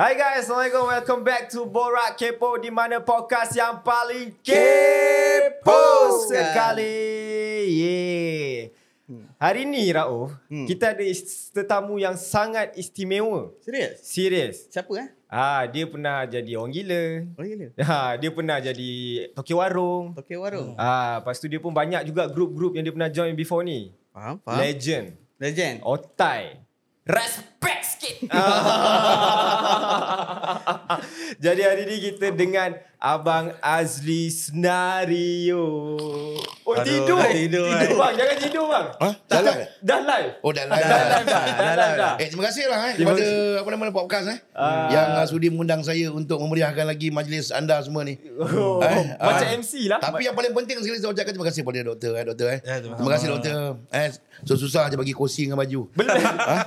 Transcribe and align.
Hai 0.00 0.16
guys, 0.16 0.48
Assalamualaikum. 0.48 0.88
Welcome 0.88 1.22
back 1.28 1.52
to 1.52 1.68
Borak 1.68 2.16
Kepo 2.16 2.56
di 2.56 2.72
mana 2.72 3.04
podcast 3.04 3.52
yang 3.52 3.84
paling 3.84 4.32
kepo 4.40 5.84
sekali. 6.24 7.04
Yeah. 7.68 8.72
Hari 9.36 9.68
ni 9.68 9.92
Rauf, 9.92 10.32
Hmm. 10.48 10.64
kita 10.64 10.96
ada 10.96 11.04
is- 11.04 11.52
tetamu 11.52 12.00
yang 12.00 12.16
sangat 12.16 12.72
istimewa. 12.80 13.52
Serius? 13.60 14.00
Serius. 14.00 14.56
Siapa 14.72 14.88
eh? 14.96 15.12
Ah, 15.28 15.68
dia 15.68 15.84
pernah 15.84 16.24
jadi 16.24 16.48
orang 16.56 16.72
gila. 16.72 17.04
Oh 17.36 17.44
gila. 17.44 17.66
Ha, 17.84 18.16
dia 18.16 18.30
pernah 18.32 18.56
jadi 18.56 18.90
toki 19.36 19.52
warung. 19.52 20.16
Tokyo 20.16 20.40
Warung. 20.40 20.80
Ah, 20.80 21.20
lepas 21.20 21.36
tu 21.36 21.44
dia 21.44 21.60
pun 21.60 21.76
banyak 21.76 22.08
juga 22.08 22.24
grup-grup 22.24 22.72
yang 22.72 22.88
dia 22.88 22.94
pernah 22.96 23.12
join 23.12 23.36
before 23.36 23.60
ni. 23.68 23.92
Faham? 24.16 24.40
Faham? 24.48 24.64
Legend. 24.64 25.12
Legend. 25.36 25.84
Otai. 25.84 26.56
Respect 27.04 27.49
sikit. 27.60 28.16
Jadi 31.44 31.60
hari 31.60 31.84
ni 31.84 31.96
kita 32.02 32.32
dengan 32.32 32.72
Abang 32.96 33.56
Azli 33.60 34.28
Senario. 34.28 35.64
Oh 36.60 36.76
Aduh, 36.76 36.84
tidur. 36.84 37.16
tidur, 37.32 37.64
tidur 37.64 37.72
eh. 37.72 37.96
bang. 37.96 38.12
Jangan 38.12 38.36
tidur 38.36 38.64
bang. 38.68 38.86
Ha? 38.92 39.08
Dah 39.24 39.40
live? 39.40 39.64
Dah 39.80 40.00
live. 40.04 40.28
Oh 40.44 40.52
dah 40.52 40.64
live. 40.68 40.84
Dah 40.84 41.00
live 41.08 41.24
dah. 41.26 41.42
Dah 41.48 41.74
live 41.74 41.96
dah. 41.96 42.12
Eh 42.20 42.26
terima 42.28 42.44
kasih 42.44 42.68
lah 42.68 42.78
eh 42.84 42.94
Terima 42.94 43.16
kepada 43.16 43.32
apa 43.56 43.68
nama 43.72 43.88
podcast 43.90 44.26
eh 44.28 44.38
Ah. 44.52 44.92
yang 44.92 45.08
uh, 45.16 45.24
sudi 45.24 45.48
mengundang 45.48 45.80
saya 45.80 46.12
untuk 46.12 46.36
memeriahkan 46.36 46.84
lagi 46.84 47.08
majlis 47.08 47.48
anda 47.48 47.80
semua 47.80 48.04
ni. 48.04 48.20
Oh, 48.36 48.84
Eh, 48.84 49.16
macam 49.16 49.46
ah. 49.48 49.56
MC 49.56 49.88
lah. 49.88 49.96
Tapi 49.98 50.28
yang 50.28 50.36
paling 50.36 50.52
penting 50.52 50.76
sekali 50.78 51.00
saya 51.00 51.08
ucapkan 51.10 51.32
terima 51.32 51.48
kasih 51.48 51.60
kepada 51.64 51.80
doktor 51.82 52.12
eh 52.12 52.24
doktor 52.24 52.46
eh. 52.52 52.60
Ya, 52.60 52.76
terima 52.78 52.94
terima 53.00 53.10
kasih 53.16 53.26
doktor. 53.32 53.52
Eh 53.88 54.08
susah-susah 54.44 54.92
je 54.92 54.96
bagi 55.00 55.14
kursi 55.16 55.48
dengan 55.48 55.56
baju. 55.56 55.88
belum 55.96 56.16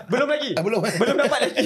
belum 0.10 0.28
lagi. 0.30 0.52
Ah, 0.58 0.64
belum. 0.66 0.82
Belum 1.02 1.16
dapat 1.18 1.40
lagi. 1.50 1.66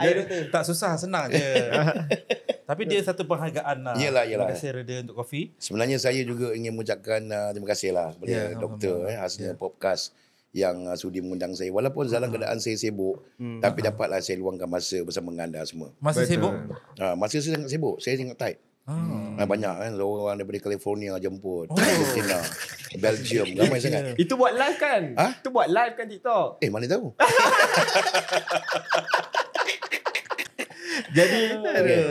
Doktor. 0.00 0.42
Tak 0.50 0.62
susah, 0.66 0.96
senang 0.96 1.28
je. 1.28 1.40
Tapi 2.70 2.82
dia 2.86 3.02
satu 3.02 3.26
penghargaan 3.26 3.82
lah. 3.82 3.94
Yelah, 3.98 4.24
yelah. 4.24 4.46
Terima 4.46 4.54
kasih 4.54 4.70
Reda 4.78 4.94
untuk 5.02 5.16
kopi. 5.18 5.50
Sebenarnya 5.58 5.98
saya 5.98 6.22
juga 6.22 6.54
ingin 6.54 6.70
mengucapkan 6.70 7.20
uh, 7.26 7.50
terima 7.50 7.68
kasih 7.74 7.90
lah 7.90 8.14
kepada 8.14 8.30
Ya, 8.30 8.44
doktor 8.54 9.10
eh 9.10 9.18
Hasna 9.18 9.58
podcast 9.58 10.14
yang 10.54 10.86
uh, 10.86 10.94
sudi 10.94 11.18
mengundang 11.22 11.54
saya 11.54 11.70
walaupun 11.70 12.10
dalam 12.10 12.30
keadaan 12.30 12.58
saya 12.58 12.74
sibuk 12.74 13.22
tapi 13.62 13.86
dapatlah 13.86 14.18
saya 14.18 14.38
luangkan 14.38 14.66
masa 14.66 15.02
bersama 15.02 15.34
dengan 15.34 15.50
anda 15.50 15.62
semua. 15.66 15.90
Masih 15.98 16.26
Betul. 16.26 16.32
sibuk? 16.34 16.54
Ha, 17.02 17.14
masa 17.18 17.38
saya 17.42 17.58
sangat 17.58 17.70
sibuk, 17.70 17.96
saya 17.98 18.14
sangat 18.18 18.38
tight. 18.38 18.58
Hmm. 18.86 19.29
Ha, 19.40 19.48
banyak 19.48 19.72
kan 19.72 19.96
orang 19.96 20.36
daripada 20.36 20.68
California 20.68 21.16
jemput, 21.16 21.72
oh. 21.72 21.76
Argentina, 21.80 22.44
Belgium, 23.00 23.48
ramai 23.56 23.80
sangat. 23.80 24.12
Itu 24.20 24.36
buat 24.36 24.52
live 24.52 24.76
kan? 24.76 25.16
Ha? 25.16 25.40
Itu 25.40 25.48
buat 25.48 25.72
live 25.72 25.96
kan 25.96 26.06
TikTok. 26.12 26.60
Eh 26.60 26.68
mana 26.68 26.84
tahu? 26.84 27.16
Jadi 31.10 31.40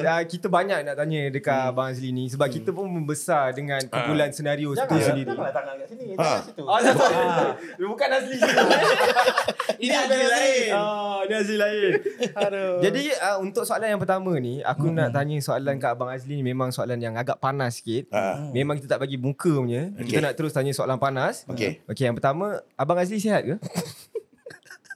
uh, 0.05 0.23
kita 0.25 0.47
banyak 0.49 0.79
nak 0.85 0.95
tanya 0.97 1.21
dekat 1.29 1.55
hmm. 1.55 1.69
Abang 1.69 1.87
Azli 1.93 2.09
ni 2.09 2.25
sebab 2.27 2.47
hmm. 2.49 2.55
kita 2.59 2.69
pun 2.73 2.85
membesar 2.89 3.53
dengan 3.53 3.81
kumpulan 3.85 4.29
senario 4.33 4.73
itu 4.73 4.81
sendiri. 4.81 5.29
Janganlah 5.29 5.53
tangan 5.53 5.73
kat 5.77 5.87
sini. 5.91 6.03
Ha. 6.09 6.15
Jangan 6.17 6.39
situ. 6.45 6.61
Oh, 6.63 6.73
ah. 6.73 7.53
Bukan 7.93 8.09
Azli 8.09 8.35
sini. 8.37 8.55
Ini 9.79 9.95
Azli 9.95 10.25
lain. 10.27 10.69
Ah, 10.75 11.23
ini 11.23 11.33
Azli 11.39 11.55
lain. 11.55 11.91
Aduh. 12.35 12.83
Jadi 12.83 13.03
uh, 13.15 13.37
untuk 13.39 13.63
soalan 13.63 13.95
yang 13.95 14.01
pertama 14.01 14.35
ni, 14.35 14.59
aku 14.59 14.91
hmm. 14.91 14.95
nak 14.99 15.09
tanya 15.15 15.39
soalan 15.39 15.79
kat 15.79 15.95
Abang 15.95 16.11
Azli 16.11 16.35
ni 16.35 16.43
memang 16.43 16.75
soalan 16.75 16.99
yang 16.99 17.15
agak 17.15 17.39
panas 17.39 17.79
sikit. 17.79 18.11
Ha. 18.11 18.51
Memang 18.51 18.75
kita 18.75 18.97
tak 18.97 19.07
bagi 19.07 19.15
muka 19.15 19.47
punya. 19.47 19.87
Okay. 19.95 20.11
Kita 20.11 20.19
nak 20.19 20.33
terus 20.35 20.51
tanya 20.51 20.75
soalan 20.75 20.99
panas. 20.99 21.47
Okey. 21.47 21.79
Okey, 21.87 22.11
yang 22.11 22.15
pertama, 22.19 22.59
Abang 22.75 22.99
Azli 22.99 23.23
sihat 23.23 23.47
ke? 23.47 23.55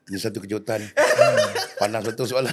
Ini 0.03 0.17
satu 0.19 0.43
kejutan. 0.43 0.83
Panas 1.79 2.03
betul 2.03 2.27
soalan. 2.27 2.51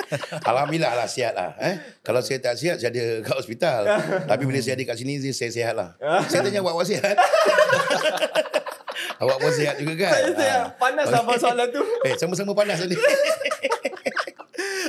Alhamdulillah 0.50 0.92
lah 0.92 1.08
sihat 1.08 1.32
lah. 1.32 1.56
Eh? 1.56 1.80
Kalau 2.04 2.20
saya 2.20 2.40
tak 2.44 2.60
sihat, 2.60 2.76
saya 2.76 2.92
ada 2.92 3.24
kat 3.24 3.34
hospital. 3.40 3.80
Tapi 4.30 4.42
bila 4.44 4.60
saya 4.60 4.76
ada 4.76 4.84
kat 4.84 4.96
sini, 5.00 5.16
saya 5.32 5.48
sihat 5.48 5.74
lah. 5.76 5.96
saya 6.30 6.44
tanya 6.44 6.60
awak 6.60 6.76
awak 6.76 6.86
sihat? 6.88 7.16
awak 9.20 9.36
pun 9.40 9.52
sihat 9.52 9.74
juga 9.80 9.92
kan? 9.96 10.12
Saya 10.12 10.32
sihat. 10.36 10.60
Ah. 10.60 10.66
Panas 10.76 11.06
lah 11.08 11.22
soalan 11.40 11.68
tu. 11.72 11.82
Eh, 12.04 12.14
sama-sama 12.20 12.52
panas 12.52 12.80
tadi. 12.84 12.96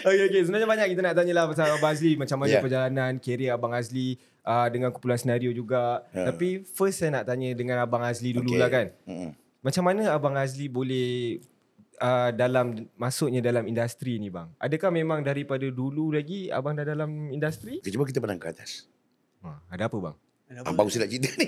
Okey 0.02 0.24
okey 0.34 0.42
sebenarnya 0.50 0.66
banyak 0.66 0.88
kita 0.98 1.02
nak 1.06 1.14
tanya 1.14 1.34
lah 1.38 1.46
pasal 1.46 1.78
Abang 1.78 1.94
Azli 1.94 2.18
macam 2.18 2.42
mana 2.42 2.58
Ya. 2.58 2.62
perjalanan 2.64 3.22
kerjaya 3.22 3.54
Abang 3.54 3.70
Azli 3.78 4.18
uh, 4.42 4.66
dengan 4.74 4.90
kumpulan 4.90 5.20
senario 5.22 5.54
juga. 5.54 6.02
Ya. 6.10 6.34
Tapi 6.34 6.66
first 6.66 7.06
saya 7.06 7.22
nak 7.22 7.30
tanya 7.30 7.54
dengan 7.54 7.78
Abang 7.86 8.02
Azli 8.02 8.34
dulu 8.34 8.50
Okey. 8.56 8.60
lah 8.60 8.70
kan. 8.74 8.88
Mm-mm. 9.06 9.30
Macam 9.62 9.84
mana 9.86 10.02
Abang 10.10 10.34
Azli 10.34 10.66
boleh 10.66 11.38
uh, 12.02 12.30
dalam 12.34 12.90
masuknya 12.98 13.40
dalam 13.40 13.64
industri 13.70 14.18
ni 14.18 14.34
bang? 14.34 14.50
Adakah 14.58 14.90
memang 14.90 15.22
daripada 15.22 15.64
dulu 15.70 16.12
lagi 16.12 16.50
abang 16.50 16.74
dah 16.74 16.84
dalam 16.84 17.30
industri? 17.30 17.80
Okay, 17.80 17.94
cuba 17.94 18.10
kita 18.10 18.18
pandang 18.18 18.42
ke 18.42 18.50
atas. 18.50 18.90
Ha, 19.46 19.78
ada 19.78 19.86
apa 19.86 19.98
bang? 20.02 20.16
Abang 20.68 20.92
mesti 20.92 21.00
nak 21.00 21.08
cerita 21.08 21.32
ni. 21.40 21.48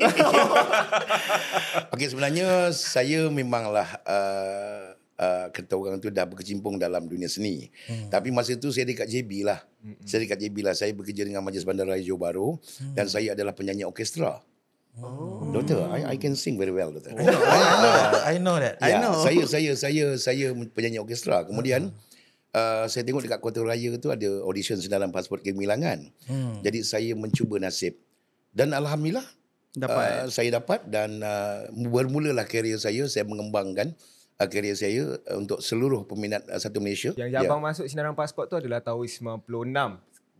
Okey 1.94 2.08
sebenarnya 2.08 2.72
saya 2.72 3.28
memanglah 3.28 4.00
uh, 4.08 4.96
uh, 5.20 5.46
kata 5.52 5.76
orang 5.76 6.00
tu 6.00 6.08
dah 6.08 6.24
berkecimpung 6.24 6.80
dalam 6.80 7.04
dunia 7.12 7.28
seni. 7.28 7.68
Hmm. 7.84 8.08
Tapi 8.08 8.32
masa 8.32 8.56
tu 8.56 8.72
saya 8.72 8.88
dekat 8.88 9.12
JB 9.12 9.44
lah. 9.44 9.60
Hmm. 9.84 10.00
Saya 10.08 10.24
dekat 10.24 10.40
JB 10.40 10.56
lah. 10.64 10.72
Saya 10.72 10.96
bekerja 10.96 11.28
dengan 11.28 11.44
Majlis 11.44 11.68
Bandaraya 11.68 12.00
Johor 12.00 12.22
Bahru 12.22 12.50
hmm. 12.56 12.96
dan 12.96 13.12
saya 13.12 13.36
adalah 13.36 13.52
penyanyi 13.52 13.84
orkestra. 13.84 14.40
Oh. 15.02 15.50
Doktor, 15.50 15.90
I, 15.90 16.14
I 16.14 16.16
can 16.22 16.38
sing 16.38 16.54
very 16.54 16.70
well, 16.70 16.94
doktor. 16.94 17.18
I 17.18 17.26
know, 17.26 17.42
I 18.30 18.36
know 18.38 18.56
that. 18.62 18.78
I 18.78 18.94
Ya, 18.94 19.02
know. 19.02 19.18
saya 19.26 19.42
saya 19.50 19.72
saya 19.74 20.06
saya 20.22 20.54
penyanyi 20.54 21.02
orkestra. 21.02 21.42
Kemudian 21.50 21.90
uh, 22.54 22.86
saya 22.86 23.02
tengok 23.02 23.26
dekat 23.26 23.42
Kota 23.42 23.66
Raya 23.66 23.98
tu 23.98 24.14
ada 24.14 24.30
audition 24.46 24.78
sedalam 24.78 25.10
pasport 25.10 25.42
kegemilangan. 25.42 26.14
Hmm. 26.30 26.62
Jadi 26.62 26.86
saya 26.86 27.18
mencuba 27.18 27.58
nasib 27.58 27.98
dan 28.54 28.70
alhamdulillah 28.78 29.26
Dapat. 29.74 30.06
Uh, 30.06 30.28
saya 30.30 30.54
dapat 30.54 30.86
dan 30.86 31.18
uh, 31.26 31.66
bermulalah 31.74 32.46
kerjaya 32.46 32.78
saya 32.78 33.10
saya 33.10 33.26
mengembangkan 33.26 33.98
uh, 34.38 34.46
kerjaya 34.46 34.78
saya 34.78 35.18
uh, 35.26 35.42
untuk 35.42 35.66
seluruh 35.66 36.06
peminat 36.06 36.46
uh, 36.46 36.62
satu 36.62 36.78
Malaysia. 36.78 37.10
Yang 37.18 37.42
abang 37.42 37.58
masuk 37.58 37.90
sinaran 37.90 38.14
pasport 38.14 38.46
tu 38.46 38.62
adalah 38.62 38.86
tahun 38.86 39.10
96. 39.42 39.50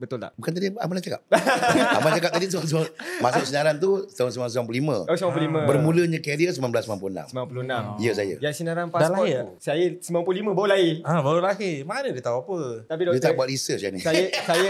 Betul 0.04 0.20
tak? 0.20 0.36
Bukan 0.36 0.52
tadi 0.52 0.68
abang 0.76 0.96
dah 1.00 1.04
cakap. 1.08 1.22
abang 2.04 2.12
cakap 2.12 2.32
tadi 2.36 2.46
so, 2.52 2.60
so, 2.68 2.84
masuk 3.24 3.48
senaran 3.48 3.80
tu 3.80 4.04
tahun 4.12 4.52
1995. 4.52 5.08
Oh 5.08 5.16
95. 5.16 5.64
Bermulanya 5.64 6.20
kerjaya 6.20 6.52
1996. 6.52 7.32
96. 7.32 8.04
Ya 8.04 8.12
saya. 8.12 8.36
Yang 8.44 8.54
sinaran 8.60 8.92
pasport 8.92 9.24
lahir? 9.24 9.48
tu. 9.48 9.64
Saya 9.64 9.86
95 9.96 10.52
baru 10.52 10.68
lahir. 10.68 10.96
Ah, 11.08 11.24
baru 11.24 11.40
lahir. 11.40 11.88
Mana 11.88 12.12
dia 12.12 12.20
tahu 12.20 12.44
apa? 12.44 12.60
Tapi 12.92 13.00
Dia 13.00 13.08
doktor, 13.16 13.24
tak 13.24 13.32
buat 13.40 13.48
research 13.48 13.82
ni. 13.96 14.04
saya 14.04 14.28
saya 14.52 14.70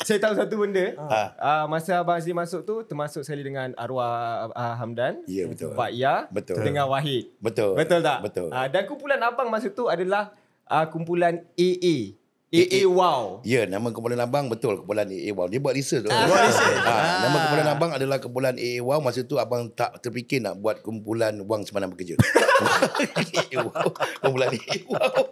saya 0.00 0.16
tahu 0.16 0.32
satu 0.32 0.54
benda. 0.64 0.96
Ah. 0.96 1.28
Uh, 1.36 1.64
masa 1.68 2.00
Abang 2.00 2.16
Azli 2.16 2.32
masuk 2.32 2.64
tu 2.64 2.80
termasuk 2.88 3.20
sekali 3.20 3.44
dengan 3.44 3.76
arwah 3.76 4.48
uh, 4.48 4.74
Hamdan, 4.80 5.20
Ya, 5.28 5.44
betul. 5.44 5.76
Pak 5.76 5.90
Ya 5.92 6.24
Betul. 6.32 6.64
dengan 6.64 6.88
Wahid. 6.88 7.36
Betul. 7.36 7.76
Betul 7.76 8.00
tak? 8.00 8.24
Betul. 8.24 8.48
Uh, 8.48 8.66
dan 8.72 8.82
kumpulan 8.88 9.20
abang 9.20 9.52
masa 9.52 9.68
tu 9.68 9.92
adalah 9.92 10.32
uh, 10.70 10.86
kumpulan 10.88 11.44
AA. 11.58 12.16
AA 12.50 12.82
Wow. 12.90 13.46
Ya, 13.46 13.62
nama 13.62 13.94
kumpulan 13.94 14.18
abang 14.18 14.50
betul 14.50 14.82
kumpulan 14.82 15.06
AA 15.06 15.30
Wow. 15.30 15.46
Dia 15.46 15.62
buat 15.62 15.70
research. 15.70 16.10
Ah. 16.10 16.26
Buat 16.26 16.42
research. 16.50 16.78
Ha, 16.82 16.94
nama 17.22 17.36
kumpulan 17.46 17.68
abang 17.70 17.90
adalah 17.94 18.18
kumpulan 18.18 18.54
AA 18.58 18.82
Wow. 18.82 18.98
Masa 18.98 19.22
tu 19.22 19.38
abang 19.38 19.70
tak 19.70 20.02
terfikir 20.02 20.42
nak 20.42 20.58
buat 20.58 20.82
kumpulan 20.82 21.38
wang 21.46 21.62
semalam 21.62 21.94
bekerja. 21.94 22.18
AA 23.22 23.62
Wow. 23.62 23.94
Kumpulan 24.18 24.50
AA 24.50 24.82
Wow. 24.90 25.30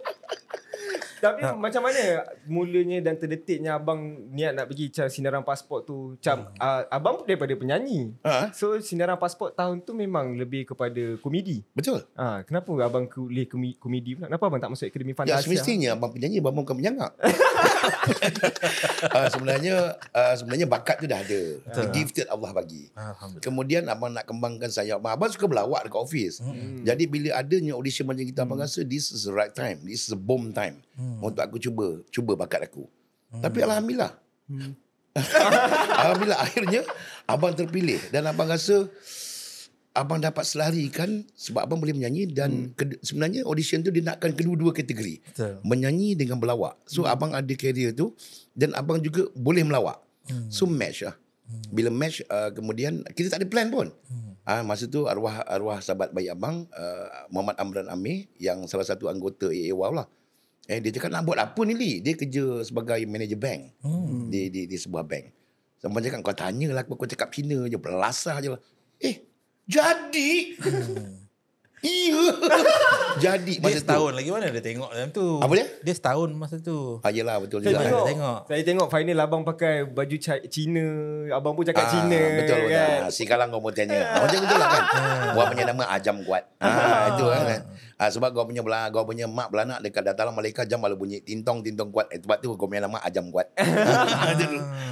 Tapi 1.19 1.39
macam 1.53 1.81
mana 1.81 2.01
mulanya 2.45 2.97
dan 3.01 3.15
terdetiknya 3.15 3.75
abang 3.75 3.99
niat 4.29 4.51
nak 4.51 4.65
pergi 4.65 4.87
macam 4.89 5.07
sinaran 5.07 5.43
pasport 5.43 5.83
tu? 5.83 6.15
Macam 6.15 6.47
uh, 6.53 6.81
abang 6.87 7.15
pun 7.15 7.25
daripada 7.25 7.53
penyanyi. 7.53 8.15
Ha, 8.21 8.49
So 8.51 8.79
sinaran 8.79 9.15
pasport 9.15 9.53
tahun 9.53 9.79
tu 9.79 9.91
memang 9.91 10.33
lebih 10.33 10.65
kepada 10.65 11.19
komedi. 11.19 11.61
betul. 11.71 12.01
Ah, 12.13 12.41
kenapa 12.41 12.71
abang 12.79 13.05
kuliah 13.05 13.45
komi- 13.45 13.75
komedi 13.75 14.13
pula? 14.13 14.27
Kenapa 14.27 14.45
abang 14.45 14.59
tak 14.59 14.71
masuk 14.71 14.87
akademi 14.87 15.11
Ya, 15.11 15.17
fantasi? 15.35 15.43
semestinya 15.45 15.89
abang 15.93 16.09
penyanyi, 16.09 16.39
abang 16.39 16.55
bukan 16.55 16.75
penyangak. 16.75 17.11
uh, 19.09 19.27
sebenarnya 19.33 19.75
uh, 20.09 20.33
sebenarnya 20.33 20.65
bakat 20.65 20.99
tu 20.99 21.07
dah 21.07 21.19
ada. 21.19 21.41
The 21.69 21.83
gifted 21.91 22.27
Allah 22.27 22.51
bagi. 22.51 22.87
Alhamdulillah. 22.93 23.43
Kemudian 23.43 23.83
abang 23.85 24.11
nak 24.11 24.25
kembangkan 24.25 24.69
sayap. 24.69 24.99
Abang, 24.99 25.13
abang 25.15 25.29
suka 25.29 25.45
berlawak 25.45 25.83
dekat 25.83 25.99
office. 25.99 26.35
Hmm. 26.39 26.81
Jadi 26.81 27.03
bila 27.05 27.35
adanya 27.35 27.73
audition 27.73 28.05
macam 28.05 28.23
kita, 28.23 28.41
abang 28.41 28.59
rasa 28.59 28.81
this 28.81 29.09
is 29.09 29.23
the 29.23 29.33
right 29.33 29.51
time. 29.51 29.81
This 29.81 30.05
is 30.05 30.09
the 30.09 30.19
bomb 30.19 30.51
time. 30.51 30.79
Hmm. 30.99 31.23
Untuk 31.23 31.39
aku 31.39 31.55
cuba, 31.63 32.03
cuba 32.11 32.35
bakat 32.35 32.67
aku. 32.67 32.83
Hmm. 33.31 33.39
Tapi 33.39 33.63
Alhamdulillah. 33.63 34.11
Hmm. 34.51 34.75
Alhamdulillah 36.03 36.39
akhirnya 36.43 36.81
abang 37.23 37.55
terpilih. 37.55 38.03
Dan 38.11 38.27
abang 38.27 38.51
rasa 38.51 38.91
abang 39.95 40.21
dapat 40.21 40.45
selarikan 40.45 41.23
sebab 41.33 41.65
abang 41.65 41.79
boleh 41.81 41.95
menyanyi 41.95 42.29
dan 42.29 42.71
hmm. 42.71 42.75
ke, 42.77 42.83
sebenarnya 43.01 43.41
audition 43.47 43.81
tu 43.81 43.89
dia 43.89 44.03
nakkan 44.03 44.35
kedua-dua 44.35 44.75
kategori. 44.75 45.23
Betul. 45.23 45.63
Menyanyi 45.63 46.19
dengan 46.19 46.37
berlawak. 46.37 46.77
So 46.83 47.07
hmm. 47.07 47.13
abang 47.15 47.31
ada 47.31 47.53
career 47.55 47.95
tu 47.95 48.13
dan 48.53 48.75
abang 48.75 48.99
juga 48.99 49.27
boleh 49.33 49.63
melawak. 49.63 50.03
Hmm. 50.27 50.51
So 50.51 50.69
match 50.69 51.07
lah. 51.07 51.15
Hmm. 51.47 51.63
Bila 51.73 51.89
match 51.89 52.21
uh, 52.27 52.53
kemudian 52.53 53.01
kita 53.15 53.33
tak 53.33 53.43
ada 53.43 53.47
plan 53.49 53.71
pun. 53.71 53.89
Hmm. 54.11 54.35
Ah 54.45 54.61
masa 54.65 54.85
tu 54.85 55.05
arwah 55.05 55.45
arwah 55.45 55.77
sahabat 55.81 56.13
baik 56.13 56.33
abang 56.33 56.65
uh, 56.73 57.07
Muhammad 57.29 57.57
Amran 57.57 57.87
Amir 57.89 58.29
yang 58.37 58.65
salah 58.69 58.85
satu 58.85 59.09
anggota 59.09 59.49
AA 59.49 59.73
lah. 59.73 60.07
Eh 60.69 60.77
dia 60.77 60.91
cakap 60.91 61.09
nak 61.09 61.23
buat 61.23 61.35
apa 61.35 61.57
ni 61.61 61.73
Li? 61.73 61.91
Dia 61.97 62.13
kerja 62.13 62.61
sebagai 62.61 63.01
manager 63.03 63.35
bank. 63.35 63.61
Hmm. 63.81 64.29
Di, 64.29 64.47
di 64.47 64.61
di 64.63 64.77
sebuah 64.77 65.01
bank. 65.01 65.25
Sampai 65.75 65.99
cakap 65.99 66.21
kau 66.21 66.35
tanyalah 66.35 66.83
aku 66.83 66.93
kau 66.93 67.07
cakap 67.07 67.29
Cina 67.29 67.65
je 67.65 67.75
belasah 67.75 68.37
je 68.37 68.53
lah. 68.53 68.61
Eh 68.97 69.25
jadi 69.65 70.53
Iya. 71.79 72.35
Jadi 73.23 73.55
Dia 73.55 73.63
masa 73.63 73.79
tu. 73.79 73.83
setahun 73.85 74.11
lagi 74.11 74.27
mana 74.27 74.51
dia 74.51 74.59
tengok 74.59 74.91
dalam 74.91 75.09
tu. 75.09 75.39
Apa 75.39 75.53
dia? 75.53 75.67
Dia 75.79 75.95
setahun 75.95 76.29
masa 76.31 76.59
tu. 76.59 76.99
Ah 76.99 77.07
yelah 77.07 77.39
betul 77.39 77.59
Saya 77.59 77.71
juga. 77.71 77.79
tengok. 77.79 77.87
tengok, 77.87 78.07
tengok. 78.11 78.39
Saya 78.45 78.61
tengok 78.61 78.87
final 78.89 79.17
abang 79.17 79.43
pakai 79.43 79.73
baju 79.85 80.15
Ca- 80.19 80.43
Cina. 80.45 80.87
Abang 81.31 81.55
pun 81.55 81.63
cakap 81.63 81.83
Ah, 81.83 81.89
Cina 81.89 82.19
Betul 82.35 82.35
betul. 82.59 82.59
kan. 82.69 82.99
Ah, 82.99 83.09
si 83.09 83.23
kalang 83.23 83.47
kau 83.47 83.63
mau 83.63 83.71
tanya. 83.71 83.95
Ah, 84.05 84.19
macam 84.19 84.39
betul 84.41 84.57
lah 84.59 84.67
kan. 84.69 84.83
Gua 85.31 85.43
punya 85.47 85.63
nama 85.65 85.83
Ajam 85.87 86.15
Kuat. 86.21 86.43
Ah 86.59 86.69
itu 87.09 87.23
kan. 87.25 87.43
Ah, 87.47 87.59
sebab 88.07 88.31
gua 88.31 88.47
punya 88.47 88.63
belah, 88.63 88.87
gua 88.87 89.03
punya 89.03 89.27
mak 89.27 89.51
beranak 89.51 89.83
dekat 89.83 90.07
dataran 90.07 90.31
Malaikat 90.31 90.71
jam 90.71 90.79
baru 90.79 90.95
bunyi 90.95 91.19
tintong 91.19 91.59
tintong 91.59 91.91
kuat. 91.91 92.07
Eh, 92.15 92.23
sebab 92.23 92.39
tu 92.39 92.55
gua 92.55 92.67
punya 92.71 92.87
nama 92.87 93.03
Ajam 93.03 93.27
Kuat. 93.27 93.51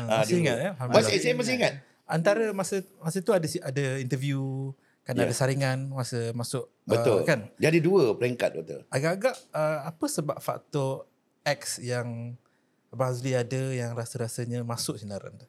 Ah, 0.08 0.24
Masih 0.24 0.40
dulu. 0.40 0.44
ingat 0.44 0.58
ya? 0.60 0.72
Masih 0.92 1.16
saya 1.20 1.36
masih 1.36 1.54
ingat. 1.56 1.74
Antara 2.04 2.52
masa 2.52 2.80
masa 3.00 3.20
tu 3.20 3.32
ada 3.32 3.44
ada 3.44 3.86
interview 4.00 4.72
kan 5.04 5.16
Ya. 5.16 5.24
ada 5.24 5.32
saringan 5.32 5.88
masa 5.88 6.36
masuk 6.36 6.68
Betul. 6.84 7.24
Uh, 7.24 7.28
kan. 7.28 7.48
Jadi 7.56 7.80
dua 7.80 8.12
peringkat 8.16 8.52
betul. 8.60 8.80
Agak-agak 8.92 9.36
uh, 9.56 9.88
apa 9.88 10.06
sebab 10.08 10.40
faktor 10.44 11.08
X 11.48 11.80
yang 11.80 12.36
Abang 12.88 13.12
Azli 13.12 13.36
ada 13.36 13.72
yang 13.72 13.92
rasa-rasanya 13.96 14.64
masuk 14.64 14.96
sinaran 14.96 15.36
tu? 15.36 15.48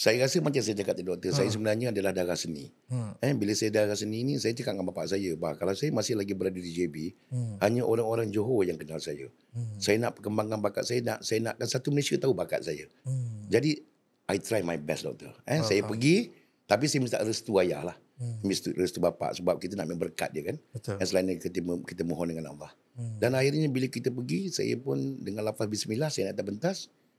Saya 0.00 0.16
rasa 0.24 0.40
macam 0.40 0.64
saya 0.64 0.72
cakap 0.80 0.96
tadi 0.96 1.04
doktor, 1.04 1.28
saya 1.36 1.52
sebenarnya 1.52 1.92
adalah 1.92 2.16
darah 2.16 2.32
seni. 2.32 2.72
Hmm. 2.88 3.12
Eh, 3.20 3.36
bila 3.36 3.52
saya 3.52 3.68
darah 3.68 3.92
seni 3.92 4.24
ni, 4.24 4.40
saya 4.40 4.56
cakap 4.56 4.72
dengan 4.72 4.88
bapak 4.88 5.12
saya, 5.12 5.36
bah, 5.36 5.52
kalau 5.60 5.76
saya 5.76 5.92
masih 5.92 6.16
lagi 6.16 6.32
berada 6.32 6.56
di 6.56 6.72
JB, 6.72 7.12
Hmm. 7.28 7.60
hanya 7.60 7.84
orang-orang 7.84 8.32
Johor 8.32 8.64
yang 8.64 8.80
kenal 8.80 8.96
saya. 8.96 9.28
Hmm. 9.52 9.76
Saya 9.76 10.00
nak 10.00 10.16
perkembangkan 10.16 10.56
bakat 10.64 10.88
saya, 10.88 11.04
nak 11.04 11.20
saya 11.20 11.44
nakkan 11.44 11.68
satu 11.68 11.92
Malaysia 11.92 12.16
tahu 12.16 12.32
bakat 12.32 12.64
saya. 12.64 12.88
Hmm. 13.04 13.44
Jadi, 13.52 13.76
I 14.24 14.40
try 14.40 14.64
my 14.64 14.80
best 14.80 15.04
doktor. 15.04 15.36
Eh, 15.44 15.60
saya 15.60 15.84
pergi, 15.84 16.32
tapi 16.64 16.88
saya 16.88 17.04
minta 17.04 17.20
restu 17.20 17.60
ayah 17.60 17.92
lah. 17.92 17.96
Hmm. 18.16 18.40
Restu, 18.40 18.72
restu 18.72 19.04
bapak 19.04 19.36
sebab 19.36 19.60
kita 19.60 19.76
nak 19.76 19.84
ambil 19.84 20.08
berkat 20.08 20.32
dia 20.32 20.48
kan. 20.48 20.56
Betul. 20.72 20.96
Dan 20.96 21.04
selain 21.04 21.28
itu, 21.28 21.52
kita, 21.52 21.60
kita 21.60 22.02
mohon 22.08 22.32
dengan 22.32 22.56
Allah. 22.56 22.72
Hmm. 22.96 23.20
Dan 23.20 23.36
akhirnya 23.36 23.68
bila 23.68 23.84
kita 23.84 24.08
pergi, 24.08 24.48
saya 24.48 24.72
pun 24.80 24.96
dengan 25.20 25.44
lafaz 25.44 25.68
bismillah, 25.68 26.08
saya 26.08 26.32
nak 26.32 26.40
atas 26.40 26.46
pentas, 26.48 26.76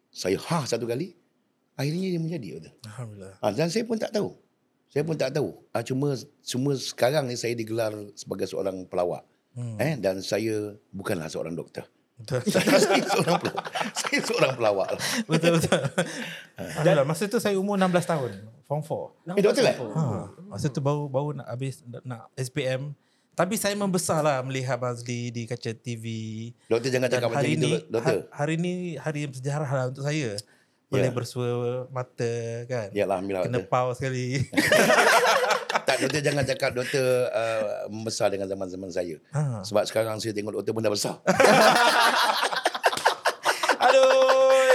saya 0.10 0.42
ha 0.50 0.66
satu 0.66 0.90
kali, 0.90 1.14
akhirnya 1.82 2.08
dia 2.14 2.22
menjadi 2.22 2.48
doktor. 2.58 2.74
Alhamdulillah. 2.86 3.36
Ha, 3.42 3.46
dan 3.58 3.68
saya 3.74 3.84
pun 3.84 3.98
tak 3.98 4.14
tahu. 4.14 4.30
Saya 4.92 5.04
pun 5.08 5.16
tak 5.18 5.32
tahu. 5.34 5.50
Ha, 5.74 5.82
cuma 5.82 6.14
cuma 6.46 6.72
sekarang 6.78 7.26
ni 7.26 7.36
saya 7.40 7.58
digelar 7.58 7.92
sebagai 8.14 8.46
seorang 8.46 8.86
pelawak. 8.86 9.26
Hmm. 9.58 9.76
Eh 9.82 9.98
dan 9.98 10.22
saya 10.22 10.78
bukanlah 10.94 11.28
seorang 11.28 11.58
doktor. 11.58 11.90
Betul. 12.22 12.40
saya 12.54 13.02
seorang 13.02 13.38
pelawak. 13.42 13.66
saya 13.98 14.20
seorang 14.22 14.54
pelawak. 14.54 14.88
lah. 14.94 15.02
betul 15.26 15.52
betul. 15.58 15.82
Alhamdulillah 16.56 17.06
masa 17.10 17.24
tu 17.26 17.40
saya 17.42 17.58
umur 17.58 17.76
16 17.82 18.06
tahun. 18.06 18.32
Form 18.70 18.82
4. 19.26 19.36
Eh 19.36 19.44
doktor 19.44 19.64
kan? 19.66 19.76
Ha, 19.98 20.04
masa 20.48 20.66
tu 20.70 20.80
baru 20.80 21.10
baru 21.10 21.34
nak 21.34 21.48
habis 21.50 21.82
nak, 21.84 22.04
nak 22.06 22.22
SPM. 22.38 22.94
Tapi 23.32 23.56
saya 23.56 23.74
membesarlah 23.80 24.44
melihat 24.44 24.76
Abang 24.76 24.92
Azli 24.92 25.32
di 25.32 25.48
kaca 25.48 25.72
TV. 25.72 26.06
Doktor 26.68 26.92
jangan 26.92 27.08
Dan 27.08 27.16
cakap 27.18 27.30
macam 27.32 27.48
itu 27.48 27.64
ni 27.64 27.72
doktor. 27.88 28.28
ha- 28.28 28.28
hari 28.44 28.56
ni 28.60 29.00
hari 29.00 29.24
yang 29.26 29.32
bersejarah 29.32 29.72
lah 29.72 29.86
untuk 29.88 30.04
saya. 30.04 30.36
Boleh 30.92 31.08
Ya. 31.08 31.14
bersua 31.14 31.48
mata 31.88 32.34
kan. 32.68 32.92
Ya 32.92 33.08
alhamdulillah. 33.08 33.48
Kena 33.48 33.58
Doktor. 33.58 33.72
pau 33.72 33.90
sekali. 33.92 34.44
Tak 35.82 35.98
doktor 36.00 36.20
jangan 36.22 36.44
cakap 36.46 36.72
doktor 36.74 37.04
uh, 37.28 37.88
membesar 37.88 38.28
dengan 38.28 38.44
zaman-zaman 38.46 38.92
saya. 38.92 39.16
ha. 39.30 39.60
Sebab 39.62 39.84
sekarang 39.84 40.20
saya 40.20 40.32
tengok 40.32 40.52
doktor 40.54 40.72
pun 40.72 40.82
dah 40.82 40.92
besar. 40.92 41.16
Aduh, 43.82 44.06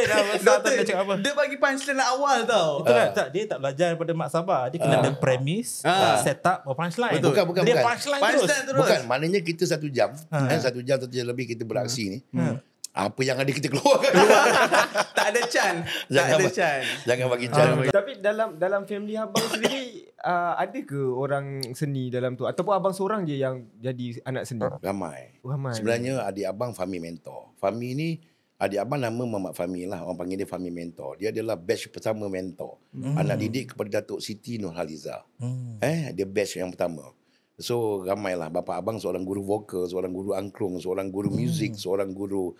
dah 0.02 0.18
besar 0.26 0.58
Doktor, 0.58 0.72
cakap 0.82 1.00
apa. 1.04 1.14
Dia 1.16 1.32
bagi 1.32 1.56
punchline 1.56 2.02
awal 2.02 2.42
tau. 2.42 2.82
Betul 2.82 2.94
tak? 2.96 3.08
tak? 3.14 3.26
Dia 3.30 3.42
tak 3.46 3.58
belajar 3.60 3.86
daripada 3.88 4.12
Mak 4.12 4.28
Sabah. 4.28 4.62
Dia 4.66 4.78
kena 4.78 4.96
ada 4.98 5.12
premis, 5.14 5.68
Ah. 5.82 6.18
set 6.18 6.42
up, 6.42 6.66
punchline. 6.66 7.14
Betul. 7.14 7.30
Bukan, 7.30 7.44
bukan, 7.46 7.62
Dia 7.62 7.74
bukan. 7.76 7.84
punchline, 7.86 8.20
Punchline 8.20 8.48
terus. 8.48 8.66
terus. 8.66 8.80
Bukan, 8.82 9.00
maknanya 9.06 9.40
kita 9.40 9.62
satu 9.64 9.86
jam, 9.88 10.10
Ha. 10.28 10.38
eh, 10.48 10.58
satu 10.58 10.80
jam, 10.80 10.96
satu 10.98 11.12
jam 11.12 11.22
lebih 11.24 11.46
kita 11.46 11.62
beraksi 11.62 12.02
ni. 12.08 12.18
Ha. 12.34 12.58
Apa 12.96 13.20
yang 13.20 13.36
ada 13.36 13.52
kita 13.52 13.68
keluarkan. 13.68 14.08
tak 15.20 15.26
ada 15.36 15.40
chan. 15.52 15.84
Tak 15.84 16.08
Jangan 16.08 16.32
ada 16.32 16.46
ba- 16.48 16.56
chan. 16.56 16.80
Jangan 17.04 17.26
bagi 17.28 17.48
cara. 17.52 17.72
Tapi 17.92 18.12
dalam 18.24 18.48
dalam 18.56 18.82
family 18.88 19.20
abang 19.20 19.44
sendiri 19.52 20.08
uh, 20.24 20.56
ada 20.64 20.78
ke 20.80 20.96
orang 20.96 21.76
seni 21.76 22.08
dalam 22.08 22.40
tu 22.40 22.48
ataupun 22.48 22.72
abang 22.72 22.96
seorang 22.96 23.28
je 23.28 23.36
yang 23.36 23.68
jadi 23.76 24.16
anak 24.24 24.48
seni? 24.48 24.64
Ramai. 24.80 25.36
Ramai. 25.44 25.76
Sebenarnya 25.76 26.24
adik 26.24 26.48
abang 26.48 26.72
Fahmi 26.72 26.96
Mentor. 26.96 27.52
Fahmi 27.60 27.88
ni 27.92 28.08
adik 28.56 28.80
abang 28.80 28.96
nama 28.96 29.12
Muhammad 29.12 29.52
Fahmi 29.52 29.84
lah. 29.84 30.00
Orang 30.00 30.16
panggil 30.16 30.40
dia 30.40 30.48
Fahmi 30.48 30.72
Mentor. 30.72 31.20
Dia 31.20 31.36
adalah 31.36 31.60
batch 31.60 31.92
pertama 31.92 32.32
mentor. 32.32 32.80
Hmm. 32.96 33.20
Anak 33.20 33.36
didik 33.44 33.76
kepada 33.76 34.00
Datuk 34.00 34.24
Siti 34.24 34.56
Nurhaliza. 34.56 35.20
Hmm. 35.36 35.76
Eh, 35.84 36.16
dia 36.16 36.24
batch 36.24 36.56
yang 36.64 36.72
pertama. 36.72 37.12
So 37.56 38.04
ramailah 38.04 38.52
bapa 38.52 38.76
abang 38.76 39.00
seorang 39.00 39.24
guru 39.24 39.40
vokal, 39.40 39.88
seorang 39.88 40.12
guru 40.12 40.36
angklung, 40.36 40.76
seorang 40.76 41.08
guru 41.08 41.32
muzik, 41.32 41.72
seorang 41.76 42.12
guru 42.12 42.52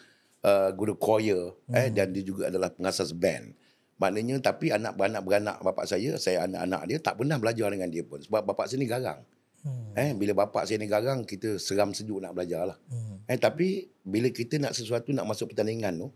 uh, 0.44 0.68
guru 0.74 0.98
choir 0.98 1.54
eh 1.72 1.88
dan 1.92 2.12
dia 2.12 2.22
juga 2.26 2.50
adalah 2.50 2.72
pengasas 2.74 3.14
band. 3.16 3.56
Maknanya 3.96 4.44
tapi 4.44 4.68
anak 4.68 4.92
beranak 4.98 5.56
bapak 5.64 5.88
saya, 5.88 6.20
saya 6.20 6.44
anak-anak 6.44 6.82
dia 6.84 6.98
tak 7.00 7.16
pernah 7.16 7.40
belajar 7.40 7.72
dengan 7.72 7.88
dia 7.88 8.04
pun 8.04 8.20
sebab 8.20 8.44
bapak 8.44 8.68
saya 8.68 8.84
ni 8.84 8.88
garang. 8.88 9.24
Hmm. 9.64 9.96
Eh 9.96 10.12
bila 10.12 10.46
bapak 10.46 10.68
saya 10.68 10.76
ni 10.76 10.86
garang 10.86 11.24
kita 11.24 11.56
seram 11.56 11.96
sejuk 11.96 12.20
nak 12.20 12.36
belajar 12.36 12.68
lah. 12.74 12.78
Hmm. 12.92 13.24
Eh 13.24 13.40
tapi 13.40 13.88
bila 14.04 14.28
kita 14.28 14.60
nak 14.60 14.76
sesuatu 14.76 15.16
nak 15.16 15.24
masuk 15.24 15.56
pertandingan 15.56 15.96
tu, 15.96 16.08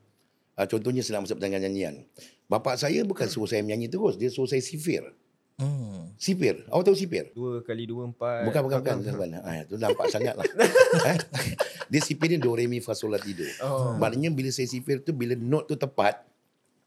uh, 0.60 0.66
contohnya 0.68 1.00
saya 1.00 1.18
nak 1.18 1.30
masuk 1.30 1.40
pertandingan 1.40 1.72
nyanyian. 1.72 1.94
Bapak 2.50 2.76
saya 2.76 3.06
bukan 3.06 3.30
suruh 3.30 3.46
saya 3.46 3.62
menyanyi 3.64 3.88
terus, 3.88 4.18
dia 4.18 4.28
suruh 4.28 4.50
saya 4.50 4.60
sifir. 4.60 5.06
Hmm. 5.60 6.16
Sipir. 6.16 6.64
Awak 6.72 6.82
tahu 6.88 6.96
sipir? 6.96 7.28
Dua 7.36 7.60
kali 7.60 7.84
dua 7.84 8.08
empat. 8.08 8.48
Bukan 8.48 8.60
bukan 8.64 8.78
bukan 8.80 8.94
bukan. 9.04 9.12
bukan. 9.12 9.28
Ah 9.44 9.60
tu 9.68 9.76
nampak 9.76 10.08
sangat 10.14 10.32
lah. 10.32 10.48
eh? 11.04 11.18
Dia 11.92 12.00
sipir 12.00 12.32
ni 12.32 12.40
do 12.40 12.48
re 12.50 12.64
mi 12.64 12.80
fa 12.80 12.96
sol 12.96 13.12
la 13.12 13.20
ti 13.20 13.36
do. 13.36 13.44
Oh. 13.60 13.92
Maknanya 14.00 14.32
bila 14.32 14.48
saya 14.48 14.64
sipir 14.64 15.04
tu 15.04 15.12
bila 15.12 15.36
note 15.36 15.68
tu 15.68 15.76
tepat 15.76 16.24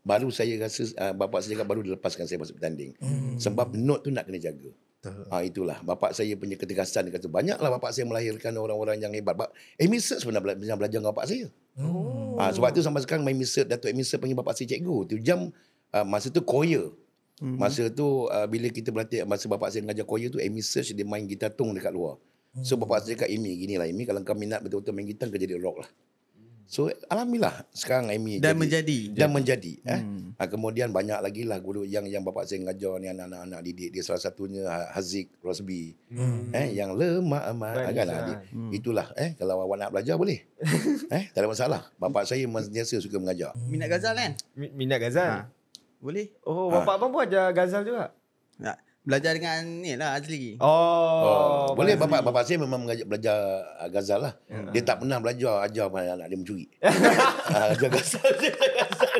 baru 0.01 0.27
saya 0.27 0.57
rasa 0.57 0.83
uh, 0.97 1.13
bapak 1.13 1.39
saya 1.39 1.55
cakap 1.55 1.67
baru 1.69 1.85
dilepaskan 1.85 2.25
saya 2.25 2.41
masuk 2.41 2.57
bertanding. 2.57 2.97
Hmm. 2.97 3.37
Sebab 3.37 3.77
note 3.77 4.03
tu 4.03 4.11
nak 4.11 4.25
kena 4.25 4.41
jaga. 4.41 4.73
Ha, 5.03 5.43
itulah 5.43 5.83
bapak 5.83 6.15
saya 6.15 6.31
punya 6.39 6.55
ketegasan 6.55 7.03
dia 7.03 7.19
kata 7.19 7.27
banyaklah 7.27 7.75
bapak 7.75 7.91
saya 7.91 8.07
melahirkan 8.07 8.55
orang-orang 8.55 9.03
yang 9.03 9.11
hebat. 9.11 9.35
Bak 9.35 9.51
Amy 9.75 9.99
Search 9.99 10.23
pernah 10.23 10.39
bela- 10.39 10.55
pernah 10.55 10.79
belajar 10.79 10.97
dengan 10.97 11.11
bapak 11.11 11.27
saya. 11.27 11.51
Hmm. 11.75 12.39
Ha, 12.39 12.55
sebab 12.55 12.71
tu 12.71 12.79
sampai 12.79 13.03
sekarang 13.03 13.27
Amy 13.27 13.43
Search 13.43 13.67
Datuk 13.67 13.91
Amy 13.91 14.07
Search 14.07 14.23
panggil 14.23 14.39
bapak 14.39 14.55
saya 14.55 14.71
cikgu. 14.71 14.97
Tu 15.11 15.19
jam 15.19 15.51
uh, 15.91 16.05
masa 16.07 16.31
tu 16.31 16.39
choir. 16.39 16.87
Mm-hmm. 17.43 17.59
Masa 17.59 17.83
tu 17.91 18.07
uh, 18.25 18.47
bila 18.47 18.71
kita 18.71 18.87
berlatih 18.87 19.27
masa 19.27 19.45
bapak 19.45 19.67
saya 19.67 19.83
mengajar 19.83 20.07
choir 20.07 20.31
tu 20.31 20.39
Amy 20.39 20.63
Search 20.63 20.95
dia 20.95 21.03
main 21.03 21.27
gitar 21.27 21.51
tung 21.51 21.75
dekat 21.75 21.91
luar. 21.91 22.15
So 22.61 22.79
bapak 22.79 23.03
saya 23.03 23.19
cakap 23.19 23.27
Amy 23.27 23.59
gini 23.59 23.75
lah 23.75 23.83
Amy 23.83 24.05
kalau 24.05 24.21
kau 24.21 24.31
minat 24.31 24.61
betul-betul 24.61 24.93
main 24.93 25.03
gitar 25.03 25.27
kau 25.27 25.35
jadi 25.35 25.59
rock 25.59 25.83
lah. 25.83 25.89
So 26.63 26.87
alhamdulillah 27.05 27.67
sekarang 27.69 28.07
Amy 28.07 28.39
Dan 28.39 28.55
jadi, 28.55 28.57
menjadi. 28.57 28.99
dan 29.11 29.29
menjadi 29.29 29.73
eh. 29.83 30.01
Ha, 30.33 30.47
kemudian 30.47 30.89
banyak 30.89 31.19
lagi 31.19 31.43
lah 31.43 31.59
guru 31.59 31.83
yang 31.83 32.07
yang 32.07 32.23
bapak 32.23 32.47
saya 32.47 32.63
mengajar 32.63 32.95
ni 32.97 33.05
anak-anak 33.05 33.39
anak 33.43 33.59
didik 33.61 33.91
dia 33.91 34.01
salah 34.01 34.17
satunya 34.17 34.63
Ha- 34.63 34.95
Haziq 34.95 35.27
Rosbi. 35.37 35.91
Hmm. 36.07 36.49
Eh 36.49 36.71
yang 36.71 36.95
lemah 36.95 37.51
amat 37.51 37.75
Baik, 37.83 37.93
kan 37.93 38.05
Ustaz. 38.07 38.21
adik. 38.23 38.37
Itulah 38.71 39.07
eh 39.13 39.35
kalau 39.35 39.59
awak 39.59 39.77
nak 39.77 39.89
belajar 39.91 40.15
boleh. 40.15 40.39
eh 41.19 41.23
tak 41.29 41.43
ada 41.43 41.49
masalah. 41.51 41.81
Bapak 41.97 42.23
saya 42.23 42.47
sentiasa 42.47 42.95
suka 42.97 43.19
mengajar. 43.19 43.51
Minat 43.67 43.91
Ghazal 43.91 44.15
kan? 44.15 44.31
Mi- 44.55 44.71
Minat 44.71 45.03
Gazal. 45.03 45.29
Ha. 45.43 45.62
Boleh? 46.03 46.35
Oh, 46.43 46.67
Ha. 46.67 46.83
bapak 46.83 46.99
abang 46.99 47.09
pun 47.09 47.23
ajar 47.23 47.55
Gazal 47.55 47.87
juga. 47.87 48.11
Nak 48.59 48.75
belajar 49.03 49.35
dengan 49.35 49.59
ni 49.83 49.99
lah 49.99 50.15
Azli. 50.15 50.55
Oh, 50.59 51.67
Oh, 51.67 51.75
boleh 51.75 51.95
bapak 51.95 52.23
bapak 52.23 52.43
saya 52.43 52.55
memang 52.55 52.83
mengajar 52.83 53.03
belajar 53.03 53.35
uh, 53.77 53.87
ghazal 53.87 54.19
lah. 54.21 54.33
Dia 54.71 54.79
tak 54.79 55.03
pernah 55.03 55.19
belajar 55.19 55.59
ajar 55.59 55.91
pada 55.91 56.15
anak 56.15 56.27
dia 56.27 56.37
mencuri. 56.37 56.67
Ah, 57.51 57.75
ajar 57.75 57.91
ghazal 57.91 58.31
je. 58.39 58.47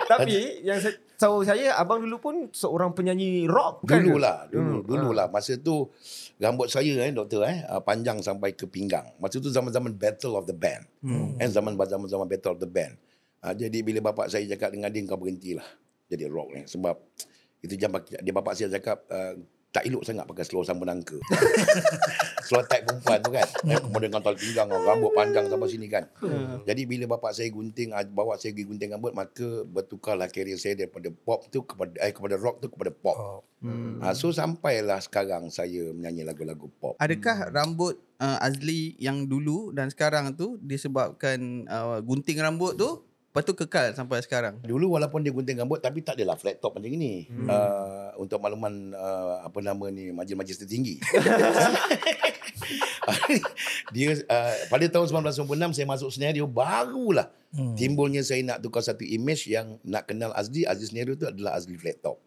Tapi 0.08 0.64
yang 0.64 0.80
saya 0.80 0.96
tahu 1.18 1.44
saya 1.44 1.76
abang 1.76 2.00
dulu 2.00 2.16
pun 2.18 2.36
seorang 2.50 2.92
penyanyi 2.92 3.44
rock 3.44 3.84
bukan? 3.84 4.00
Dulu 4.00 4.16
ke? 4.16 4.24
lah, 4.24 4.38
dulu, 4.48 4.72
Hmm, 4.80 4.88
dulu 4.88 5.10
lah. 5.12 5.28
Masa 5.28 5.56
tu 5.56 5.92
rambut 6.38 6.68
saya 6.68 7.04
eh 7.04 7.12
doktor 7.12 7.44
eh 7.44 7.64
ah, 7.66 7.80
panjang 7.80 8.20
sampai 8.20 8.52
ke 8.52 8.64
pinggang. 8.64 9.12
Masa 9.20 9.40
tu 9.40 9.48
zaman-zaman 9.48 9.92
Battle 9.92 10.36
of 10.36 10.48
the 10.48 10.56
Band. 10.56 10.88
Hmm. 11.04 11.36
Eh 11.36 11.48
zaman 11.48 11.76
zaman 11.76 12.08
zaman 12.08 12.28
Battle 12.28 12.56
of 12.56 12.60
the 12.60 12.70
Band. 12.70 12.96
Ah, 13.40 13.52
jadi 13.52 13.84
bila 13.84 14.00
bapak 14.02 14.32
saya 14.32 14.48
cakap 14.48 14.72
dengan 14.72 14.88
dia 14.88 15.04
kau 15.04 15.20
berhentilah 15.20 15.68
jadi 16.08 16.26
rock 16.28 16.50
ni 16.56 16.64
sebab 16.68 16.96
itu 17.64 17.80
jam 17.80 17.96
dia 18.00 18.34
bapak 18.36 18.54
saya 18.60 18.76
cakap 18.76 19.08
uh, 19.08 19.40
tak 19.74 19.90
elok 19.90 20.06
sangat 20.06 20.30
pakai 20.30 20.46
seluar 20.46 20.70
sama 20.70 20.86
nangka. 20.86 21.18
seluar 22.46 22.70
tight 22.70 22.86
perempuan 22.86 23.18
tu 23.26 23.34
kan. 23.34 23.50
Eh, 23.66 23.82
kemudian 23.82 24.14
dengan 24.14 24.22
tali 24.22 24.38
pinggang, 24.38 24.70
rambut 24.70 25.12
panjang 25.18 25.50
sampai 25.50 25.66
sini 25.66 25.90
kan. 25.90 26.06
Jadi 26.70 26.86
bila 26.86 27.18
bapak 27.18 27.34
saya 27.34 27.50
gunting, 27.50 27.90
ah, 27.90 28.06
bawa 28.06 28.38
saya 28.38 28.54
pergi 28.54 28.70
gunting 28.70 28.94
rambut, 28.94 29.18
maka 29.18 29.66
bertukarlah 29.66 30.30
career 30.30 30.62
saya 30.62 30.78
daripada 30.78 31.10
pop 31.10 31.50
tu 31.50 31.66
kepada 31.66 31.98
eh, 32.06 32.14
kepada 32.14 32.38
rock 32.38 32.62
tu 32.62 32.70
kepada 32.70 32.94
pop. 32.94 33.18
Oh. 33.18 33.42
Hmm. 33.66 33.98
Ha, 34.06 34.14
so 34.14 34.30
sampailah 34.30 35.02
sekarang 35.02 35.50
saya 35.50 35.90
menyanyi 35.90 36.22
lagu-lagu 36.22 36.70
pop. 36.78 36.94
Adakah 37.02 37.50
rambut 37.50 37.98
uh, 38.22 38.38
Azli 38.46 38.94
yang 39.02 39.26
dulu 39.26 39.74
dan 39.74 39.90
sekarang 39.90 40.38
tu 40.38 40.62
disebabkan 40.62 41.66
uh, 41.66 41.98
gunting 42.06 42.38
rambut 42.38 42.78
tu 42.78 43.02
lepas 43.34 43.50
tu 43.50 43.58
kekal 43.58 43.98
sampai 43.98 44.22
sekarang? 44.22 44.62
Dulu 44.62 44.94
walaupun 44.94 45.26
dia 45.26 45.34
gunting 45.34 45.58
rambut 45.58 45.82
tapi 45.82 46.06
tak 46.06 46.22
adalah 46.22 46.38
flat 46.38 46.62
top 46.62 46.78
macam 46.78 46.86
ini. 46.86 47.26
Hmm. 47.26 47.50
Uh, 47.50 48.10
untuk 48.22 48.38
makluman 48.38 48.94
uh, 48.94 49.42
apa 49.42 49.58
nama 49.58 49.90
ni 49.90 50.14
majlis-majlis 50.14 50.62
tertinggi. 50.62 51.02
dia 53.90 54.22
uh, 54.30 54.54
pada 54.70 54.86
tahun 54.86 55.10
1996 55.34 55.50
saya 55.74 55.88
masuk 55.90 56.14
senario 56.14 56.46
barulah 56.46 57.34
hmm. 57.58 57.74
timbulnya 57.74 58.22
saya 58.22 58.46
nak 58.46 58.62
tukar 58.62 58.86
satu 58.86 59.02
image 59.02 59.50
yang 59.50 59.82
nak 59.82 60.06
kenal 60.06 60.30
Azli, 60.38 60.70
Azli 60.70 60.94
senario 60.94 61.18
tu 61.18 61.26
adalah 61.26 61.58
Azli 61.58 61.74
flat 61.74 61.98
top. 62.06 62.22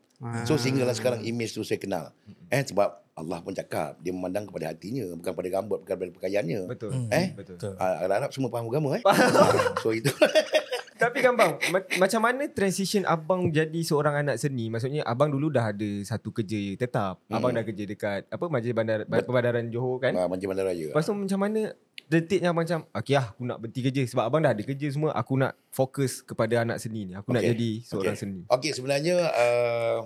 So 0.49 0.59
sehinggalah 0.59 0.97
sekarang 0.97 1.23
image 1.23 1.55
tu 1.55 1.63
saya 1.63 1.79
kenal. 1.79 2.11
Eh 2.51 2.67
sebab 2.67 3.05
Allah 3.17 3.39
pun 3.41 3.53
cakap 3.55 4.01
dia 4.01 4.13
memandang 4.13 4.49
kepada 4.49 4.73
hatinya 4.73 5.09
bukan 5.17 5.33
pada 5.33 5.49
rambut 5.55 5.79
bukan 5.87 5.95
pada 5.95 6.11
pakaiannya. 6.19 6.61
Betul. 6.67 6.91
Eh? 7.13 7.27
Betul. 7.37 7.57
Uh, 7.77 7.97
harap 8.09 8.33
semua 8.35 8.51
faham 8.51 8.67
agama 8.67 8.97
eh. 8.99 9.03
so 9.85 9.95
itu. 9.95 10.11
Tapi 10.97 11.19
kan 11.21 11.33
bang, 11.33 11.53
ma- 11.69 11.89
macam 11.99 12.21
mana 12.21 12.43
transition 12.49 13.05
abang 13.05 13.49
jadi 13.49 13.81
seorang 13.81 14.17
anak 14.19 14.37
seni? 14.37 14.67
Maksudnya 14.67 15.01
abang 15.03 15.29
dulu 15.29 15.49
dah 15.49 15.69
ada 15.69 15.91
satu 16.03 16.31
kerja 16.31 16.57
tetap. 16.75 17.21
Abang 17.27 17.53
Hmm. 17.53 17.59
dah 17.59 17.65
kerja 17.65 17.85
dekat 17.85 18.21
apa 18.27 18.45
Majlis 18.47 18.73
Bandar 18.73 18.99
Perbadaran 19.05 19.69
Johor 19.69 20.01
kan? 20.01 20.13
uh, 20.15 20.25
macam 20.27 20.49
mana 20.49 20.61
raya. 20.65 20.89
Lepas 20.89 21.05
tu 21.05 21.13
macam 21.13 21.39
mana 21.39 21.61
detiknya 22.07 22.49
abang 22.49 22.63
macam 22.63 22.87
okay 22.91 23.15
lah 23.15 23.27
aku 23.29 23.43
nak 23.43 23.59
berhenti 23.59 23.81
kerja 23.83 24.03
sebab 24.07 24.25
abang 24.25 24.39
dah 24.39 24.51
ada 24.51 24.63
kerja 24.63 24.87
semua 24.89 25.11
aku 25.11 25.35
nak 25.35 25.59
fokus 25.69 26.23
kepada 26.23 26.63
anak 26.63 26.79
seni 26.79 27.03
ni 27.03 27.13
aku 27.13 27.29
nak 27.29 27.43
Okay. 27.43 27.51
jadi 27.53 27.71
seorang 27.83 28.15
Okey. 28.15 28.23
seni 28.23 28.41
Okey, 28.47 28.71
sebenarnya 28.73 29.17
uh, 29.27 29.99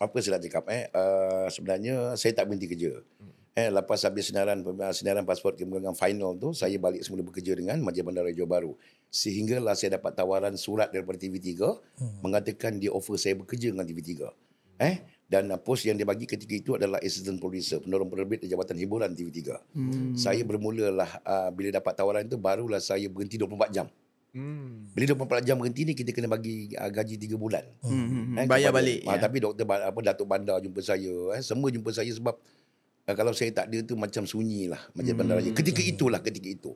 apa 0.00 0.16
saya 0.18 0.32
nak 0.32 0.42
cakap 0.42 0.64
eh 0.66 0.88
uh, 0.90 1.46
sebenarnya 1.46 1.94
saya 2.14 2.32
tak 2.32 2.48
berhenti 2.48 2.66
kerja. 2.66 3.04
Eh 3.52 3.68
lepas 3.68 4.00
habis 4.08 4.32
senaran 4.32 4.64
senaran 4.96 5.28
pasport 5.28 5.60
kemudian 5.60 5.92
final 5.92 6.32
tu 6.40 6.56
saya 6.56 6.72
balik 6.80 7.04
semula 7.04 7.20
bekerja 7.20 7.52
dengan 7.52 7.76
Majlis 7.84 8.00
Bandar 8.00 8.24
Johor 8.32 8.48
Bahru. 8.48 8.72
Sehinggalah 9.12 9.76
saya 9.76 10.00
dapat 10.00 10.16
tawaran 10.16 10.56
surat 10.56 10.88
daripada 10.88 11.20
TV3 11.20 11.60
hmm. 11.60 12.24
mengatakan 12.24 12.80
dia 12.80 12.88
offer 12.88 13.20
saya 13.20 13.36
bekerja 13.36 13.68
dengan 13.68 13.84
TV3. 13.84 14.24
Eh 14.80 14.96
dan 15.32 15.48
uh, 15.48 15.56
pos 15.56 15.80
yang 15.88 15.96
dia 15.96 16.04
bagi 16.04 16.28
ketika 16.28 16.52
itu 16.52 16.70
adalah 16.76 17.00
assistant 17.00 17.40
producer, 17.40 17.80
penolong 17.80 18.12
penerbit 18.12 18.44
di 18.44 18.52
Jabatan 18.52 18.76
Hiburan 18.76 19.16
TV3. 19.16 19.40
Hmm. 19.72 20.12
Saya 20.12 20.44
bermulalah 20.44 21.08
uh, 21.24 21.48
bila 21.48 21.72
dapat 21.72 21.96
tawaran 21.96 22.28
itu 22.28 22.36
barulah 22.36 22.84
saya 22.84 23.08
berhenti 23.08 23.40
24 23.40 23.72
jam. 23.72 23.88
hmm. 24.36 24.92
Bila 24.92 25.04
24 25.24 25.48
jam 25.48 25.56
berhenti 25.56 25.88
ni 25.88 25.96
kita 25.96 26.12
kena 26.12 26.28
bagi 26.28 26.76
uh, 26.76 26.92
gaji 26.92 27.16
3 27.16 27.32
bulan. 27.40 27.64
Hmm, 27.80 27.96
hmm, 27.96 28.24
hmm. 28.28 28.36
Eh, 28.40 28.46
Bayar 28.48 28.72
kepada- 28.72 28.76
balik. 28.76 29.00
Ah, 29.08 29.16
ya. 29.16 29.20
Tapi 29.24 29.36
doktor 29.40 29.64
apa 29.72 29.98
Datuk 30.04 30.28
Bandar 30.28 30.60
jumpa 30.60 30.80
saya, 30.84 31.16
eh, 31.32 31.40
semua 31.40 31.68
jumpa 31.72 31.88
saya 31.96 32.12
sebab 32.12 32.36
uh, 32.36 32.61
kalau 33.10 33.34
saya 33.34 33.50
tak 33.50 33.66
ada 33.66 33.78
tu 33.82 33.98
macam 33.98 34.22
sunyi 34.22 34.70
lah 34.70 34.78
Majlis 34.94 35.14
Bandar 35.18 35.42
Raya. 35.42 35.50
Ketika 35.50 35.82
itulah 35.82 36.22
ketika 36.22 36.48
itu. 36.48 36.72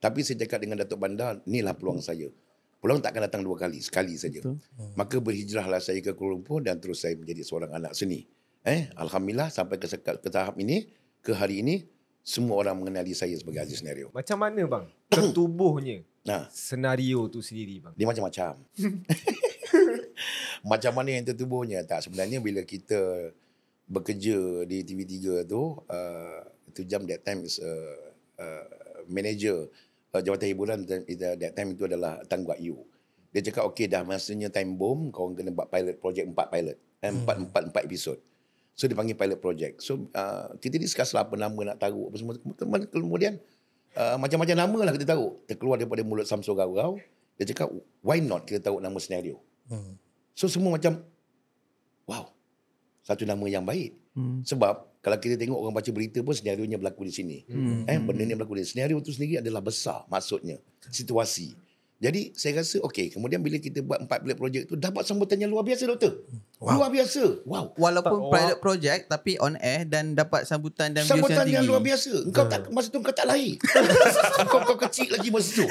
Tapi 0.00 0.24
saya 0.24 0.40
cakap 0.44 0.64
dengan 0.64 0.80
Datuk 0.80 1.00
Bandar, 1.00 1.40
inilah 1.44 1.76
peluang 1.76 2.00
saya. 2.00 2.28
Peluang 2.80 3.00
tak 3.00 3.16
akan 3.16 3.22
datang 3.28 3.42
dua 3.44 3.56
kali, 3.56 3.80
sekali 3.80 4.16
saja. 4.16 4.44
Maka 4.96 5.20
berhijrahlah 5.20 5.80
saya 5.80 6.00
ke 6.04 6.12
Kuala 6.12 6.36
Lumpur 6.36 6.60
dan 6.60 6.80
terus 6.80 7.04
saya 7.04 7.16
menjadi 7.16 7.42
seorang 7.44 7.72
anak 7.72 7.96
seni. 7.96 8.28
Eh, 8.64 8.92
alhamdulillah 8.96 9.48
sampai 9.48 9.80
ke, 9.80 9.88
ke 9.88 10.28
tahap 10.28 10.56
ini, 10.60 10.88
ke 11.24 11.32
hari 11.32 11.64
ini 11.64 11.88
semua 12.26 12.58
orang 12.58 12.74
mengenali 12.76 13.14
saya 13.14 13.32
sebagai 13.38 13.62
Aziz 13.62 13.78
Senario. 13.78 14.10
macam 14.10 14.34
mana 14.42 14.66
bang 14.66 14.84
tertubuhnya 15.14 16.02
Nah, 16.26 16.50
senario 16.50 17.30
tu 17.30 17.38
sendiri 17.38 17.78
bang 17.78 17.94
Dia 17.94 18.02
macam-macam. 18.02 18.58
macam 20.70 20.92
mana 20.98 21.08
yang 21.14 21.22
tertubuhnya? 21.22 21.86
Tak, 21.86 22.10
sebenarnya 22.10 22.42
bila 22.42 22.66
kita 22.66 23.30
bekerja 23.86 24.66
di 24.66 24.82
TV3 24.82 25.46
tu, 25.46 25.78
uh, 25.86 26.40
itu 26.70 26.82
jam 26.84 27.06
that 27.06 27.22
time 27.22 27.46
is 27.46 27.62
uh, 27.62 28.10
uh, 28.42 28.66
manager 29.06 29.70
uh, 30.12 30.22
jawatan 30.22 30.46
hiburan 30.50 30.78
dan 30.82 31.06
that 31.38 31.52
time 31.54 31.72
itu 31.72 31.86
adalah 31.86 32.18
Tan 32.26 32.42
Guat 32.42 32.58
Yu. 32.58 32.76
Dia 33.30 33.44
cakap, 33.52 33.68
okey 33.72 33.86
dah 33.86 34.00
masanya 34.02 34.48
time 34.48 34.74
bomb, 34.80 35.12
kau 35.12 35.28
kena 35.36 35.52
buat 35.52 35.68
pilot 35.68 36.00
project, 36.00 36.26
empat 36.26 36.48
pilot. 36.48 36.76
Eh, 37.04 37.12
empat, 37.12 37.36
empat, 37.36 37.62
empat 37.68 37.82
episod. 37.84 38.16
So 38.76 38.84
dia 38.84 38.96
panggil 38.96 39.16
pilot 39.16 39.40
project. 39.40 39.80
So 39.80 40.08
uh, 40.12 40.52
kita 40.60 40.76
discuss 40.76 41.16
lah 41.16 41.24
apa 41.24 41.36
nama 41.36 41.56
nak 41.72 41.80
taruh 41.80 42.12
apa 42.12 42.16
semua. 42.20 42.36
Kemudian 42.92 43.40
uh, 43.96 44.16
macam-macam 44.20 44.56
nama 44.56 44.78
lah 44.84 44.92
kita 44.92 45.16
taruh. 45.16 45.32
Terkeluar 45.48 45.80
daripada 45.80 46.04
mulut 46.04 46.28
Samsul 46.28 46.56
Gaurau. 46.56 47.00
Dia 47.40 47.48
cakap 47.48 47.72
why 48.04 48.20
not 48.20 48.44
kita 48.44 48.60
taruh 48.60 48.80
nama 48.84 48.96
senario. 49.00 49.40
Hmm. 49.72 49.96
So 50.36 50.44
semua 50.48 50.76
macam 50.76 51.00
wow. 52.04 52.35
Satu 53.06 53.22
nama 53.22 53.46
yang 53.46 53.62
baik. 53.62 53.94
Hmm. 54.18 54.42
Sebab 54.42 54.98
kalau 54.98 55.18
kita 55.22 55.38
tengok 55.38 55.54
orang 55.54 55.78
baca 55.78 55.90
berita 55.94 56.18
pun 56.26 56.34
senario-nya 56.34 56.74
berlaku 56.74 57.06
di 57.06 57.14
sini. 57.14 57.38
Hmm. 57.46 57.86
Eh 57.86 58.02
benda 58.02 58.26
ni 58.26 58.34
berlaku 58.34 58.58
di 58.58 58.66
sini. 58.66 58.82
Senario 58.82 58.98
tu 58.98 59.14
sendiri 59.14 59.38
adalah 59.38 59.62
besar 59.62 60.02
maksudnya. 60.10 60.58
Situasi. 60.90 61.54
Jadi 61.96 62.34
saya 62.36 62.60
rasa 62.60 62.82
okey. 62.84 63.14
Kemudian 63.14 63.40
bila 63.40 63.56
kita 63.56 63.80
buat 63.80 64.04
empat 64.04 64.20
pilot 64.20 64.36
projek 64.36 64.62
tu 64.68 64.76
dapat 64.76 65.06
sambutan 65.08 65.40
yang 65.40 65.48
luar 65.48 65.64
biasa 65.64 65.88
doktor. 65.88 66.28
Wow. 66.60 66.82
Luar 66.82 66.90
biasa. 66.92 67.22
Wow. 67.48 67.72
Walaupun 67.72 68.18
Wah. 68.26 68.32
pilot 68.36 68.58
project 68.60 69.02
tapi 69.08 69.38
on 69.40 69.54
air 69.62 69.88
dan 69.88 70.12
dapat 70.12 70.44
sambutan 70.44 70.92
dan 70.92 71.06
views 71.06 71.14
Sambutan 71.14 71.46
yang 71.46 71.62
yang 71.62 71.64
tinggi. 71.64 71.70
luar 71.70 71.82
biasa. 71.86 72.12
Engkau 72.26 72.44
tak 72.50 72.60
masa 72.68 72.88
tu 72.92 72.98
engkau 73.00 73.14
tak 73.16 73.26
lahir. 73.30 73.56
kau 74.52 74.60
kau 74.66 74.76
kecil 74.76 75.08
lagi 75.08 75.30
masa 75.32 75.50
tu. 75.56 75.66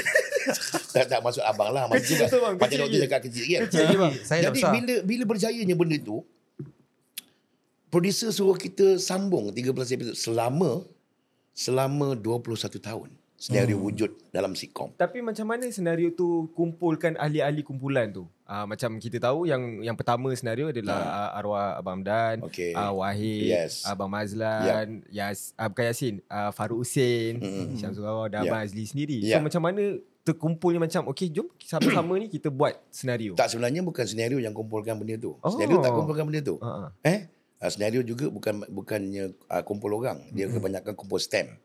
tak 0.96 1.04
tak 1.10 1.20
maksud 1.20 1.42
abang 1.42 1.74
lah 1.74 1.84
masa 1.90 2.00
Kecil 2.00 2.16
tu 2.30 2.38
kan. 2.40 2.54
Macam 2.54 2.64
kecil 2.70 2.78
doktor 2.80 3.00
cakap 3.04 3.20
kecil 3.28 3.44
kan. 3.44 3.60
Kecil 3.66 3.80
lagi 3.82 3.96
bang 3.98 4.12
Jadi 4.24 4.60
bila 4.62 4.94
bila 5.02 5.22
berjayanya 5.34 5.74
benda 5.74 5.98
tu 6.00 6.22
producer 7.90 8.30
suruh 8.34 8.58
kita 8.58 8.98
sambung 8.98 9.50
13 9.50 9.94
episod 9.96 10.16
selama 10.16 10.84
selama 11.56 12.12
21 12.12 12.76
tahun. 12.80 13.10
Senario 13.36 13.76
hmm. 13.76 13.84
wujud 13.84 14.10
dalam 14.32 14.56
sitcom. 14.56 14.96
Tapi 14.96 15.20
macam 15.20 15.44
mana 15.44 15.68
senario 15.68 16.08
tu 16.08 16.48
kumpulkan 16.56 17.20
ahli-ahli 17.20 17.60
kumpulan 17.60 18.08
tu? 18.08 18.24
Uh, 18.48 18.64
macam 18.64 18.96
kita 18.96 19.20
tahu 19.20 19.44
yang 19.44 19.84
yang 19.84 19.92
pertama 19.92 20.32
senario 20.32 20.72
adalah 20.72 20.96
uh, 20.96 21.38
arwah 21.44 21.76
Abang 21.76 22.00
Hamdan, 22.00 22.40
Okey. 22.48 22.72
uh, 22.72 22.96
Wahid, 22.96 23.52
Yes. 23.52 23.84
Abang 23.84 24.08
Mazlan, 24.08 25.04
Yas, 25.12 25.52
uh, 25.60 25.68
bukan 25.68 25.84
Yasin, 25.92 26.14
uh, 26.32 26.48
Farouk 26.48 26.80
Hussein, 26.80 27.36
Mm-mm. 27.36 27.76
Syamsul 27.76 28.08
Gawar 28.08 28.32
dan 28.32 28.48
Yeah. 28.48 28.56
Abang 28.56 28.64
Azli 28.64 28.84
sendiri. 28.88 29.18
Yeah. 29.20 29.36
So 29.36 29.44
macam 29.44 29.62
mana 29.68 30.00
terkumpulnya 30.26 30.80
macam 30.82 31.06
okey 31.12 31.30
jom 31.30 31.46
sama-sama 31.62 32.18
ni 32.18 32.26
kita 32.32 32.48
buat 32.48 32.74
senario. 32.88 33.36
Tak 33.36 33.52
sebenarnya 33.52 33.84
bukan 33.84 34.08
senario 34.08 34.40
yang 34.40 34.56
kumpulkan 34.56 34.96
benda 34.96 35.20
tu. 35.20 35.36
Oh. 35.38 35.52
Senario 35.52 35.78
tak 35.84 35.92
kumpulkan 35.92 36.24
benda 36.24 36.40
tu. 36.40 36.56
Uh-uh. 36.56 36.88
Eh? 37.04 37.28
Uh, 37.56 37.72
senario 37.72 38.04
juga 38.04 38.28
bukan 38.28 38.68
bukannya 38.68 39.32
uh, 39.48 39.62
kumpul 39.64 39.88
orang. 39.96 40.20
Dia 40.36 40.44
kebanyakan 40.52 40.92
kumpul 40.92 41.16
stamp. 41.16 41.56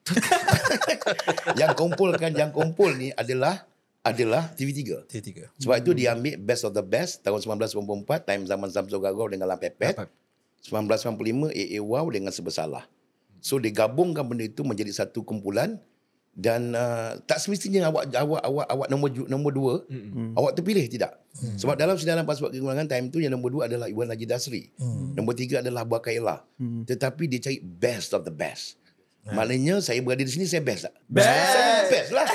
yang 1.60 1.76
kumpulkan 1.76 2.32
yang 2.32 2.56
kumpul 2.56 2.96
ni 2.96 3.12
adalah 3.20 3.68
adalah 4.02 4.50
TV3. 4.56 5.06
Tiga-tiga. 5.12 5.52
Sebab 5.60 5.76
itu 5.84 5.92
dia 5.92 6.16
ambil 6.16 6.40
best 6.40 6.64
of 6.64 6.72
the 6.72 6.82
best 6.82 7.22
tahun 7.28 7.44
1994 7.44 8.24
time 8.24 8.42
zaman 8.48 8.72
Samsul 8.72 9.04
Gagau 9.04 9.28
dengan 9.28 9.52
Lampepet. 9.52 10.00
Dapat. 10.00 10.10
1995 10.64 11.52
AA 11.52 11.80
Wow 11.82 12.08
dengan 12.14 12.32
Sebersalah. 12.32 12.86
So 13.42 13.58
dia 13.58 13.74
gabungkan 13.74 14.24
benda 14.24 14.46
itu 14.46 14.62
menjadi 14.62 14.94
satu 14.94 15.26
kumpulan 15.26 15.82
dan 16.32 16.72
uh, 16.72 17.20
tak 17.28 17.44
semestinya 17.44 17.92
awak 17.92 18.08
awak 18.16 18.42
awak 18.48 18.66
awak 18.72 18.88
nombor 18.88 19.12
nombor 19.28 19.52
dua 19.52 19.74
Mm-mm. 19.92 20.32
awak 20.40 20.56
terpilih 20.56 20.88
tidak. 20.88 21.20
Hmm. 21.36 21.60
Sebab 21.60 21.76
dalam 21.76 22.00
sedaran 22.00 22.24
pasport 22.24 22.56
kekurangan 22.56 22.88
time 22.88 23.12
tu 23.12 23.20
yang 23.20 23.36
nombor 23.36 23.52
dua 23.52 23.68
adalah 23.68 23.92
Iwan 23.92 24.08
Haji 24.08 24.26
Dasri. 24.28 24.72
Hmm. 24.80 25.12
Nombor 25.16 25.36
tiga 25.36 25.60
adalah 25.60 25.84
Abu 25.84 26.00
Kaila. 26.00 26.40
Hmm. 26.56 26.88
Tetapi 26.88 27.28
dia 27.28 27.40
cari 27.44 27.60
best 27.60 28.16
of 28.16 28.24
the 28.24 28.32
best. 28.32 28.80
Maknanya 29.22 29.86
saya 29.86 30.02
berada 30.02 30.26
di 30.26 30.32
sini 30.34 30.50
saya 30.50 30.66
best 30.66 30.90
tak? 30.90 30.96
Best. 31.06 31.30
Saya 31.30 31.86
best 31.94 32.10
lah. 32.16 32.26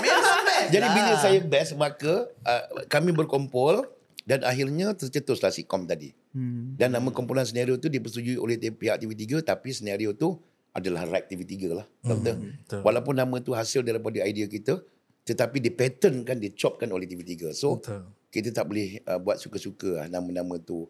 Jadi 0.70 0.86
lah. 0.86 0.94
bila 0.94 1.12
saya 1.18 1.38
best 1.42 1.72
maka 1.74 2.30
uh, 2.46 2.64
kami 2.86 3.10
berkumpul 3.10 3.82
dan 4.22 4.44
akhirnya 4.46 4.92
tercetuslah 4.94 5.50
sitcom 5.50 5.88
tadi. 5.88 6.14
Hmm. 6.36 6.76
Dan 6.76 6.94
nama 6.94 7.08
kumpulan 7.10 7.48
senario 7.48 7.80
tu 7.80 7.88
dipersetujui 7.88 8.36
oleh 8.36 8.60
pihak 8.60 9.02
TV3 9.02 9.40
tapi 9.40 9.72
senario 9.72 10.12
tu 10.12 10.36
adalah 10.76 11.08
right 11.08 11.24
TV3 11.24 11.72
lah. 11.72 11.86
Betul? 12.04 12.52
betul. 12.52 12.80
Walaupun 12.84 13.14
nama 13.16 13.36
tu 13.40 13.56
hasil 13.56 13.80
daripada 13.80 14.20
idea 14.20 14.44
kita 14.44 14.84
tetapi 15.26 15.58
di 15.58 15.74
pattern 15.74 16.22
kan 16.22 16.38
dicopkan 16.38 16.86
oleh 16.94 17.10
TV3. 17.10 17.50
So 17.50 17.82
Betul. 17.82 18.06
kita 18.30 18.54
tak 18.54 18.70
boleh 18.70 19.02
uh, 19.02 19.18
buat 19.18 19.42
suka-suka 19.42 20.04
lah 20.04 20.06
nama-nama 20.06 20.54
tu 20.62 20.86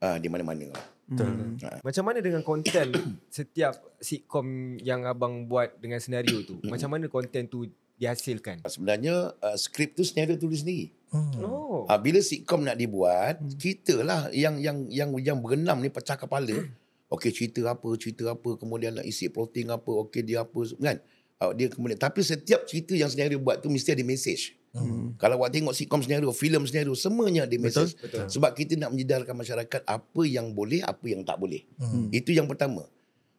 uh, 0.00 0.16
di 0.16 0.28
mana-mana 0.32 0.72
lah. 0.72 0.84
Betul. 1.04 1.60
Macam 1.84 2.04
mana 2.08 2.18
dengan 2.24 2.40
konten 2.40 2.88
setiap 3.36 3.76
sitcom 4.00 4.80
yang 4.80 5.04
abang 5.04 5.44
buat 5.44 5.76
dengan 5.76 6.00
senario 6.00 6.40
tu? 6.48 6.64
Macam 6.64 6.96
mana 6.96 7.12
konten 7.12 7.44
tu 7.44 7.68
dihasilkan? 8.00 8.64
Sebenarnya 8.64 9.36
uh, 9.36 9.56
skrip 9.60 9.92
tu 9.92 10.00
senario 10.00 10.40
tulis 10.40 10.64
sendiri. 10.64 10.88
Hmm. 11.12 11.44
Oh. 11.44 11.84
Uh, 11.84 12.00
bila 12.00 12.24
sitcom 12.24 12.64
nak 12.64 12.80
dibuat, 12.80 13.36
kita 13.60 14.00
lah 14.00 14.32
yang 14.32 14.56
yang 14.58 14.88
yang 14.88 15.12
yang 15.20 15.38
berenam 15.44 15.78
ni 15.84 15.92
pecah 15.92 16.16
kepala. 16.16 16.56
okey 17.14 17.30
cerita 17.30 17.60
apa, 17.70 17.88
cerita 17.96 18.30
apa, 18.34 18.50
kemudian 18.58 18.98
nak 18.98 19.06
isi 19.06 19.30
plotting 19.30 19.70
apa, 19.70 19.90
okey 20.06 20.22
dia 20.26 20.42
apa 20.42 20.60
kan. 20.76 20.98
Uh, 21.42 21.50
dia 21.50 21.66
kemudian 21.66 21.98
tapi 21.98 22.22
setiap 22.22 22.62
cerita 22.66 22.94
yang 22.94 23.10
senario 23.10 23.42
buat 23.42 23.58
tu 23.58 23.70
mesti 23.70 23.94
ada 23.94 24.04
message. 24.06 24.54
Hmm. 24.74 25.14
Kalau 25.22 25.38
awak 25.38 25.54
tengok 25.54 25.70
sitcom 25.70 26.02
senario, 26.02 26.34
filem 26.34 26.66
senario, 26.66 26.98
semuanya 26.98 27.46
ada 27.46 27.56
message. 27.62 27.94
Betul. 27.94 28.26
Sebab 28.26 28.50
kita 28.58 28.74
nak 28.74 28.90
menyedarkan 28.90 29.34
masyarakat 29.38 29.86
apa 29.86 30.22
yang 30.26 30.50
boleh, 30.50 30.82
apa 30.82 31.06
yang 31.06 31.22
tak 31.22 31.38
boleh. 31.38 31.62
Hmm. 31.78 32.10
Itu 32.10 32.34
yang 32.34 32.50
pertama. 32.50 32.82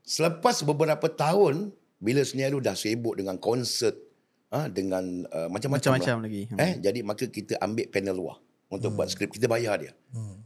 Selepas 0.08 0.64
beberapa 0.64 1.12
tahun 1.12 1.76
bila 2.00 2.24
senario 2.24 2.64
dah 2.64 2.72
sibuk 2.78 3.20
dengan 3.20 3.36
konsert 3.36 4.00
ha, 4.48 4.72
dengan 4.72 5.28
uh, 5.28 5.52
macam-macam 5.52 6.00
Macam-macam 6.00 6.16
lah. 6.22 6.24
lagi. 6.24 6.42
Eh, 6.56 6.74
jadi 6.80 7.00
maka 7.04 7.28
kita 7.28 7.60
ambil 7.60 7.92
panel 7.92 8.16
luar 8.16 8.38
untuk 8.70 8.98
buat 8.98 9.08
skrip. 9.08 9.30
Kita 9.32 9.46
bayar 9.46 9.82
dia. 9.82 9.94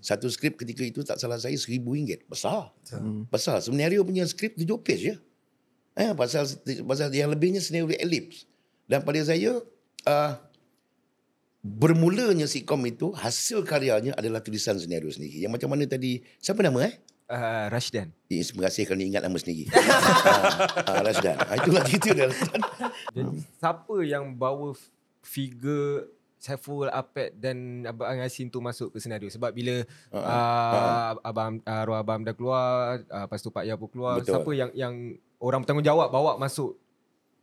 Satu 0.03 0.27
skrip 0.27 0.59
ketika 0.59 0.83
itu 0.83 1.01
tak 1.03 1.19
salah 1.19 1.39
saya 1.39 1.55
seribu 1.55 1.95
ringgit. 1.95 2.27
Besar. 2.27 2.71
Besar. 3.31 3.63
Senario 3.63 4.03
punya 4.03 4.27
skrip 4.27 4.55
tujuh 4.59 4.79
page 4.81 5.13
je. 5.13 5.15
Eh, 5.99 6.15
pasal, 6.15 6.47
pasal 6.87 7.11
yang 7.11 7.27
lebihnya 7.27 7.59
senario 7.59 7.91
ellipse. 7.99 8.47
Dan 8.87 9.03
pada 9.03 9.19
saya, 9.19 9.59
uh, 10.07 10.33
bermulanya 11.59 12.47
sitcom 12.47 12.79
itu, 12.87 13.11
hasil 13.11 13.67
karyanya 13.67 14.15
adalah 14.15 14.39
tulisan 14.39 14.79
senario 14.79 15.11
sendiri. 15.11 15.43
Yang 15.43 15.59
macam 15.59 15.69
mana 15.75 15.83
tadi, 15.85 16.23
siapa 16.39 16.63
nama 16.63 16.87
eh? 16.87 16.95
Uh, 17.29 17.69
Rashdan. 17.69 18.09
Eh, 18.31 18.41
terima 18.41 18.65
kasih 18.65 18.89
kerana 18.89 19.03
ingat 19.05 19.21
nama 19.21 19.37
sendiri. 19.37 19.69
ah, 19.75 20.89
ah, 20.89 21.01
Rasdan. 21.05 21.37
Ah, 21.37 21.55
itulah 21.61 21.83
cerita 21.85 22.09
dia. 22.15 22.25
Jadi 23.13 23.37
siapa 23.61 23.95
yang 24.01 24.33
bawa 24.33 24.73
figure 25.21 26.09
Saiful 26.39 26.87
Apet 26.87 27.35
dan 27.35 27.57
Abang 27.83 28.15
Yasin 28.15 28.47
tu 28.47 28.57
masuk 28.57 28.89
ke 28.89 28.97
senario 28.97 29.27
sebab 29.27 29.51
bila 29.51 29.83
uh, 30.07 30.15
Uh-uh. 30.15 30.23
uh, 30.23 31.11
abang 31.21 31.59
uh, 31.59 31.81
arwah 31.83 31.99
abang 31.99 32.23
dah 32.23 32.31
keluar 32.31 32.63
uh, 33.03 33.23
lepas 33.23 33.37
tu 33.37 33.49
Pak 33.49 33.61
Ya 33.61 33.75
pun 33.75 33.87
keluar 33.87 34.17
Betul. 34.17 34.33
siapa 34.33 34.51
yang 34.53 34.69
yang 34.73 34.93
orang 35.37 35.61
bertanggungjawab 35.61 36.07
bawa 36.07 36.35
masuk 36.35 36.79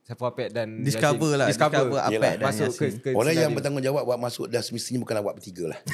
Saiful 0.02 0.26
Apet 0.26 0.48
dan 0.48 0.80
Discover 0.80 1.12
Yasin? 1.28 1.36
lah. 1.36 1.46
discover, 1.46 1.76
Discover 1.76 1.92
Yelah. 1.92 2.08
Apek 2.08 2.32
dan 2.32 2.46
masuk 2.46 2.68
ke, 2.70 2.84
Yasin. 2.86 2.92
ke 2.96 3.08
Orang 3.10 3.28
yang 3.28 3.36
senario. 3.42 3.56
bertanggungjawab 3.58 4.02
buat 4.02 4.18
masuk 4.18 4.44
dah 4.46 4.62
semestinya 4.62 5.00
bukan 5.02 5.16
awak 5.18 5.32
bertiga 5.36 5.64
lah. 5.66 5.78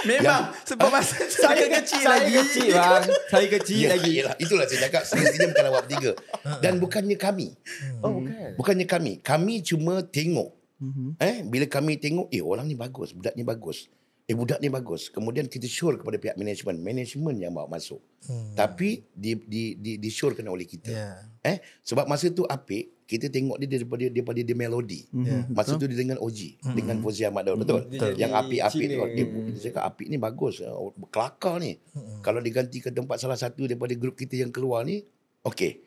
Memang 0.00 0.56
sebab 0.64 0.88
masa 0.88 1.28
saya 1.28 1.68
kecil 1.70 2.00
saya 2.00 2.24
lagi. 2.24 2.32
kecil 2.32 2.72
bang 2.72 3.04
saya 3.28 3.46
kecil 3.50 3.76
Ya, 3.76 3.88
lagi 3.92 4.10
Yelah, 4.14 4.32
itulah 4.38 4.64
saya 4.64 4.88
cakap 4.88 5.04
semestinya 5.04 5.52
bukan 5.52 5.66
awak 5.68 5.80
bertiga. 5.84 6.12
Dan 6.64 6.80
bukannya 6.80 7.16
kami. 7.16 7.52
oh 8.00 8.16
bukan 8.16 8.56
Bukannya 8.56 8.86
kami. 8.88 9.12
Kami 9.20 9.54
cuma 9.60 10.00
tengok. 10.00 10.56
Mhm. 10.80 11.20
Eh, 11.20 11.44
bila 11.44 11.68
kami 11.68 12.00
tengok, 12.00 12.32
eh 12.32 12.40
orang 12.40 12.64
ni 12.64 12.74
bagus, 12.74 13.12
budak 13.12 13.36
ni 13.36 13.44
bagus. 13.44 13.92
Eh 14.24 14.34
budak 14.38 14.62
ni 14.62 14.70
bagus. 14.70 15.10
Kemudian 15.10 15.50
kita 15.50 15.66
sure 15.66 15.98
kepada 15.98 16.14
pihak 16.14 16.38
management. 16.38 16.78
Management 16.78 17.36
yang 17.42 17.50
bawa 17.50 17.66
masuk. 17.66 17.98
Hmm. 18.30 18.54
Tapi 18.54 19.02
di 19.10 19.34
di 19.42 19.62
di 19.74 19.92
disyorkan 19.98 20.46
oleh 20.46 20.70
kita. 20.70 20.86
Ya. 20.86 21.18
Eh, 21.42 21.58
sebab 21.82 22.06
masa 22.06 22.30
tu 22.30 22.46
Apik, 22.46 22.94
kita 23.10 23.26
tengok 23.26 23.58
dia 23.58 23.66
daripada 23.66 24.06
daripada 24.06 24.38
dia 24.38 24.54
melodi. 24.54 25.10
Ya. 25.10 25.50
Masa 25.50 25.74
tu 25.74 25.90
dia 25.90 25.98
dengan 25.98 26.22
Oji, 26.22 26.62
dengan 26.62 27.02
Fauzi 27.02 27.26
Ahmad 27.26 27.42
Daud, 27.42 27.58
betul? 27.66 27.90
Jadi 27.90 28.22
Yang 28.22 28.32
apik-apik 28.38 28.86
tu, 28.86 28.94
Cina. 28.94 29.06
dia, 29.10 29.24
dia 29.26 29.60
cakap 29.66 29.82
apik 29.82 30.06
ni 30.06 30.16
bagus, 30.22 30.54
oh, 30.62 30.94
kelakar 31.10 31.58
ni. 31.58 31.82
Kalau 32.22 32.38
diganti 32.38 32.78
ke 32.78 32.94
tempat 32.94 33.18
salah 33.18 33.34
satu 33.34 33.66
daripada 33.66 33.90
grup 33.98 34.14
kita 34.14 34.38
yang 34.38 34.54
keluar 34.54 34.86
ni, 34.86 35.02
okey. 35.42 35.82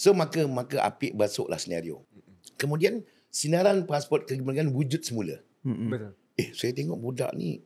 So 0.00 0.16
maka 0.16 0.48
maka 0.48 0.80
apik 0.80 1.12
masuklah 1.12 1.60
senario. 1.60 2.00
Kemudian 2.56 3.04
sinaran 3.32 3.88
pasport 3.88 4.28
kemerdekaan 4.28 4.70
wujud 4.70 5.00
semula. 5.02 5.40
betul 5.64 6.12
Eh, 6.32 6.48
saya 6.56 6.72
tengok 6.72 6.96
budak 6.96 7.32
ni 7.36 7.60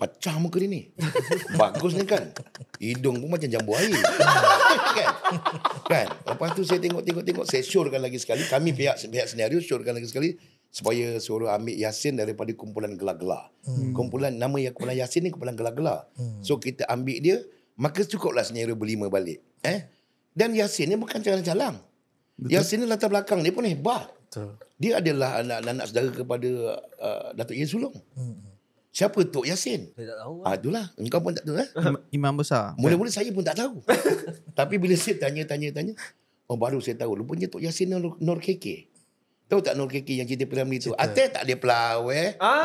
pecah 0.00 0.36
muka 0.40 0.56
dia 0.56 0.70
ni. 0.72 0.82
Bagus 1.60 1.92
ni 1.92 2.08
kan. 2.08 2.32
Hidung 2.80 3.20
pun 3.20 3.28
macam 3.28 3.50
jambu 3.50 3.76
air. 3.76 3.92
kan? 4.96 5.12
Kan? 5.84 6.06
Lepas 6.24 6.56
tu 6.56 6.64
saya 6.64 6.80
tengok-tengok-tengok, 6.80 7.44
saya 7.44 7.60
syorkan 7.60 8.00
lagi 8.00 8.16
sekali. 8.16 8.40
Kami 8.48 8.72
pihak 8.72 8.96
pihak 8.96 9.28
senario 9.28 9.60
syorkan 9.60 10.00
lagi 10.00 10.08
sekali 10.08 10.40
supaya 10.72 11.20
suruh 11.20 11.52
ambil 11.52 11.76
Yasin 11.76 12.16
daripada 12.16 12.48
kumpulan 12.56 12.96
gelar-gelar. 12.96 13.52
Hmm. 13.68 13.92
Kumpulan 13.92 14.32
nama 14.32 14.56
yang 14.56 14.72
kumpulan 14.72 14.96
Yasin 14.96 15.28
ni 15.28 15.30
kumpulan 15.34 15.52
gelar-gelar. 15.52 16.08
Hmm. 16.16 16.40
So 16.40 16.56
kita 16.56 16.88
ambil 16.88 17.18
dia, 17.20 17.36
maka 17.76 18.00
cukuplah 18.00 18.46
senario 18.46 18.72
berlima 18.78 19.12
balik. 19.12 19.44
Eh? 19.60 19.84
Dan 20.32 20.56
Yasin 20.56 20.88
ni 20.88 20.96
bukan 20.96 21.20
calang-calang. 21.20 21.76
Yasin 22.40 22.80
ni 22.80 22.86
latar 22.88 23.12
belakang 23.12 23.44
dia 23.44 23.52
pun 23.52 23.68
hebat. 23.68 24.08
Betul. 24.30 24.54
Dia 24.78 25.02
adalah 25.02 25.42
anak-anak 25.42 25.84
saudara 25.90 26.08
kepada 26.14 26.50
uh, 27.02 27.28
Datuk 27.34 27.58
Ye 27.58 27.66
Sulong. 27.66 27.90
Hmm. 28.14 28.38
Siapa 28.90 29.22
Tok 29.22 29.42
Yasin? 29.42 29.90
saya 29.94 30.14
tak 30.14 30.18
tahu 30.22 30.34
Ah 30.42 30.54
itulah, 30.54 30.86
engkau 30.94 31.18
pun 31.18 31.30
tak 31.30 31.42
tahu 31.42 31.58
eh. 31.58 31.66
Im- 31.78 32.02
Imam 32.14 32.34
besar. 32.38 32.74
Mula-mula 32.74 33.10
saya 33.10 33.30
pun 33.30 33.42
tak 33.42 33.58
tahu. 33.58 33.82
Tapi 34.58 34.78
bila 34.78 34.94
saya 34.94 35.18
tanya-tanya-tanya, 35.20 35.98
oh 36.46 36.54
baru 36.54 36.78
saya 36.78 36.94
tahu. 36.94 37.18
Rupanya 37.18 37.46
Tok 37.46 37.58
Yasin 37.58 37.90
Nur, 37.90 38.14
Nur 38.18 38.38
KK. 38.38 38.86
Tahu 39.46 39.60
tak 39.62 39.74
Nur 39.74 39.86
KK 39.86 40.10
yang 40.14 40.26
cerita 40.26 40.46
Piramli 40.46 40.78
tu? 40.78 40.94
Atai 40.94 41.26
tak 41.26 41.42
dia 41.42 41.54
pelawai. 41.54 42.38
ah 42.38 42.62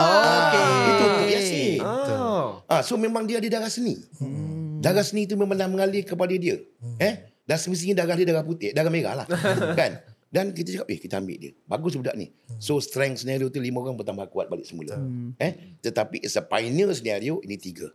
Okey. 0.49 0.65
Itu 0.85 1.03
Tok 1.03 1.29
Yasin. 1.29 1.79
oh 1.81 2.61
Ah, 2.65 2.81
so 2.81 2.93
memang 2.93 3.25
dia 3.25 3.37
ada 3.37 3.49
darah 3.51 3.69
seni. 3.69 3.97
Hmm. 4.17 4.81
Darah 4.81 5.01
seni 5.01 5.25
itu 5.25 5.33
memang 5.33 5.53
dah 5.53 5.65
mengalir 5.65 6.05
kepada 6.05 6.33
dia. 6.33 6.61
Hmm. 6.77 6.97
Eh? 6.97 7.25
Dan 7.41 7.57
semestinya 7.57 8.01
darah 8.01 8.13
dia 8.13 8.25
darah 8.25 8.41
putih, 8.41 8.69
darah 8.69 8.89
merah 8.89 9.13
lah. 9.21 9.27
kan? 9.79 10.01
Dan 10.35 10.51
kita 10.51 10.75
cakap, 10.75 10.87
eh 10.91 10.99
kita 10.99 11.15
ambil 11.23 11.37
dia. 11.39 11.51
Bagus 11.63 11.95
budak 11.95 12.19
ni. 12.19 12.27
So 12.59 12.83
strength 12.83 13.23
scenario 13.23 13.47
tu 13.47 13.63
lima 13.63 13.79
orang 13.79 13.95
bertambah 13.95 14.27
kuat 14.35 14.51
balik 14.51 14.67
semula. 14.67 14.99
Hmm. 14.99 15.31
Eh? 15.39 15.79
Tetapi 15.79 16.27
as 16.27 16.35
a 16.35 16.43
pioneer 16.43 16.91
scenario, 16.91 17.39
ini 17.39 17.55
tiga. 17.55 17.87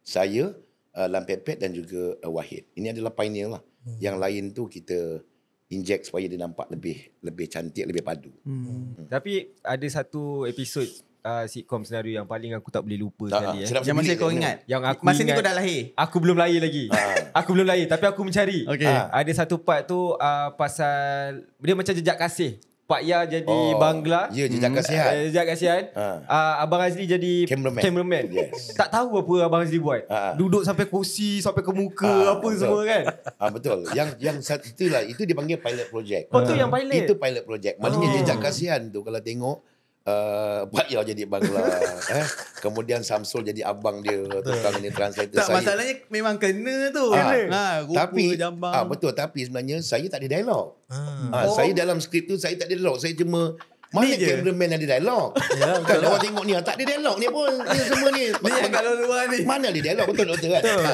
Saya, 0.00 0.56
uh, 0.96 1.08
Lampepet 1.12 1.60
dan 1.60 1.76
juga 1.76 2.16
uh, 2.24 2.32
Wahid. 2.32 2.64
Ini 2.72 2.96
adalah 2.96 3.12
pioneer 3.12 3.52
lah. 3.52 3.62
Hmm. 3.84 4.00
Yang 4.00 4.16
lain 4.24 4.44
tu 4.56 4.62
kita 4.72 5.20
inject 5.68 6.08
supaya 6.08 6.24
dia 6.24 6.40
nampak 6.40 6.72
lebih 6.72 7.12
lebih 7.20 7.46
cantik, 7.52 7.84
lebih 7.84 8.00
padu. 8.00 8.32
Hmm. 8.40 8.96
Tapi 9.12 9.52
ada 9.60 9.86
satu 9.92 10.48
episod 10.48 10.88
uh, 11.22 11.44
sitcom 11.46 11.82
senario 11.82 12.12
yang 12.14 12.26
paling 12.26 12.52
aku 12.52 12.68
tak 12.68 12.82
boleh 12.82 12.98
lupa 12.98 13.24
Tak, 13.26 13.40
sekali 13.40 13.58
eh. 13.58 13.66
sedap 13.66 13.82
Yang 13.82 13.94
masa 13.94 14.02
sebilik 14.04 14.18
kau 14.18 14.30
ingat? 14.30 14.56
Yang 14.66 14.82
aku 14.84 15.02
Masa 15.02 15.14
ni 15.14 15.22
ingat- 15.22 15.36
kau 15.36 15.44
dah 15.44 15.54
lahir? 15.54 15.82
Aku 15.96 16.16
belum 16.18 16.36
lahir 16.36 16.60
lagi. 16.60 16.84
Ah. 16.88 17.14
aku 17.40 17.48
belum 17.52 17.66
lahir 17.66 17.86
tapi 17.86 18.04
aku 18.04 18.20
mencari. 18.22 18.58
Okey. 18.66 18.86
Ah, 18.86 19.08
ada 19.12 19.32
satu 19.32 19.56
part 19.58 19.82
tu 19.84 19.98
uh, 20.12 20.48
pasal 20.54 21.40
dia 21.56 21.74
macam 21.74 21.92
jejak 21.92 22.18
kasih. 22.18 22.58
Pak 22.82 23.08
Ya 23.08 23.24
jadi 23.24 23.48
Oh, 23.48 23.78
Bangla. 23.80 24.28
Ya, 24.34 24.44
jejak 24.44 24.74
kasihan. 24.74 25.14
Uh, 25.14 25.24
jejak 25.30 25.46
kasihan. 25.48 25.82
Ah. 25.96 26.18
Uh, 26.28 26.54
Abang 26.60 26.82
Azli 26.82 27.06
jadi 27.06 27.48
Cameraman. 27.48 27.80
cameraman. 27.80 28.24
Yes. 28.28 28.74
Tak 28.76 28.92
tahu 28.92 29.16
apa 29.16 29.48
Abang 29.48 29.62
Azli 29.64 29.80
buat. 29.80 30.04
Ah. 30.12 30.34
Duduk 30.36 30.60
sampai 30.60 30.84
kursi, 30.84 31.40
sampai 31.40 31.62
ke 31.62 31.72
muka, 31.72 32.04
Ah, 32.04 32.36
apa 32.36 32.44
betul. 32.44 32.58
semua 32.58 32.82
kan. 32.84 33.04
Ah 33.40 33.48
betul. 33.48 33.78
Yang 33.96 34.08
yang 34.18 34.36
itulah 34.42 35.02
itu 35.08 35.22
dipanggil 35.24 35.56
pilot 35.56 35.88
project. 35.88 36.24
Oh, 36.34 36.44
tu 36.44 36.52
yang 36.52 36.68
pilot? 36.68 37.06
Itu 37.06 37.14
pilot 37.16 37.44
project. 37.46 37.74
Maknanya 37.80 38.04
Oh. 38.04 38.14
jejak 38.18 38.38
kasihan 38.42 38.82
tu 38.84 39.00
kalau 39.00 39.22
tengok 39.22 39.56
uh, 40.04 40.66
Pak 40.66 40.86
Yau 40.88 41.02
jadi 41.02 41.22
bangla 41.24 41.62
eh 42.14 42.26
kemudian 42.58 43.00
Samsul 43.00 43.42
jadi 43.42 43.62
abang 43.64 44.00
dia 44.00 44.22
tukang 44.22 44.78
ni 44.78 44.88
translator 44.88 45.34
Tak, 45.34 45.46
saya. 45.46 45.56
masalahnya 45.56 45.94
memang 46.08 46.36
kena 46.36 46.90
tu. 46.90 47.10
Ah. 47.10 47.34
Ha, 47.34 47.62
rupa 47.82 48.06
tapi 48.06 48.34
jambang. 48.34 48.72
ah 48.72 48.84
betul 48.84 49.10
tapi 49.10 49.42
sebenarnya 49.42 49.78
saya 49.80 50.06
tak 50.06 50.20
ada 50.20 50.28
dialog. 50.32 50.78
Ah. 50.86 51.30
Ah, 51.32 51.46
saya 51.48 51.70
dalam 51.72 51.98
skrip 51.98 52.26
tu 52.26 52.36
saya 52.36 52.54
tak 52.54 52.66
ada 52.66 52.74
dialog. 52.74 52.96
Saya 52.96 53.14
cuma 53.14 53.54
mana 53.92 54.08
Ni 54.08 54.16
je. 54.16 54.24
cameraman 54.26 54.72
ada 54.72 54.86
dialog? 54.88 55.28
Ya, 55.60 55.76
kan 55.78 56.00
awak 56.00 56.20
tengok 56.20 56.44
ni 56.44 56.52
ah, 56.52 56.62
tak 56.62 56.74
ada 56.76 56.84
dialog 56.86 57.16
ni 57.18 57.26
pun. 57.28 57.52
Ni 57.52 57.78
semua 57.82 58.08
ni. 58.10 58.24
Ni 58.42 58.50
yang 58.50 58.70
kat 58.70 58.82
luar 58.86 59.22
ni. 59.28 59.38
Mana 59.42 59.66
ada 59.68 59.80
dialog 59.80 60.06
betul 60.08 60.26
doktor 60.28 60.48
kan? 60.50 60.62
Ha. 60.64 60.92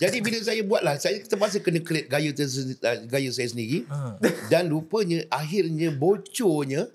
Jadi 0.00 0.16
bila 0.18 0.38
saya 0.40 0.60
buatlah 0.64 0.94
saya 0.96 1.20
terpaksa 1.20 1.60
kena 1.60 1.78
create 1.78 2.08
gaya 2.08 2.32
gaya 3.04 3.30
saya 3.30 3.46
sendiri 3.46 3.84
Ha. 3.86 4.16
dan 4.48 4.66
rupanya 4.66 5.28
akhirnya 5.28 5.92
bocornya 5.92 6.88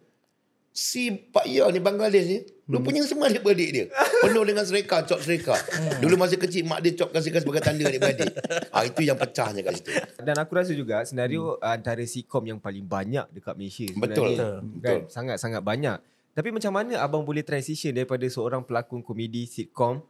si 0.75 1.31
Pak 1.31 1.47
Ya 1.47 1.71
ni 1.71 1.79
Bangladesh 1.79 2.27
ni 2.27 2.39
rupanya 2.67 3.07
semua 3.07 3.31
adik-beradik 3.31 3.69
dia. 3.71 3.85
Penuh 4.19 4.43
dengan 4.43 4.67
sereka, 4.67 5.07
cop 5.07 5.23
sereka. 5.23 5.55
Dulu 6.03 6.19
masa 6.19 6.35
kecil 6.35 6.67
mak 6.67 6.83
dia 6.83 6.91
copkan 6.99 7.23
sereka 7.23 7.39
sebagai 7.39 7.63
tanda 7.63 7.87
adik-beradik. 7.87 8.35
Ah 8.75 8.83
itu 8.83 9.07
yang 9.07 9.15
pecahnya 9.15 9.63
kat 9.63 9.79
situ. 9.79 9.95
Dan 10.19 10.35
aku 10.35 10.51
rasa 10.59 10.75
juga 10.75 11.07
senario 11.07 11.55
hmm. 11.55 11.63
antara 11.63 12.03
sitcom 12.03 12.43
yang 12.43 12.59
paling 12.59 12.83
banyak 12.83 13.23
dekat 13.31 13.55
Malaysia 13.55 13.87
Betul. 13.87 13.95
sebenarnya. 13.95 14.35
Betul. 14.35 14.43
Kan? 14.59 14.99
Betul. 14.99 14.99
Sangat-sangat 15.07 15.61
banyak. 15.63 15.97
Tapi 16.35 16.49
macam 16.51 16.71
mana 16.75 16.99
abang 16.99 17.23
boleh 17.23 17.47
transition 17.47 17.95
daripada 17.95 18.27
seorang 18.27 18.59
pelakon 18.67 18.99
komedi 18.99 19.47
sitcom 19.47 20.03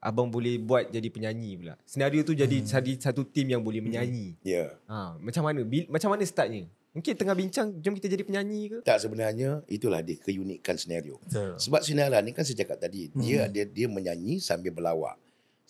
abang 0.00 0.32
boleh 0.32 0.56
buat 0.56 0.88
jadi 0.88 1.08
penyanyi 1.12 1.60
pula. 1.60 1.74
Senario 1.84 2.24
tu 2.24 2.32
jadi 2.32 2.56
jadi 2.64 2.92
satu 2.96 3.22
tim 3.28 3.52
yang 3.52 3.60
boleh 3.60 3.84
menyanyi. 3.84 4.34
Ya. 4.40 4.76
Ha, 4.88 5.20
macam 5.20 5.44
mana? 5.44 5.60
Bil, 5.60 5.86
macam 5.92 6.08
mana 6.12 6.24
startnya? 6.24 6.66
Mungkin 6.90 7.14
tengah 7.14 7.38
bincang 7.38 7.70
jom 7.78 7.94
kita 7.94 8.10
jadi 8.10 8.26
penyanyi 8.26 8.60
ke? 8.66 8.78
Tak 8.82 8.98
sebenarnya 8.98 9.62
itulah 9.70 10.02
dia 10.02 10.18
keunikan 10.18 10.74
senario. 10.74 11.22
Betul. 11.22 11.54
Sebab 11.54 11.86
sinaran 11.86 12.18
ni 12.26 12.34
kan 12.34 12.42
saya 12.42 12.66
cakap 12.66 12.82
tadi, 12.82 13.14
dia 13.14 13.46
dia 13.46 13.62
dia 13.62 13.86
menyanyi 13.86 14.42
sambil 14.42 14.74
berlawak. 14.74 15.14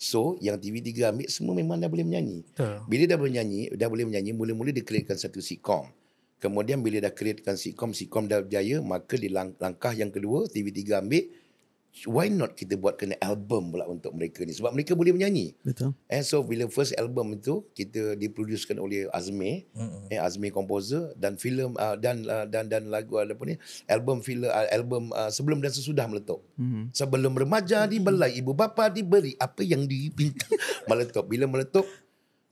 So 0.01 0.33
yang 0.41 0.57
TV3 0.57 1.13
ambil 1.13 1.29
semua 1.29 1.53
memang 1.53 1.77
dah 1.77 1.85
boleh 1.85 2.01
menyanyi. 2.01 2.41
Betul. 2.41 2.89
Bila 2.89 3.03
dah 3.05 3.17
boleh 3.21 3.31
menyanyi, 3.37 3.61
dah 3.77 3.85
boleh 3.85 4.05
menyanyi, 4.09 4.31
mula-mula 4.33 4.73
dia 4.73 4.81
createkan 4.81 5.13
satu 5.13 5.37
sitcom. 5.37 5.85
Kemudian 6.41 6.81
bila 6.81 6.97
dah 6.97 7.13
createkan 7.13 7.53
sitcom, 7.53 7.93
sitcom 7.93 8.25
dah 8.25 8.41
berjaya, 8.41 8.81
maka 8.81 9.13
di 9.13 9.29
lang- 9.29 9.53
langkah 9.61 9.93
yang 9.93 10.09
kedua 10.09 10.49
TV3 10.49 11.05
ambil 11.05 11.29
why 12.07 12.31
not 12.31 12.55
kita 12.55 12.79
buat 12.79 12.95
kena 12.95 13.19
album 13.19 13.75
pula 13.75 13.83
untuk 13.85 14.15
mereka 14.15 14.47
ni 14.47 14.55
sebab 14.55 14.71
mereka 14.71 14.95
boleh 14.95 15.11
menyanyi. 15.11 15.53
Betul. 15.61 15.91
And 16.07 16.23
so 16.23 16.39
bila 16.41 16.65
first 16.71 16.95
album 16.95 17.35
itu 17.35 17.67
kita 17.75 18.15
diproducekan 18.15 18.79
oleh 18.79 19.11
Azmi, 19.11 19.67
mm-hmm. 19.75 20.07
eh 20.07 20.19
Azmi 20.19 20.49
composer 20.49 21.11
dan 21.19 21.35
filem 21.35 21.75
uh, 21.75 21.99
dan 21.99 22.23
uh, 22.25 22.47
dan 22.47 22.71
dan 22.71 22.87
lagu 22.87 23.19
apa 23.19 23.43
ni 23.43 23.59
album 23.91 24.23
filem 24.23 24.47
uh, 24.47 24.67
album 24.71 25.11
uh, 25.11 25.27
sebelum 25.27 25.59
dan 25.59 25.75
sesudah 25.75 26.07
meletup. 26.07 26.39
Mm-hmm. 26.55 26.95
Sebelum 26.95 27.33
remaja 27.35 27.83
dibelai 27.85 28.39
ibu 28.39 28.55
bapa 28.55 28.87
diberi 28.87 29.35
apa 29.35 29.61
yang 29.61 29.83
dipinta 29.83 30.47
meletup. 30.89 31.27
Bila 31.27 31.45
meletup 31.45 31.83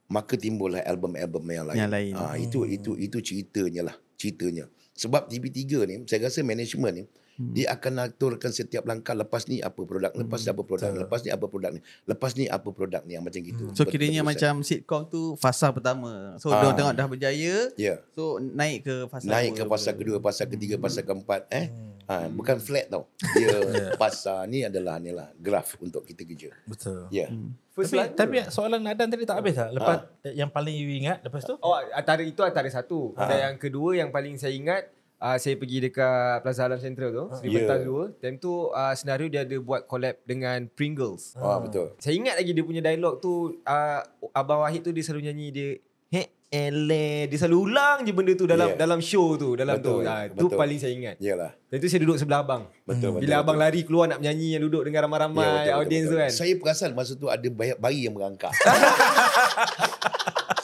maka 0.09 0.33
timbullah 0.35 0.81
album-album 0.83 1.43
yang 1.47 1.65
lain. 1.69 1.77
Yang 1.79 1.91
lain. 1.93 2.13
Ah 2.17 2.35
itu 2.35 2.65
itu 2.65 2.91
itu 2.97 3.17
ceritanya 3.21 3.93
lah, 3.93 3.95
ceritanya. 4.17 4.65
Sebab 4.99 5.31
TV3 5.31 5.63
ni 5.87 5.95
saya 6.03 6.27
rasa 6.27 6.43
management 6.43 6.93
ni 6.97 7.03
Hmm. 7.39 7.55
Dia 7.55 7.71
akan 7.71 8.03
aturkan 8.03 8.51
setiap 8.51 8.83
langkah 8.83 9.15
lepas 9.15 9.47
ni 9.47 9.63
apa 9.63 9.79
produk, 9.79 10.11
lepas 10.11 10.43
ni 10.43 10.51
apa 10.51 10.59
produk, 10.59 10.91
lepas 10.91 11.19
ni 11.23 11.29
apa 11.31 11.45
produk 11.47 11.71
ni, 11.71 11.79
lepas 12.03 12.31
ni 12.35 12.45
apa 12.51 12.67
produk 12.67 13.01
ni 13.07 13.15
yang 13.15 13.23
macam 13.23 13.39
gitu. 13.39 13.71
So 13.71 13.87
kiranya 13.87 14.27
macam 14.27 14.59
sitcom 14.59 15.07
tu 15.07 15.39
fasa 15.39 15.71
pertama. 15.71 16.35
So 16.35 16.51
Ah. 16.51 16.59
dia 16.59 16.75
tengok 16.75 16.93
dah 16.99 17.07
berjaya. 17.07 17.55
Ya. 17.79 18.03
So 18.11 18.43
naik 18.43 18.83
ke 18.83 19.07
fasa 19.07 19.23
Naik 19.23 19.55
ke 19.55 19.63
fasa 19.63 19.89
kedua, 19.95 20.19
fasa 20.19 20.43
ketiga, 20.43 20.75
fasa 20.75 20.99
keempat 20.99 21.47
eh. 21.47 21.71
Ha, 22.09 22.27
bukan 22.27 22.59
flat 22.59 22.91
tau. 22.91 23.07
Dia 23.37 23.55
fasa 24.01 24.43
ni 24.43 24.67
adalah 24.67 24.99
ni 24.99 25.15
lah 25.15 25.31
graf 25.39 25.79
untuk 25.79 26.03
kita 26.03 26.27
kerja. 26.27 26.51
Betul. 26.67 27.07
Ya. 27.07 27.31
First 27.71 27.95
Tapi, 27.95 28.11
tapi 28.11 28.35
soalan 28.51 28.83
Nadan 28.83 29.07
tadi 29.07 29.23
tak 29.23 29.39
habis 29.39 29.55
tak? 29.55 29.71
Lepas 29.71 30.11
yang 30.35 30.51
paling 30.51 30.75
you 30.75 30.91
ingat 30.99 31.23
lepas 31.23 31.47
tu? 31.47 31.55
Oh, 31.63 31.79
antara 31.95 32.19
itu 32.19 32.43
antara 32.43 32.67
satu. 32.67 33.15
Ha. 33.15 33.23
Dan 33.23 33.37
yang 33.39 33.55
kedua 33.55 33.95
yang 33.95 34.11
paling 34.11 34.35
saya 34.35 34.51
ingat 34.51 34.91
Uh, 35.19 35.35
saya 35.35 35.53
pergi 35.53 35.77
dekat 35.81 36.07
Plaza 36.39 36.63
Alam 36.63 36.79
Central 36.79 37.11
tu 37.11 37.25
Seri 37.33 37.51
Ya. 37.51 37.67
Pentas 37.67 37.83
2 37.83 38.17
Time 38.17 38.35
tu 38.37 38.51
uh, 38.65 38.93
senario 38.93 39.27
dia 39.27 39.43
ada 39.43 39.57
buat 39.57 39.83
collab 39.83 40.15
dengan 40.23 40.63
Pringles 40.69 41.35
Ah 41.35 41.59
betul. 41.59 41.91
Saya 41.97 42.15
ingat 42.15 42.35
lagi 42.35 42.49
dia 42.49 42.63
punya 42.63 42.79
dialog 42.79 43.19
tu 43.19 43.33
uh, 43.59 43.99
Abang 44.31 44.63
Wahid 44.63 44.79
tu 44.79 44.89
dia 44.89 45.01
selalu 45.01 45.27
nyanyi 45.27 45.47
dia 45.49 45.69
He 46.07 46.21
ele 46.47 47.27
Dia 47.27 47.37
selalu 47.37 47.57
ulang 47.63 48.01
je 48.01 48.09
benda 48.09 48.31
tu 48.33 48.47
dalam 48.47 48.67
Yeah. 48.69 48.79
dalam 48.79 48.99
show 48.99 49.35
tu 49.35 49.53
dalam 49.53 49.75
Betul, 49.75 50.01
tu. 50.01 50.07
Ah, 50.07 50.23
tu 50.25 50.47
betul. 50.47 50.55
paling 50.55 50.77
saya 50.77 50.89
ingat. 50.91 51.15
Yalah. 51.19 51.51
Dan 51.67 51.77
tu 51.77 51.85
saya 51.85 51.99
duduk 51.99 52.15
sebelah 52.15 52.39
abang. 52.39 52.63
Betul, 52.81 53.11
betul, 53.11 53.21
Bila 53.21 53.29
betul. 53.29 53.43
abang 53.43 53.57
lari 53.59 53.81
keluar 53.83 54.05
nak 54.07 54.17
menyanyi 54.17 54.55
yang 54.55 54.63
duduk 54.63 54.81
dengan 54.81 54.97
Ya, 54.97 55.05
ramai-ramai 55.05 55.37
betul, 55.37 55.59
betul, 55.59 55.77
audiens 55.77 56.01
tu 56.01 56.09
betul. 56.09 56.21
kan. 56.23 56.29
Saya 56.31 56.53
perasan 56.55 56.91
masa 56.93 57.13
tu 57.13 57.27
ada 57.27 57.47
bayi 57.75 57.99
yang 58.01 58.15
merangkak. 58.15 58.49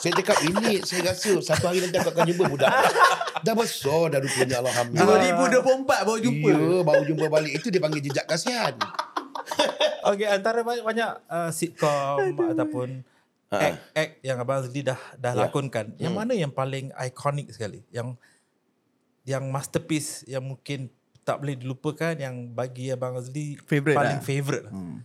saya 0.06 0.14
cakap 0.14 0.38
ini 0.40 0.72
saya 0.80 1.00
rasa 1.04 1.30
satu 1.42 1.66
hari 1.66 1.82
nanti 1.82 1.98
aku 1.98 2.08
akan 2.08 2.24
jumpa 2.24 2.44
budak. 2.46 2.70
Dah 3.42 3.54
besar 3.54 4.06
dah 4.08 4.22
rupanya 4.22 4.56
Alhamdulillah. 4.60 5.50
2024 5.66 6.06
baru 6.06 6.18
jumpa. 6.20 6.48
Ya, 6.48 6.78
baru 6.80 7.02
jumpa 7.04 7.26
balik. 7.26 7.52
Itu 7.52 7.66
dia 7.68 7.82
panggil 7.82 8.00
jejak 8.00 8.24
kasihan. 8.24 8.74
Okay, 10.04 10.28
antara 10.28 10.62
banyak-banyak 10.62 11.10
uh, 11.26 11.50
sitcom 11.50 12.22
ataupun 12.46 13.02
Ha. 13.46 13.62
act-act 13.62 14.18
yang 14.22 14.38
Abang 14.38 14.58
Azli 14.58 14.82
dah 14.82 14.98
dah 15.14 15.30
Ya. 15.32 15.46
lakonkan, 15.46 15.94
yang 15.96 16.10
Hmm. 16.10 16.18
mana 16.20 16.34
yang 16.34 16.50
paling 16.50 16.90
ikonik 16.92 17.46
sekali? 17.48 17.86
Yang 17.88 18.18
yang 19.22 19.46
masterpiece 19.46 20.22
yang 20.24 20.42
mungkin 20.42 20.90
tak 21.22 21.38
boleh 21.38 21.54
dilupakan 21.54 22.14
yang 22.14 22.34
bagi 22.48 22.90
Abang 22.90 23.14
Azli 23.14 23.54
Favourite 23.60 23.94
paling 23.94 24.18
lah. 24.18 24.26
favourite. 24.26 24.66
Fa- 24.66 24.98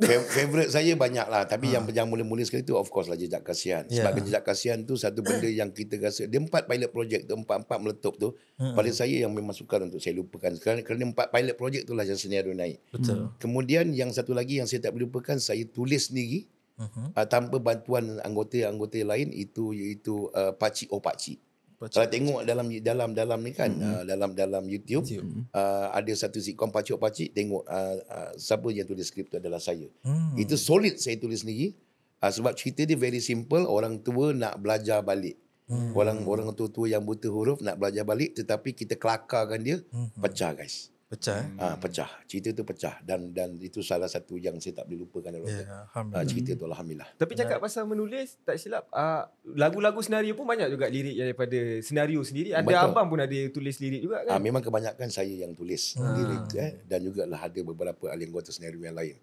Favorite 0.00 0.70
saya 0.70 0.94
banyak 0.94 1.26
lah 1.26 1.42
Tapi 1.42 1.70
yang 1.70 1.82
yang 1.88 2.06
mula-mula 2.06 2.40
sekali 2.40 2.62
tu 2.62 2.74
Of 2.74 2.86
course 2.86 3.06
lah 3.06 3.14
Jejak 3.14 3.42
Kasihan. 3.42 3.82
Sebab 3.84 4.14
Yeah. 4.14 4.24
Jejak 4.24 4.42
Kasihan 4.42 4.78
tu 4.80 4.94
Satu 4.94 5.20
benda 5.20 5.44
yang 5.44 5.68
kita 5.68 5.98
rasa 5.98 6.24
Dia 6.24 6.38
empat 6.38 6.64
pilot 6.64 6.86
project 6.88 7.22
tu 7.24 7.34
Empat-empat 7.34 7.78
meletup 7.78 8.14
tu 8.14 8.28
Pada 8.54 8.90
saya 8.90 9.18
yang 9.18 9.30
memang 9.30 9.50
sukar 9.50 9.80
Untuk 9.80 9.98
saya 9.98 10.14
lupakan 10.14 10.54
Kerana, 10.54 10.80
kerana 10.80 11.02
empat 11.08 11.28
pilot 11.28 11.54
project 11.54 11.84
tu 11.84 11.92
lah 11.92 12.02
Yang 12.02 12.24
senario 12.24 12.52
naik. 12.52 12.78
Betul. 12.88 13.34
Kemudian 13.36 13.90
yang 13.90 14.08
satu 14.08 14.30
lagi 14.30 14.56
Yang 14.56 14.72
saya 14.72 14.86
tak 14.86 14.94
boleh 14.94 15.06
lupakan 15.06 15.36
Saya 15.36 15.62
tulis 15.64 16.06
sendiri 16.06 16.46
Mhm. 16.78 17.10
uh, 17.10 17.26
Tanpa 17.26 17.58
bantuan 17.58 18.22
anggota-anggota 18.22 19.02
lain 19.02 19.34
Itu 19.34 19.74
iaitu 19.74 20.30
uh, 20.30 20.54
Pakcik 20.54 20.94
Oh 20.94 21.02
Pakcik 21.02 21.42
Kalau 21.78 22.10
tengok 22.10 22.42
dalam 22.42 22.66
dalam 22.82 23.10
dalam 23.14 23.38
ni 23.38 23.54
kan 23.54 23.70
uh, 23.70 24.02
dalam 24.02 24.34
dalam 24.34 24.66
YouTube, 24.66 25.06
YouTube. 25.06 25.46
Uh, 25.54 25.94
ada 25.94 26.10
satu 26.10 26.42
sitcom 26.42 26.74
Pacik 26.74 26.98
Pacik 26.98 27.30
tengok 27.30 27.62
uh, 27.70 27.96
uh, 28.02 28.30
siapa 28.34 28.66
yang 28.74 28.82
tulis 28.82 29.06
skrip 29.06 29.30
tu 29.30 29.38
adalah 29.38 29.62
saya. 29.62 29.86
Hmm. 30.02 30.34
Itu 30.34 30.58
solid 30.58 30.98
saya 30.98 31.14
tulis 31.22 31.46
sendiri. 31.46 31.78
Uh, 32.18 32.34
sebab 32.34 32.58
cerita 32.58 32.82
dia 32.82 32.98
very 32.98 33.22
simple, 33.22 33.62
orang 33.70 34.02
tua 34.02 34.34
nak 34.34 34.58
belajar 34.58 35.06
balik. 35.06 35.38
Hmm. 35.70 35.94
Orang 35.94 36.26
orang 36.26 36.50
tua-tua 36.50 36.90
yang 36.90 37.06
buta 37.06 37.30
huruf 37.30 37.62
nak 37.62 37.78
belajar 37.78 38.02
balik 38.02 38.34
tetapi 38.34 38.74
kita 38.74 38.98
kelakarkan 38.98 39.62
dia 39.62 39.78
Hmm. 39.94 40.10
pecah 40.18 40.58
guys. 40.58 40.90
Pecah. 41.08 41.40
eh? 41.40 41.48
Ah 41.56 41.74
pecah. 41.74 42.04
Cerita 42.24 42.52
tu 42.52 42.62
pecah 42.62 43.00
dan 43.00 43.32
dan 43.32 43.56
itu 43.56 43.80
salah 43.80 44.04
satu 44.06 44.36
yang 44.36 44.56
saya 44.56 44.76
tak 44.76 44.86
boleh 44.86 45.00
lupakan 45.00 45.30
dalam 45.30 45.40
Ya, 45.42 45.56
yeah. 45.58 45.82
alhamdulillah. 45.86 46.20
uh, 46.20 46.28
cerita 46.28 46.50
tu 46.52 46.64
alhamdulillah. 46.66 47.08
Tapi 47.14 47.32
cakap 47.34 47.58
pasal 47.58 47.82
menulis 47.84 48.36
tak 48.38 48.56
silap 48.56 48.84
uh, 48.90 49.24
lagu-lagu 49.48 49.96
senario 49.98 50.32
pun 50.32 50.44
banyak 50.44 50.68
juga 50.68 50.84
lirik 50.86 51.16
daripada 51.16 51.56
senario 51.80 52.20
sendiri. 52.20 52.52
Ada 52.52 52.60
Betul. 52.62 52.88
abang 52.92 53.08
pun 53.08 53.18
ada 53.18 53.38
tulis 53.48 53.76
lirik 53.78 54.00
juga 54.02 54.20
Ah 54.22 54.36
kan. 54.36 54.38
memang 54.38 54.60
kebanyakan 54.60 55.08
saya 55.08 55.32
yang 55.32 55.52
tulis 55.52 55.96
Ah. 55.96 56.12
lirik 56.12 56.44
eh 56.54 56.70
dan 56.84 57.00
juga 57.00 57.24
lah 57.24 57.40
ada 57.40 57.60
beberapa 57.62 58.04
ahli 58.06 58.24
anggota 58.24 58.52
senario 58.52 58.78
yang 58.78 58.92
lain. 58.92 59.16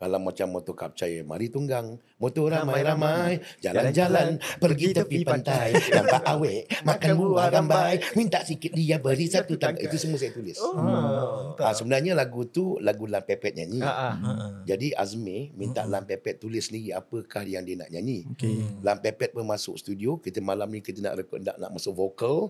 Kalau 0.00 0.16
macam 0.16 0.48
motor 0.48 0.72
kapcai, 0.72 1.20
mari 1.20 1.52
tunggang. 1.52 2.00
Motor 2.16 2.56
ramai-ramai, 2.56 3.36
jalan-jalan, 3.60 4.40
pergi 4.56 4.96
tepi 4.96 5.28
pantai. 5.28 5.76
Nampak 5.76 6.24
awek, 6.24 6.72
makan 6.88 7.10
buah 7.20 7.52
rambai. 7.52 8.00
Minta 8.16 8.40
sikit 8.40 8.72
dia 8.72 8.96
beri 8.96 9.28
satu 9.28 9.60
tangga. 9.60 9.84
Itu 9.84 10.00
semua 10.00 10.16
saya 10.16 10.32
tulis. 10.32 10.56
Oh. 10.56 11.52
Ah, 11.60 11.76
sebenarnya 11.76 12.16
lagu 12.16 12.48
tu 12.48 12.80
lagu 12.80 13.04
Lam 13.04 13.20
Pepet 13.20 13.52
nyanyi. 13.52 13.84
Ah, 13.84 13.92
ah. 13.92 14.14
Ha-ha. 14.16 14.46
Jadi 14.64 14.96
Azmi 14.96 15.52
minta 15.52 15.84
Lam 15.84 16.08
Pepet 16.08 16.40
tulis 16.40 16.64
sendiri 16.64 16.96
apakah 16.96 17.44
yang 17.44 17.68
dia 17.68 17.76
nak 17.76 17.92
nyanyi. 17.92 18.24
Okay. 18.32 18.56
Lam 18.80 19.04
Pepet 19.04 19.36
pun 19.36 19.44
masuk 19.44 19.76
studio. 19.76 20.16
Kita 20.16 20.40
malam 20.40 20.72
ni 20.72 20.80
kita 20.80 21.04
nak 21.04 21.20
rekod, 21.20 21.44
nak, 21.44 21.60
nak 21.60 21.76
masuk 21.76 21.92
vokal. 21.92 22.48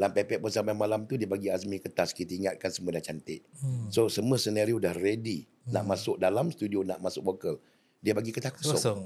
Lam 0.00 0.10
Pepet 0.16 0.40
pun 0.40 0.48
sampai 0.48 0.72
malam 0.72 1.04
tu 1.04 1.20
dia 1.20 1.28
bagi 1.28 1.52
Azmi 1.52 1.76
kertas. 1.76 2.16
Kita 2.16 2.32
ingatkan 2.32 2.72
semua 2.72 2.96
dah 2.96 3.04
cantik. 3.04 3.44
Hmm. 3.60 3.92
So 3.92 4.08
semua 4.08 4.40
senario 4.40 4.80
dah 4.80 4.96
ready. 4.96 5.44
Nak 5.68 5.84
masuk 5.86 6.16
dalam 6.18 6.50
studio, 6.50 6.82
nak 6.82 6.98
masuk 6.98 7.22
vokal. 7.22 7.60
Dia 8.02 8.16
bagi 8.16 8.34
kertas 8.34 8.56
kosong. 8.58 8.74
Kosong. 8.74 9.00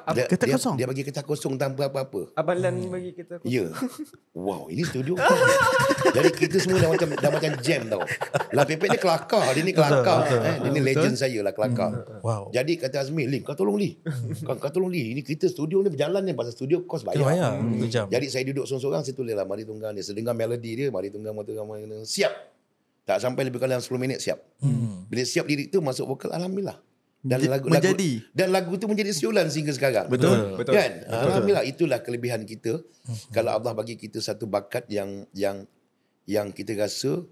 Ab- 0.00 0.12
Dia, 0.12 0.24
Kertas 0.26 0.46
dia, 0.46 0.56
kosong? 0.56 0.74
Dia 0.74 0.86
bagi 0.86 1.02
kertas 1.02 1.22
kosong 1.22 1.54
tanpa 1.54 1.86
apa-apa. 1.86 2.34
Abang 2.34 2.56
Lan 2.56 2.74
bagi 2.88 3.12
kita. 3.12 3.38
Ya. 3.42 3.70
Wow, 4.32 4.66
ini 4.66 4.82
studio. 4.82 5.14
Jadi 6.10 6.28
kita 6.30 6.56
semua 6.58 6.78
dah 6.78 6.90
macam 6.90 7.08
dah 7.12 7.30
macam 7.30 7.50
jam 7.60 7.80
tau. 7.86 8.02
Lam 8.50 8.64
Pepet 8.64 8.88
ni 8.88 8.98
kelakar. 8.98 9.44
Dia 9.50 9.62
ni 9.62 9.70
kelakar. 9.70 10.18
betul, 10.24 10.40
eh. 10.40 10.56
Dia 10.58 10.70
ni 10.70 10.80
legend 10.80 11.14
saya 11.14 11.38
lah 11.40 11.52
kelakar. 11.52 11.90
Wow. 12.20 12.50
Jadi 12.50 12.76
kata 12.76 13.00
Azmi, 13.00 13.24
Lim 13.24 13.40
kau 13.40 13.54
tolong 13.54 13.76
Li. 13.76 13.98
kau, 14.40 14.56
kau 14.56 14.70
tolong 14.70 14.90
Li. 14.90 15.12
Ini 15.12 15.20
kita 15.20 15.46
studio 15.46 15.78
ni 15.78 15.88
berjalan 15.88 16.20
ni 16.20 16.32
pasal 16.32 16.52
studio 16.52 16.82
kos 16.82 17.02
Kena 17.02 17.14
bayar 17.14 17.24
bayar. 17.24 17.52
satu 17.54 17.86
jam. 17.86 18.06
Jadi 18.08 18.26
saya 18.26 18.42
duduk 18.44 18.64
seorang-seorang 18.64 19.02
saya 19.02 19.14
tulis 19.14 19.32
lah 19.32 19.44
mari 19.44 19.62
tunggang 19.62 19.92
dia. 19.92 20.02
Saya 20.02 20.16
dengar 20.16 20.34
melodi 20.34 20.72
dia, 20.74 20.88
mari 20.88 21.08
tunggang 21.08 21.32
mari 21.32 21.46
tunggang 21.46 21.66
mari 21.66 21.82
tunggang. 21.84 22.02
Siap. 22.02 22.32
Tak 23.04 23.20
sampai 23.20 23.44
lebih 23.44 23.60
kurang 23.60 23.78
10 23.78 24.00
minit 24.00 24.18
siap. 24.18 24.40
Hmm. 24.58 25.04
Bila 25.04 25.20
siap 25.22 25.44
lirik 25.44 25.68
tu 25.68 25.78
masuk 25.78 26.08
vokal 26.08 26.32
alhamdulillah. 26.32 26.80
Dan 27.24 27.40
lagu, 27.48 27.72
menjadi. 27.72 28.12
lagu 28.20 28.36
dan 28.36 28.48
lagu 28.52 28.72
tu 28.76 28.84
menjadi 28.84 29.16
siulan 29.16 29.48
sehingga 29.48 29.72
sekarang. 29.72 30.12
Betul. 30.12 30.60
Betul. 30.60 30.76
Kan? 30.76 31.08
Alhamdulillah 31.08 31.64
itulah 31.64 31.98
kelebihan 32.04 32.44
kita. 32.44 32.84
Kalau 33.32 33.56
Allah 33.56 33.72
bagi 33.72 33.96
kita 33.96 34.20
satu 34.20 34.44
bakat 34.44 34.84
yang 34.92 35.24
yang 35.32 35.64
yang 36.28 36.52
kita 36.52 36.76
rasa 36.76 37.24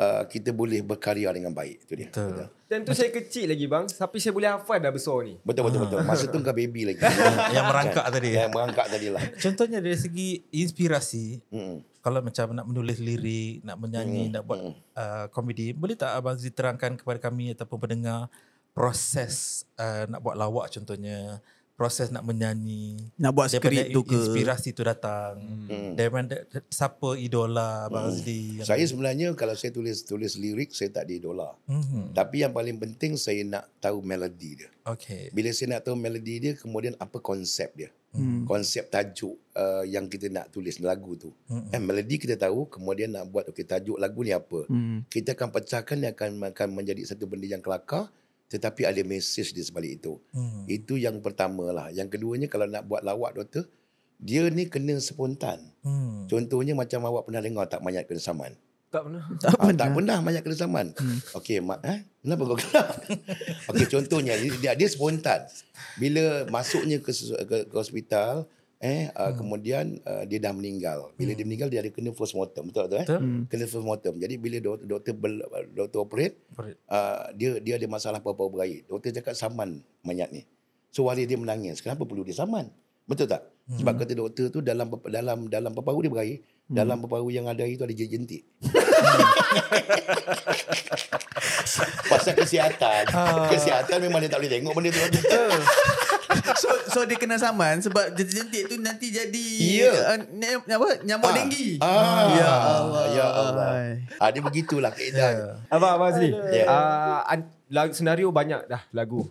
uh, 0.00 0.22
kita 0.30 0.54
boleh 0.54 0.80
berkarya 0.80 1.34
dengan 1.34 1.50
baik. 1.50 1.82
Itu 1.86 1.92
dia. 1.98 2.08
Betul. 2.08 2.46
Dan 2.70 2.86
tu 2.86 2.94
saya 2.94 3.10
kecil 3.10 3.50
lagi 3.50 3.66
bang. 3.66 3.90
Tapi 3.90 4.16
saya 4.22 4.30
boleh 4.30 4.48
hafal 4.54 4.78
dah 4.78 4.94
besar 4.94 5.26
ni. 5.26 5.34
Betul 5.42 5.62
betul 5.66 5.80
betul. 5.90 5.98
Masa 6.06 6.30
tu 6.30 6.38
kau 6.38 6.54
baby 6.54 6.94
lagi. 6.94 7.02
yang 7.58 7.66
merangkak 7.66 8.06
tadi. 8.06 8.28
Yang 8.38 8.50
merangkak 8.54 8.86
tadi 8.86 9.06
lah. 9.10 9.22
Contohnya 9.34 9.78
dari 9.82 9.98
segi 9.98 10.28
inspirasi, 10.54 11.42
Hmm. 11.50 11.82
kalau 11.98 12.22
macam 12.22 12.54
nak 12.54 12.66
menulis 12.70 13.02
lirik, 13.02 13.66
nak 13.66 13.76
menyanyi, 13.82 14.30
nak 14.30 14.46
buat 14.46 14.60
uh, 14.94 15.26
komedi, 15.34 15.74
boleh 15.74 15.98
tak 15.98 16.14
Abang 16.14 16.38
Zee 16.38 16.54
terangkan 16.54 16.94
kepada 16.94 17.18
kami 17.18 17.58
ataupun 17.58 17.90
pendengar 17.90 18.30
proses 18.72 19.64
uh, 19.76 20.06
nak 20.06 20.20
buat 20.20 20.36
lawak 20.36 20.70
contohnya, 20.70 21.42
proses 21.74 22.12
nak 22.12 22.28
menyanyi, 22.28 23.00
Nak 23.16 23.32
buat 23.32 23.48
daripada 23.48 23.72
skrip 23.72 23.96
tu 23.96 24.02
ke? 24.04 24.12
inspirasi 24.12 24.68
tu 24.76 24.84
datang. 24.84 25.40
Hmm. 25.64 25.96
Daripada 25.96 26.44
siapa 26.68 27.16
idola 27.16 27.88
Abang 27.88 28.12
Azli? 28.12 28.60
yang- 28.60 28.68
Saya 28.68 28.84
sebenarnya 28.84 29.32
kalau 29.32 29.56
saya 29.56 29.72
tulis 29.72 30.04
tulis 30.04 30.36
lirik 30.36 30.76
saya 30.76 30.92
tak 30.92 31.08
ada 31.08 31.12
idola. 31.16 31.48
Mhm. 31.64 32.12
Tapi 32.12 32.44
yang 32.44 32.52
paling 32.52 32.76
penting 32.76 33.16
saya 33.16 33.40
nak 33.42 33.64
tahu 33.80 34.04
melodi 34.04 34.60
dia. 34.60 34.68
Okay. 34.84 35.32
Bila 35.32 35.48
saya 35.56 35.72
nak 35.72 35.88
tahu 35.88 35.96
melodi 35.96 36.36
dia 36.36 36.52
kemudian 36.52 36.92
apa 37.00 37.16
konsep 37.16 37.72
dia. 37.72 37.88
Hmm. 38.10 38.42
Konsep 38.44 38.90
tajuk 38.90 39.38
uh, 39.54 39.86
yang 39.86 40.04
kita 40.04 40.28
nak 40.28 40.52
tulis 40.52 40.82
lagu 40.82 41.16
tu. 41.16 41.32
Hmm. 41.46 41.70
Eh 41.70 41.80
melodi 41.80 42.18
kita 42.18 42.36
tahu 42.36 42.68
kemudian 42.68 43.08
nak 43.08 43.24
buat 43.24 43.48
okey 43.48 43.64
tajuk 43.64 43.96
lagu 43.96 44.20
ni 44.20 44.36
apa. 44.36 44.68
Hmm. 44.68 45.06
Kita 45.06 45.32
akan 45.32 45.48
pecahkan 45.48 45.96
dia 45.96 46.12
akan 46.12 46.52
akan 46.52 46.68
menjadi 46.74 47.08
satu 47.08 47.24
benda 47.24 47.46
yang 47.46 47.62
kelakar 47.62 48.12
tetapi 48.50 48.82
ada 48.82 48.98
message 49.06 49.54
di 49.54 49.62
sebalik 49.62 50.02
itu. 50.02 50.18
Hmm. 50.34 50.66
Itu 50.66 50.98
yang 50.98 51.22
pertama 51.22 51.70
lah. 51.70 51.86
Yang 51.94 52.18
keduanya 52.18 52.50
kalau 52.50 52.66
nak 52.66 52.82
buat 52.90 53.06
lawak 53.06 53.38
doktor, 53.38 53.70
dia 54.18 54.50
ni 54.50 54.66
kena 54.66 54.98
spontan. 54.98 55.70
Hmm. 55.86 56.26
Contohnya 56.26 56.74
macam 56.74 57.06
awak 57.06 57.30
pernah 57.30 57.40
dengar 57.40 57.70
tak 57.70 57.80
mayat 57.80 58.10
kena 58.10 58.18
saman. 58.18 58.52
Tak 58.90 59.06
pernah. 59.06 59.22
Tak 59.38 59.54
Ah, 59.54 59.70
tak 59.70 59.88
pernah 59.94 60.18
banyak 60.18 60.42
kena 60.42 60.56
saman. 60.58 60.86
Hmm. 60.98 61.18
Okey, 61.38 61.62
mak 61.62 61.78
eh? 61.86 62.02
Kenapa 62.26 62.42
kau 62.42 62.58
kenal? 62.58 62.86
Okey, 63.70 63.86
contohnya 63.86 64.34
dia, 64.34 64.74
dia 64.74 64.88
spontan. 64.90 65.46
Bila 65.94 66.50
masuknya 66.50 66.98
ke 66.98 67.14
ke, 67.46 67.56
ke 67.70 67.74
hospital, 67.78 68.50
eh 68.80 69.12
uh, 69.12 69.36
kemudian 69.36 70.00
uh, 70.08 70.24
dia 70.24 70.40
dah 70.40 70.56
meninggal. 70.56 71.12
Bila 71.20 71.36
dia 71.36 71.44
meninggal 71.44 71.68
dia 71.68 71.84
ada 71.84 71.92
kena 71.92 72.16
first 72.16 72.32
mortem, 72.32 72.72
betul 72.72 72.88
tak 72.88 73.04
eh? 73.04 73.06
Betul. 73.12 73.20
Kena 73.52 73.64
first 73.68 73.84
mortem. 73.84 74.14
Jadi 74.16 74.34
bila 74.40 74.56
doktor 74.56 74.86
doktor, 74.88 75.12
bel, 75.20 75.34
doktor 75.76 75.98
operate, 76.08 76.40
Operate. 76.56 76.80
uh, 76.88 77.28
dia 77.36 77.60
dia 77.60 77.76
ada 77.76 77.84
masalah 77.84 78.24
paru-paru 78.24 78.56
berair. 78.56 78.80
Doktor 78.88 79.12
cakap 79.12 79.36
saman 79.36 79.84
mayat 80.00 80.32
ni. 80.32 80.48
So 80.88 81.04
wali 81.12 81.28
dia 81.28 81.36
menangis. 81.36 81.84
Kenapa 81.84 82.08
perlu 82.08 82.24
dia 82.24 82.32
saman? 82.32 82.72
Betul 83.04 83.28
tak? 83.28 83.52
Sebab 83.70 84.00
kata 84.00 84.12
doktor 84.16 84.48
tu 84.48 84.58
dalam 84.64 84.88
dalam 85.12 85.46
dalam 85.46 85.70
paru 85.76 86.00
dia 86.00 86.10
berair, 86.10 86.36
dalam 86.64 87.04
paru 87.04 87.28
yang 87.28 87.46
ada 87.52 87.62
air 87.62 87.76
tu 87.76 87.84
ada 87.84 87.92
jentik. 87.92 88.48
Pasal 92.06 92.32
kesihatan. 92.34 93.02
kesihatan 93.48 93.96
memang 94.00 94.18
dia 94.20 94.28
tak 94.28 94.38
boleh 94.38 94.50
tengok 94.50 94.72
benda 94.72 94.88
tu. 94.90 95.00
so 96.56 96.68
so 96.88 96.98
dia 97.02 97.14
kena 97.14 97.34
saman 97.36 97.78
sebab 97.78 98.14
jentik 98.14 98.66
tu 98.66 98.74
nanti 98.78 99.08
jadi 99.08 99.46
Ya. 99.60 99.90
uh, 100.08 100.16
ny- 100.30 100.62
apa 100.66 100.86
nyamuk 101.02 101.26
Ah. 101.26 101.34
denggi. 101.34 101.66
Ah. 101.78 102.24
Ya 102.32 102.50
Allah. 102.50 103.02
Ya 103.10 103.26
Allah. 103.26 103.68
Ah, 104.18 104.28
dia 104.28 104.40
begitulah 104.40 104.90
keadaan. 104.90 105.58
Abang, 105.68 105.90
Abang 105.96 106.08
Azli. 106.10 106.30
Ya. 106.50 106.64
Uh, 106.66 107.18
an- 107.26 107.50
lagu, 107.68 107.90
senario 107.92 108.28
banyak 108.30 108.66
dah 108.66 108.82
lagu. 108.90 109.26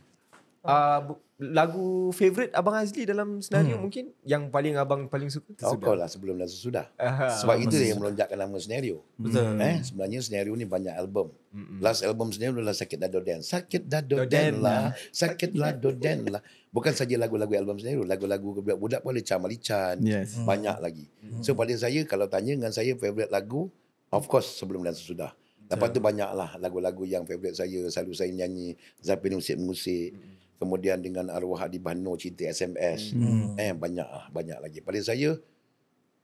Uh, 0.59 1.15
lagu 1.39 2.11
favourite 2.11 2.51
Abang 2.51 2.75
Azli 2.75 3.07
dalam 3.07 3.39
senario 3.39 3.79
hmm. 3.79 3.83
mungkin? 3.87 4.05
Yang 4.27 4.51
paling 4.51 4.75
abang 4.75 5.07
paling 5.07 5.31
suka? 5.31 5.55
Kau 5.55 5.79
kau 5.79 5.95
lah 5.95 6.11
sebelum 6.11 6.35
dan 6.35 6.51
sesudah. 6.51 6.91
Aha. 6.99 7.31
Sebab 7.31 7.63
itu 7.63 7.79
yang 7.79 8.03
melonjakkan 8.03 8.35
nama 8.35 8.59
senario. 8.59 8.99
Betul. 9.15 9.55
Eh, 9.63 9.79
sebenarnya 9.79 10.19
senario 10.19 10.51
ni 10.59 10.67
banyak 10.67 10.91
album. 10.99 11.31
Mm-mm. 11.55 11.79
Last 11.79 12.03
album 12.03 12.35
senario 12.35 12.59
adalah 12.59 12.75
Sakit 12.75 12.99
Dado 12.99 13.23
Den. 13.23 13.39
Sakit 13.39 13.87
Dado 13.87 14.19
Den 14.27 14.59
lah. 14.59 14.91
Sakit 15.15 15.55
Dado 15.55 15.89
Den 15.95 16.27
lah. 16.27 16.43
Bukan 16.75 16.91
saja 16.91 17.15
lagu-lagu 17.15 17.55
album 17.55 17.79
senario. 17.79 18.03
Lagu-lagu 18.03 18.59
budak-budak 18.59 18.99
pun 18.99 19.15
ada 19.15 19.23
Cam 19.23 19.47
Alichan. 19.47 19.95
Yes. 20.03 20.43
Banyak 20.43 20.83
lagi. 20.83 21.07
So 21.39 21.55
pada 21.55 21.71
saya, 21.79 22.03
kalau 22.03 22.27
tanya 22.27 22.51
dengan 22.51 22.75
saya 22.75 22.99
favourite 22.99 23.31
lagu, 23.31 23.71
of 24.11 24.27
course 24.27 24.59
sebelum 24.59 24.83
dan 24.83 24.91
sesudah. 24.91 25.31
Lepas 25.69 25.93
tu 25.93 26.01
banyak 26.01 26.29
lah 26.33 26.57
lagu-lagu 26.59 27.05
yang 27.07 27.23
favourite 27.23 27.55
saya. 27.55 27.87
Selalu 27.87 28.11
saya 28.11 28.33
nyanyi 28.35 28.75
Zapin 28.99 29.37
Musik-Musik. 29.39 30.38
Kemudian 30.59 30.99
dengan 30.99 31.31
arwah 31.31 31.65
Adi 31.71 31.79
Bano 31.79 32.19
Cinta 32.19 32.43
SMS. 32.43 33.15
Eh 33.55 33.71
banyak 33.71 34.07
lah. 34.07 34.25
Banyak 34.27 34.59
lagi. 34.59 34.79
Pada 34.83 34.99
saya, 34.99 35.39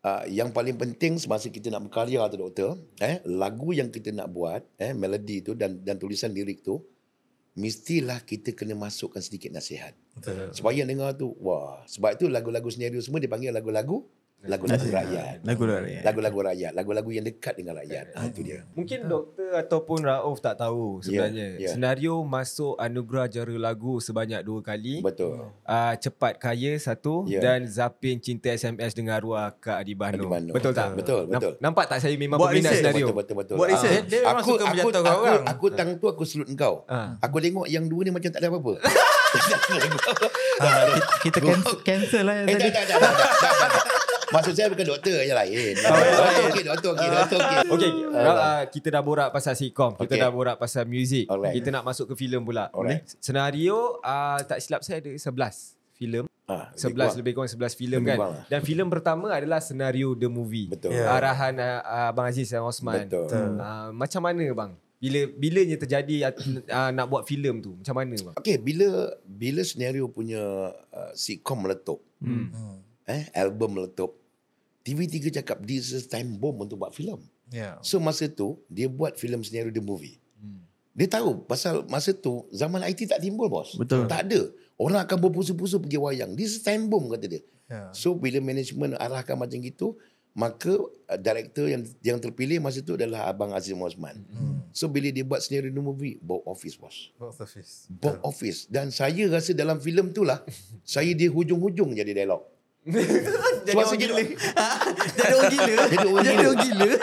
uh, 0.03 0.23
yang 0.27 0.51
paling 0.51 0.75
penting 0.75 1.15
semasa 1.15 1.47
kita 1.47 1.71
nak 1.71 1.87
berkarya 1.87 2.27
tu 2.27 2.37
doktor, 2.37 2.75
eh 2.99 3.23
lagu 3.25 3.71
yang 3.71 3.87
kita 3.87 4.11
nak 4.11 4.27
buat, 4.29 4.61
eh 4.75 4.91
melodi 4.91 5.39
tu 5.39 5.55
dan 5.55 5.79
dan 5.81 5.95
tulisan 5.95 6.35
lirik 6.35 6.61
tu 6.61 6.83
mestilah 7.55 8.19
kita 8.19 8.51
kena 8.51 8.75
masukkan 8.75 9.23
sedikit 9.23 9.49
nasihat. 9.55 9.95
Betul. 10.19 10.51
Supaya 10.51 10.83
yang 10.83 10.91
dengar 10.91 11.15
tu, 11.15 11.31
wah, 11.39 11.79
sebab 11.87 12.19
itu 12.19 12.27
lagu-lagu 12.27 12.67
senario 12.67 12.99
semua 12.99 13.23
dipanggil 13.23 13.55
lagu-lagu 13.55 14.03
lagu-lagu 14.47 14.87
rakyat. 14.87 15.35
Lagu 15.41 15.63
rakyat. 15.63 16.01
Lagu-lagu 16.01 16.39
rakyat, 16.43 16.71
lagu-lagu 16.71 17.09
yang 17.09 17.23
dekat 17.23 17.53
dengan 17.53 17.73
rakyat. 17.75 18.05
Ha, 18.11 18.19
itu 18.25 18.41
dia. 18.41 18.59
Mungkin 18.71 18.99
doktor 19.05 19.49
ataupun 19.55 19.99
Rauf 20.01 20.37
tak 20.39 20.57
tahu 20.57 20.99
sebenarnya. 20.99 21.47
Ya, 21.55 21.61
ya. 21.61 21.69
Senario 21.71 22.21
masuk 22.21 22.75
anugerah 22.75 23.27
jara 23.27 23.55
lagu 23.55 23.97
sebanyak 23.97 24.41
dua 24.41 24.61
kali. 24.61 24.99
Betul. 24.99 25.49
Uh, 25.61 25.93
cepat 25.95 26.37
kaya 26.37 26.75
satu 26.75 27.25
Ya. 27.25 27.39
dan 27.39 27.65
Zapin 27.65 28.17
Cinta 28.17 28.49
SMS 28.49 28.91
dengan 28.91 29.15
arwah 29.15 29.51
Kak 29.51 29.79
Adi 29.79 29.93
Bahno. 29.93 30.15
Adi 30.15 30.27
Bahno. 30.27 30.51
Betul 30.51 30.71
tak? 30.71 30.93
Betul, 30.93 31.21
betul. 31.25 31.53
Namp- 31.55 31.61
Nampak 31.65 31.85
tak 31.87 31.99
saya 31.99 32.15
memang 32.15 32.37
Buat 32.37 32.51
peminat 32.51 32.73
senario? 32.75 33.05
Betul, 33.07 33.15
betul, 33.15 33.35
betul. 33.37 33.55
Buat 33.55 33.67
Ah. 33.67 33.73
research. 33.73 34.05
Dia 34.05 34.19
memang 34.21 34.35
aku, 34.35 34.49
suka 34.49 34.57
aku, 34.57 34.69
menjatuhkan 34.71 35.01
aku, 35.07 35.23
orang. 35.23 35.43
aku 35.45 35.65
tang 35.71 35.89
tu 35.95 36.05
aku 36.07 36.23
salute 36.23 36.49
engkau. 36.49 36.73
Ah. 36.85 37.17
Aku 37.19 37.37
tengok 37.37 37.65
yang 37.65 37.85
dua 37.85 38.01
ni 38.01 38.11
macam 38.11 38.29
tak 38.29 38.39
ada 38.39 38.47
apa-apa. 38.47 38.73
Ah, 40.55 40.85
kita, 41.19 41.37
kita 41.37 41.39
cancel, 41.45 41.75
cancel 41.81 42.23
lah 42.23 42.35
yang 42.37 42.47
Eh, 42.47 42.55
tadi. 42.55 42.69
tak, 42.71 42.83
tak, 42.85 42.97
tak, 42.97 43.11
tak, 43.11 43.31
tak, 43.35 43.53
tak, 43.53 43.69
tak. 43.73 43.83
Maksud 44.27 44.53
saya 44.53 44.67
bukan 44.67 44.85
doktor 44.87 45.17
yang 45.19 45.37
lain. 45.37 45.73
Doktor 45.75 46.43
okey, 46.47 46.63
doktor 46.63 46.89
okey, 46.93 47.07
doktor 47.07 47.37
okey. 47.39 47.57
Okey, 47.67 47.91
uh, 48.09 48.63
kita 48.67 48.87
dah 48.89 49.01
borak 49.01 49.29
pasal 49.29 49.53
sitcom, 49.53 49.93
kita 49.93 50.03
Okay. 50.07 50.17
dah 50.19 50.29
borak 50.29 50.55
pasal 50.55 50.83
muzik. 50.83 51.25
Alright. 51.25 51.53
Kita 51.53 51.69
nak 51.71 51.83
masuk 51.83 52.09
ke 52.09 52.15
filem 52.17 52.41
pula. 52.41 52.69
Alright. 52.71 53.05
Senario 53.19 53.99
uh, 53.99 54.39
tak 54.41 54.59
silap 54.59 54.81
saya 54.81 54.99
ada 54.99 55.11
11 55.11 55.29
filem. 55.93 56.25
Ah, 56.45 56.69
11 56.73 57.17
lebih 57.17 57.33
kurang 57.33 57.49
11 57.49 57.73
filem 57.73 57.99
Lebih 57.99 58.05
kan. 58.07 58.17
kurang 58.17 58.33
lah. 58.35 58.45
Dan 58.45 58.59
filem 58.61 58.85
pertama 58.87 59.33
adalah 59.33 59.57
senario 59.57 60.13
The 60.13 60.29
Movie. 60.29 60.69
Betul. 60.69 60.93
Ya. 60.93 61.09
Arahan 61.11 61.57
uh, 61.57 61.81
Abang 62.07 62.29
Aziz 62.29 62.45
dan 62.47 62.61
Osman. 62.61 63.09
Betul. 63.09 63.25
Uh, 63.57 63.89
macam 63.91 64.21
mana 64.21 64.45
bang? 64.45 64.71
Bila 64.95 65.19
bilanya 65.31 65.75
terjadi 65.75 66.15
uh, 66.29 66.89
nak 66.95 67.05
buat 67.07 67.25
filem 67.25 67.59
tu? 67.59 67.73
Macam 67.75 67.97
mana 67.97 68.13
bang? 68.13 68.35
Okey, 68.37 68.57
bila 68.57 68.89
bila 69.21 69.61
senario 69.61 70.05
punya 70.05 70.41
uh, 70.71 71.11
sitcom 71.13 71.61
meletup, 71.61 72.01
Hmm. 72.15 72.79
Eh 73.05 73.29
album 73.37 73.77
meletup, 73.77 74.17
TV3 74.85 75.41
cakap 75.41 75.61
this 75.65 75.93
is 75.93 76.05
time 76.05 76.37
bomb 76.37 76.61
untuk 76.61 76.81
buat 76.81 76.93
filem. 76.93 77.21
Ya. 77.53 77.77
So 77.85 78.01
masa 78.01 78.25
tu 78.29 78.61
dia 78.69 78.89
buat 78.89 79.17
filem 79.17 79.41
senario 79.45 79.69
The 79.73 79.81
Movie. 79.81 80.17
Hmm. 80.41 80.65
Dia 80.97 81.07
tahu 81.21 81.45
pasal 81.45 81.85
masa 81.89 82.13
tu 82.13 82.45
zaman 82.49 82.81
IT 82.85 83.09
tak 83.09 83.21
timbul 83.21 83.49
bos. 83.49 83.77
Betul. 83.77 84.09
Tak 84.09 84.29
ada. 84.29 84.49
Orang 84.75 84.99
akan 85.01 85.17
berpusu-pusu 85.29 85.79
pergi 85.81 85.97
wayang. 86.01 86.33
This 86.33 86.57
is 86.57 86.61
time 86.65 86.89
bomb 86.89 87.09
kata 87.09 87.25
dia. 87.25 87.41
Ya. 87.65 87.89
So 87.93 88.13
bila 88.13 88.41
management 88.41 88.97
arahkan 88.97 89.37
macam 89.37 89.57
gitu, 89.61 89.97
maka 90.35 90.75
uh, 90.75 91.17
director 91.17 91.65
yang 91.65 91.81
yang 92.03 92.19
terpilih 92.19 92.59
masa 92.59 92.83
tu 92.83 92.99
adalah 92.99 93.25
Abang 93.25 93.55
Aziz 93.55 93.71
Osman. 93.71 94.21
Hmm. 94.27 94.67
So 94.75 94.91
bila 94.91 95.07
dia 95.09 95.23
buat 95.23 95.39
scenario 95.39 95.71
the 95.71 95.79
movie, 95.79 96.19
box 96.19 96.43
office 96.43 96.75
bos. 96.75 96.95
Box 97.15 97.39
office. 97.39 97.71
Box 97.87 98.15
office. 98.21 98.59
Dan 98.67 98.91
saya 98.91 99.25
rasa 99.31 99.55
dalam 99.55 99.79
filem 99.79 100.11
tu 100.11 100.27
lah, 100.27 100.43
saya 100.83 101.15
di 101.15 101.31
hujung-hujung 101.31 101.95
jadi 101.95 102.11
dialog. 102.11 102.43
Jadi 103.65 103.73
orang 103.73 103.97
gila. 103.97 104.21
Jadi 105.07 105.31
orang 105.31 105.49
gila. 105.49 105.73
Jadi 105.83 106.05
orang 106.05 106.21
Jadi 106.21 106.35
gila. 106.35 106.45
orang 106.45 106.59
gila. 106.61 106.89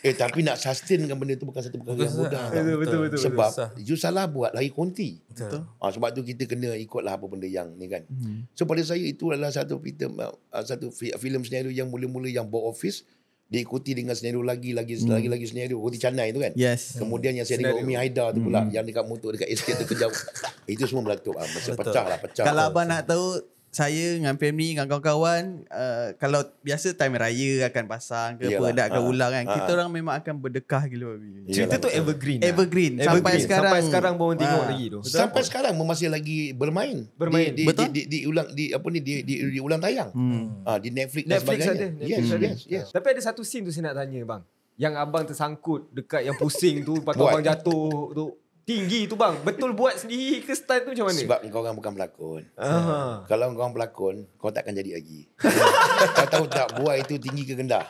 Eh 0.00 0.16
tapi 0.16 0.40
nak 0.40 0.56
sustainkan 0.56 1.12
benda 1.12 1.36
tu 1.36 1.44
bukan 1.44 1.60
satu 1.60 1.76
perkara 1.76 1.92
yang 1.98 2.08
Betul, 2.08 2.24
mudah. 2.24 2.40
ah, 2.40 2.48
tau. 2.48 2.56
Betul, 2.56 2.76
betul, 2.78 2.98
betul. 3.04 3.20
Sebab 3.20 3.50
Susah. 3.50 3.68
you 3.76 3.96
salah 3.98 4.24
buat 4.24 4.48
lari 4.50 4.70
konti. 4.70 5.20
Betul. 5.26 5.60
Ha, 5.76 5.84
sebab 5.90 6.08
tu 6.10 6.22
kita 6.22 6.44
kena 6.46 6.72
ikutlah 6.74 7.12
apa 7.12 7.26
benda 7.26 7.44
yang 7.44 7.68
ni 7.74 7.84
kan. 7.84 8.08
Hmm. 8.08 8.48
So 8.50 8.64
pada 8.64 8.80
saya 8.80 9.02
itu 9.02 9.28
adalah 9.28 9.50
satu 9.50 9.76
filem 9.76 10.16
uh, 10.16 10.32
satu 10.56 10.88
fi- 10.88 11.12
filem 11.14 11.42
senario 11.42 11.68
yang 11.68 11.84
mula-mula 11.86 12.26
yang 12.26 12.48
box 12.48 12.64
office 12.70 12.98
diikuti 13.46 13.92
dengan 13.92 14.14
senario 14.14 14.40
lagi 14.40 14.72
lagi 14.72 14.96
Hmm. 14.96 15.12
lagi 15.12 15.28
lagi 15.28 15.44
senario 15.44 15.76
Roti 15.76 15.98
Canai 15.98 16.30
tu 16.30 16.38
kan. 16.38 16.52
Yes. 16.54 16.96
Kemudian 16.96 17.34
yang 17.34 17.44
saya 17.44 17.60
dengan. 17.60 17.76
Umi 17.76 17.92
Haida 17.92 18.30
tu 18.30 18.38
Hmm. 18.38 18.46
pula 18.46 18.60
yang 18.70 18.86
dekat 18.86 19.04
motor 19.04 19.36
dekat 19.36 19.50
escape 19.50 19.84
tu 19.84 19.90
kejap. 19.90 20.08
itu 20.64 20.80
semua 20.86 21.04
meletup 21.04 21.34
ah. 21.34 21.44
Masa 21.44 21.74
Betul. 21.74 21.92
pecah 21.92 22.04
lah 22.06 22.18
pecah. 22.18 22.44
Kalau 22.46 22.62
abang 22.64 22.86
nak 22.86 23.04
tahu 23.04 23.36
saya 23.70 24.18
dengan 24.18 24.34
family 24.34 24.74
dengan 24.74 24.86
kawan-kawan 24.86 25.62
uh, 25.64 26.10
kalau 26.16 26.42
biasa 26.60 26.90
time 26.92 27.14
raya 27.14 27.64
akan 27.64 27.84
pasang 27.86 28.30
ke 28.34 28.50
apa 28.50 28.66
dak 28.72 28.86
akan 28.90 28.98
Ha. 28.98 29.06
ulang 29.06 29.30
kan 29.30 29.44
Ha. 29.44 29.54
kita 29.56 29.70
orang 29.72 29.90
memang 29.90 30.14
akan 30.16 30.34
berdekah 30.36 30.82
gila 30.84 31.14
babi. 31.14 31.46
Cerita 31.48 31.78
tu 31.78 31.86
betul. 31.86 31.94
evergreen. 31.96 32.38
lah. 32.38 32.48
Evergreen. 32.48 32.92
Sampai 32.96 33.06
Evergreen. 33.14 33.40
sekarang. 33.40 33.70
Sampai 33.70 33.82
sekarang 33.86 34.14
pun 34.16 34.34
tengok 34.34 34.58
Ah. 34.58 34.68
lagi 34.68 34.86
tu. 34.88 34.98
Sampai 35.02 35.42
sekarang 35.42 35.72
masih 35.80 36.08
lagi 36.08 36.38
bermain. 36.52 37.06
Bermain. 37.14 37.48
Di, 37.48 37.56
di, 37.56 37.64
Betul. 37.64 37.84
Di, 37.88 38.02
di, 38.02 38.02
di, 38.04 38.18
ulang 38.24 38.48
di 38.50 38.64
apa 38.70 38.86
ni 38.86 38.98
di 38.98 39.12
di, 39.22 39.34
di 39.48 39.58
ulang 39.58 39.78
tayang. 39.78 40.10
Hmm. 40.10 40.44
Ah 40.62 40.76
di 40.76 40.90
Netflix, 40.90 41.24
dan 41.24 41.38
Netflix 41.38 41.58
sebagainya. 41.62 41.70
ada. 41.72 41.86
Yes, 41.86 42.18
Netflix 42.18 42.26
ada. 42.28 42.42
yes, 42.44 42.58
yes. 42.66 42.86
Tapi 42.90 43.06
ada 43.08 43.20
satu 43.22 43.42
scene 43.42 43.62
tu 43.62 43.70
saya 43.70 43.84
nak 43.86 43.96
tanya 43.96 44.18
bang. 44.24 44.42
Yang 44.76 44.94
abang 44.96 45.24
tersangkut 45.24 45.80
dekat 45.90 46.24
yang 46.24 46.34
pusing 46.34 46.82
tu 46.82 46.96
lepas 46.96 47.12
tu 47.12 47.20
Buat. 47.20 47.30
abang 47.30 47.44
jatuh 47.44 47.92
tu. 48.10 48.26
Tinggi 48.70 49.10
tu 49.10 49.18
bang. 49.18 49.34
Betul 49.42 49.74
buat 49.74 49.98
sendiri 49.98 50.46
ke 50.46 50.54
style 50.54 50.86
tu 50.86 50.94
macam 50.94 51.10
mana? 51.10 51.18
Sebab 51.18 51.38
kau 51.50 51.58
orang 51.58 51.74
bukan 51.74 51.90
pelakon. 51.90 52.42
Aha. 52.54 53.26
Kalau 53.26 53.50
kau 53.50 53.66
orang 53.66 53.74
pelakon, 53.74 54.14
kau 54.38 54.54
takkan 54.54 54.78
jadi 54.78 54.94
lagi. 54.94 55.26
kau 56.16 56.26
tahu 56.30 56.46
tak 56.46 56.78
buai 56.78 57.02
itu 57.02 57.18
tinggi 57.18 57.42
ke 57.42 57.58
rendah? 57.58 57.82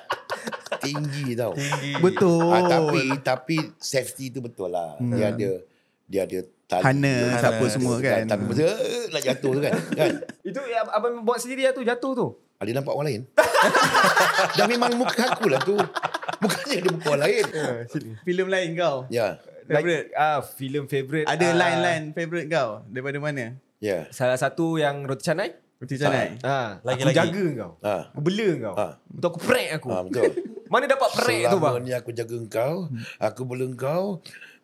Tinggi 0.81 1.37
tau. 1.37 1.53
Tinggi. 1.53 2.01
Betul. 2.01 2.49
Ah, 2.49 2.64
tapi 2.64 3.12
tapi 3.21 3.57
safety 3.77 4.33
tu 4.33 4.40
betul 4.40 4.73
lah. 4.73 4.97
Dia 4.97 5.37
ada 5.37 5.51
dia 6.09 6.21
ada 6.25 6.38
tali. 6.64 6.85
Harness, 6.88 7.29
Dia 7.29 7.45
apa 7.45 7.61
ada- 7.61 7.69
semua 7.69 7.95
kan. 8.01 8.25
Tapi 8.25 8.45
betul 8.49 8.73
nak 9.12 9.23
jatuh 9.23 9.51
tu 9.53 9.61
kan. 9.61 9.73
kan? 10.01 10.12
Itu 10.40 10.61
abang 10.88 11.14
buat 11.29 11.45
sendiri 11.45 11.69
lah 11.69 11.77
tu 11.77 11.85
jatuh 11.85 12.12
tu. 12.16 12.27
Ah, 12.57 12.64
dia 12.64 12.73
nampak 12.73 12.97
orang 12.97 13.09
lain. 13.12 13.23
Dah 14.57 14.64
memang 14.64 14.97
muka 14.97 15.29
aku 15.29 15.53
lah 15.53 15.61
tu. 15.61 15.77
Bukannya 16.40 16.77
dia 16.81 16.88
muka 16.88 17.09
orang 17.12 17.25
lain. 17.29 17.45
Filem 18.25 18.49
lain 18.49 18.69
kau. 18.73 19.05
Ya. 19.12 19.37
Favorite. 19.71 20.07
Like, 20.11 20.19
ah, 20.19 20.39
filem 20.43 20.85
favorite. 20.91 21.27
Ada 21.31 21.47
ah, 21.47 21.55
line-line 21.55 22.05
favorite 22.11 22.47
kau 22.51 22.83
daripada 22.91 23.19
mana? 23.23 23.45
Ya. 23.79 24.11
Salah 24.11 24.35
satu 24.35 24.77
yang 24.77 25.07
roti 25.07 25.23
canai. 25.23 25.55
Roti 25.79 25.95
canai. 25.97 26.37
Ah, 26.43 26.83
Lagi-lagi. 26.83 27.15
aku 27.15 27.31
jaga 27.31 27.45
kau. 27.57 27.73
Ah. 27.81 28.03
Aku 28.11 28.21
bela 28.21 28.49
kau. 28.59 28.75
Ah. 28.75 28.93
Betul 29.07 29.29
aku 29.31 29.41
prank 29.41 29.69
aku. 29.79 29.89
Ah, 29.89 30.03
betul. 30.03 30.31
Mana 30.73 30.85
dapat 30.87 31.09
prank 31.15 31.43
tu 31.47 31.57
bang? 31.57 31.73
Selama 31.75 31.87
ni 31.87 31.93
aku 31.95 32.11
jaga 32.11 32.35
engkau, 32.35 32.75
aku 33.19 33.41
bela 33.43 33.65
engkau, 33.67 34.03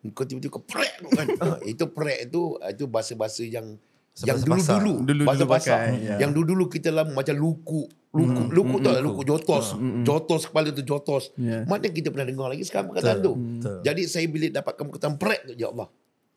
engkau 0.03 0.23
tiba-tiba 0.23 0.51
kau 0.53 0.63
prek 0.63 0.93
tu 0.99 1.07
kan. 1.11 1.27
Ah, 1.39 1.57
itu 1.71 1.83
prek 1.87 2.19
tu, 2.27 2.55
ah, 2.59 2.69
itu 2.71 2.83
bahasa-bahasa 2.87 3.43
yang 3.43 3.79
yang 4.17 4.33
Bahasa 4.41 4.49
pasar. 4.49 4.81
dulu-dulu. 4.81 4.93
Dulu-dulu 5.05 5.27
bahasa 5.29 5.45
pakai, 5.45 5.87
ya. 6.01 6.15
Yang 6.17 6.31
dulu-dulu 6.41 6.65
kita 6.73 6.89
lama 6.89 7.13
macam 7.13 7.35
luku. 7.37 7.85
Luku, 8.17 8.41
luku 8.49 8.75
tu 8.77 8.89
lah, 8.89 8.99
luku 8.99 9.21
jotos. 9.21 9.77
Jotos 10.01 10.41
kepala 10.43 10.69
tu 10.69 10.81
jotos. 10.81 11.29
Yeah. 11.35 11.63
Mana 11.63 11.87
kita 11.87 12.09
pernah 12.09 12.25
dengar 12.25 12.47
lagi 12.49 12.65
sekarang 12.65 12.89
perkataan 12.89 13.21
tu. 13.21 13.33
betul. 13.37 13.77
Jadi 13.81 14.01
saya 14.03 14.25
bila 14.25 14.49
dapatkan 14.51 14.83
perkataan 14.83 15.15
prek 15.15 15.41
tu, 15.45 15.53
ya 15.53 15.69
Allah. 15.69 15.87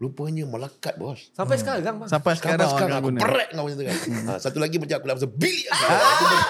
Rupanya 0.00 0.48
melekat 0.48 0.96
bos. 0.96 1.28
Sampai 1.36 1.60
sekarang 1.60 1.84
bang. 1.84 2.08
Sampai 2.08 2.32
Sekarang, 2.32 2.64
sekarang, 2.64 2.88
sekarang 2.88 3.04
aku 3.04 3.20
prek 3.20 3.48
kau 3.52 3.64
macam 3.68 3.76
tu 3.76 3.84
kan. 3.84 3.96
ha, 4.00 4.32
satu 4.40 4.56
lagi 4.56 4.80
macam 4.80 4.96
aku 4.96 5.04
nak 5.12 5.16
pasal 5.20 5.32
bilik. 5.36 5.66
Ah, 5.68 6.40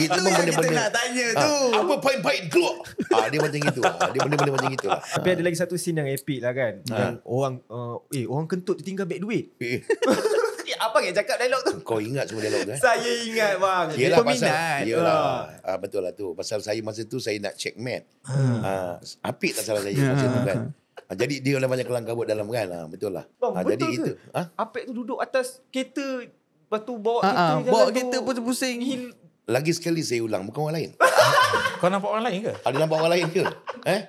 itu 0.00 0.16
pun 0.16 0.32
benda-benda. 0.32 0.84
tanya 0.88 1.24
Ah, 1.36 1.84
apa 1.84 1.94
pain-pain 2.00 2.48
keluar. 2.48 2.80
Ah, 3.12 3.28
dia 3.28 3.44
macam 3.44 3.60
itu. 3.60 3.82
Dia 3.84 4.20
benda-benda 4.24 4.52
macam 4.56 4.70
itu 4.72 4.86
lah. 4.88 5.04
Tapi 5.20 5.28
ada 5.36 5.42
lagi 5.44 5.56
satu 5.60 5.76
scene 5.76 6.00
yang 6.00 6.08
epic 6.08 6.40
lah 6.40 6.56
kan. 6.56 6.80
Yang 6.80 7.14
orang 7.28 7.54
uh, 7.68 8.00
eh 8.08 8.24
orang 8.24 8.48
kentut 8.48 8.80
tinggal 8.80 9.04
beg 9.04 9.20
duit. 9.20 9.52
Eh, 9.60 9.84
Abang 10.76 11.00
yang 11.00 11.12
cakap 11.12 11.36
dialog 11.36 11.60
tu. 11.60 11.74
kau 11.80 11.96
ingat 11.96 12.24
semua 12.26 12.42
dialog 12.42 12.62
tu 12.62 12.70
eh? 12.70 12.78
Saya 12.78 13.10
ingat 13.22 13.52
bang. 13.56 13.86
Dia 13.88 14.00
Yelah 14.00 14.18
peminat. 14.18 14.40
pasal 14.40 14.84
Yelah 14.84 15.26
ah, 15.60 15.76
Betul 15.76 16.00
lah 16.00 16.12
tu 16.12 16.26
Pasal 16.32 16.58
saya 16.58 16.80
masa 16.80 17.02
tu 17.02 17.16
Saya 17.16 17.36
nak 17.38 17.54
check 17.54 17.74
mat 17.76 18.02
ah, 18.24 18.96
Apik 19.20 19.52
tak 19.52 19.64
salah 19.64 19.80
saya 19.80 19.94
Masa 19.94 20.26
tu 20.26 20.40
kan 20.42 20.58
ah, 21.02 21.14
Jadi 21.14 21.34
dia 21.38 21.56
lah 21.56 21.66
banyak 21.66 21.84
kelang 21.84 22.02
kabut 22.02 22.24
dalam 22.24 22.46
kan 22.46 22.66
ah, 22.68 22.86
Betul 22.86 23.12
lah 23.12 23.24
Bang, 23.34 23.52
ah, 23.52 23.60
betul 23.60 23.72
Jadi 23.74 23.86
ke? 23.90 24.02
itu 24.04 24.12
ah, 24.30 24.46
Apek 24.56 24.82
tu 24.84 24.92
duduk 24.94 25.18
atas 25.18 25.62
kereta 25.66 26.24
Lepas 26.24 26.80
tu 26.82 26.94
bawa 26.96 27.18
Ah, 27.18 27.24
kereta 27.24 27.40
ah, 27.40 27.50
jalan 27.56 27.70
bawa 27.70 27.84
kereta 27.88 28.16
pusing-pusing. 28.20 28.78
Hil- 28.80 29.16
Lagi 29.44 29.72
sekali 29.72 30.00
saya 30.00 30.20
ulang 30.20 30.44
Bukan 30.44 30.60
orang 30.62 30.76
lain 30.76 30.90
Kau 31.80 31.88
nampak 31.88 32.10
orang 32.10 32.24
lain 32.24 32.38
ke? 32.42 32.52
Ada 32.60 32.76
nampak 32.78 32.96
orang 32.96 33.12
lain 33.12 33.26
ke 33.30 33.44
eh? 33.84 34.00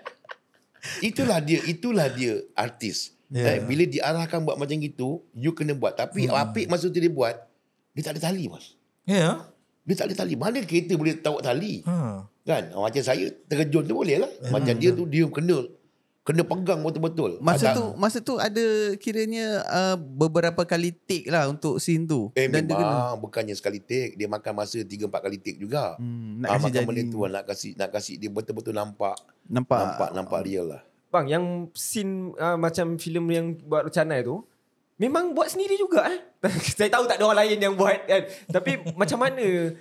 Itulah 1.01 1.39
dia 1.39 1.59
Itulah 1.61 2.07
dia 2.07 2.45
artis 2.53 3.14
Ya. 3.27 3.41
eh, 3.47 3.59
Bila 3.59 3.83
diarahkan 3.83 4.41
buat 4.41 4.55
macam 4.55 4.77
gitu 4.77 5.25
You 5.33 5.51
kena 5.51 5.73
buat 5.73 5.93
Tapi 5.93 6.25
hmm. 6.25 6.35
Apik 6.35 6.65
masa 6.67 6.87
tu 6.87 6.95
dia 6.95 7.09
buat 7.09 7.33
Dia 7.91 8.01
tak 8.03 8.17
ada 8.17 8.29
tali 8.29 8.45
mas 8.45 8.77
Ya. 9.05 9.17
Yeah. 9.17 9.35
Dia 9.81 9.93
tak 9.95 10.05
ada 10.09 10.15
tali 10.15 10.33
Mana 10.33 10.61
kereta 10.61 10.93
boleh 10.93 11.13
tahu 11.15 11.37
tali 11.39 11.81
Ha. 11.81 12.25
Kan 12.41 12.63
Ah, 12.69 12.81
Macam 12.81 13.01
saya 13.01 13.25
Terkejut 13.45 13.85
tu 13.85 13.93
boleh 13.95 14.17
lah 14.17 14.29
Macam 14.49 14.73
dia 14.73 14.89
tu 14.89 15.05
Dia 15.05 15.25
kena 15.25 15.61
Kena 16.21 16.41
pegang 16.41 16.81
betul-betul 16.81 17.37
Masa 17.37 17.69
Ada- 17.69 17.77
tu 17.77 17.85
masa 17.95 18.17
tu 18.17 18.33
ada 18.35 18.65
kiranya 18.95 19.61
uh, 19.63 19.93
beberapa 19.93 20.65
kali 20.65 20.89
take 20.89 21.29
lah 21.29 21.45
untuk 21.45 21.77
scene 21.77 22.01
tu. 22.03 22.33
Eh 22.33 22.45
Dan 22.45 22.65
dia 22.65 22.73
kena 22.73 22.81
memang 22.81 23.21
Bukannya 23.21 23.53
sekali 23.53 23.77
take 23.77 24.13
Dia 24.15 24.25
makan 24.25 24.53
masa 24.55 24.81
3-4 24.81 25.05
kali 25.05 25.37
take 25.37 25.57
juga 25.57 25.93
hmm, 25.97 26.41
nak 26.41 26.47
ah, 26.47 26.53
kasi 26.55 26.63
Makan 26.63 26.73
jadi 26.75 26.85
benda 26.87 27.01
tu 27.05 27.19
Nak 27.21 27.43
kasih 27.43 27.71
nak 27.73 27.89
kasih 27.89 28.15
dia 28.17 28.29
betul-betul 28.29 28.73
nampak 28.73 29.17
nampak. 29.45 29.77
Nampak 29.77 30.09
Nampak 30.13 30.39
real 30.41 30.65
lah 30.67 30.81
Bang, 31.15 31.25
yang 31.25 31.45
scene 31.71 32.13
uh, 32.35 32.55
macam 32.55 32.95
filem 32.95 33.25
yang 33.29 33.45
buat 33.61 33.87
Canai 33.87 34.19
tu, 34.21 34.43
memang 34.97 35.31
buat 35.31 35.47
sendiri 35.47 35.75
juga 35.75 36.03
eh. 36.05 36.19
Saya 36.75 36.89
tahu 36.89 37.03
tak 37.05 37.15
ada 37.15 37.25
orang 37.25 37.39
lain 37.41 37.59
yang 37.61 37.73
buat 37.73 38.03
kan. 38.03 38.21
Tapi 38.49 38.71
macam 38.99 39.17
mana 39.17 39.71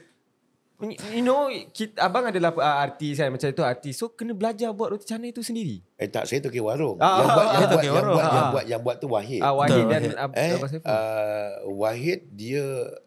You 1.06 1.22
know, 1.22 1.46
kita, 1.70 2.02
abang 2.02 2.26
adalah 2.26 2.50
uh, 2.52 2.82
artis 2.82 3.16
kan 3.16 3.30
macam 3.30 3.46
itu 3.46 3.62
artis. 3.62 3.94
So 3.94 4.10
kena 4.10 4.30
belajar 4.30 4.68
buat 4.70 4.90
roti 4.90 5.06
canai 5.06 5.30
tu 5.30 5.40
sendiri. 5.40 5.80
Eh 5.94 6.06
tak 6.06 6.26
saya 6.26 6.42
tokey 6.42 6.58
warung 6.58 6.98
Ah, 6.98 7.22
Yang 7.22 7.28
buat 7.30 7.46
ah, 7.46 7.54
Yang 7.54 7.62
ah, 7.62 7.70
buat 7.70 7.80
Yang 7.80 7.94
warung. 7.94 8.10
buat 8.10 8.26
Yang 8.26 8.34
Ah. 8.36 8.50
buat 8.50 8.64
Yang 8.66 8.80
buat 8.82 8.96
tu 8.98 9.06
Wahid 9.08 9.40
Ah 9.40 9.52
Wahid 9.54 9.70
Betul, 9.72 9.88
dan. 9.88 10.02
Ab- 10.18 10.34
Eh 10.36 10.50
Abang 10.52 10.68
Saiful. 10.68 10.86
uh, 10.86 11.50
Wahid 11.72 12.20
dia 12.28 12.64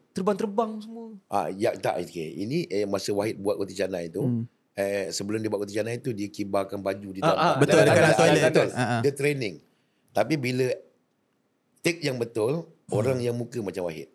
Terbang-terbang 0.10 0.72
semua. 0.80 1.08
ah 1.28 1.48
ya 1.52 1.70
tak 1.76 2.02
okay. 2.02 2.30
Ini 2.40 2.58
eh, 2.68 2.86
masa 2.86 3.12
Wahid 3.12 3.36
buat 3.38 3.60
roti 3.60 3.76
canai 3.76 4.08
tu 4.08 4.24
Hmm. 4.24 4.44
Eh, 4.78 5.10
sebelum 5.10 5.42
dia 5.42 5.50
buat 5.50 5.60
roti 5.60 5.74
canai 5.74 5.98
tu 5.98 6.14
dia 6.14 6.30
kibarkan 6.30 6.80
baju 6.80 7.10
di 7.10 7.20
Ah, 7.20 7.28
dalam 7.28 7.40
ah, 7.40 7.54
Betul, 7.58 7.74
dalam- 7.74 7.86
dekat 7.88 7.98
dalam- 8.00 8.14
toilet. 8.16 8.38
dalam- 8.38 8.54
Betul. 8.54 8.68
Ah, 8.72 8.82
ah. 8.88 9.00
Dia 9.02 9.12
training. 9.12 9.56
Tapi 10.14 10.34
bila 10.36 10.68
take 11.82 12.00
yang 12.02 12.18
betul, 12.18 12.54
orang 12.88 13.18
yang 13.18 13.34
muka 13.34 13.60
macam 13.60 13.86
Wahid. 13.86 14.10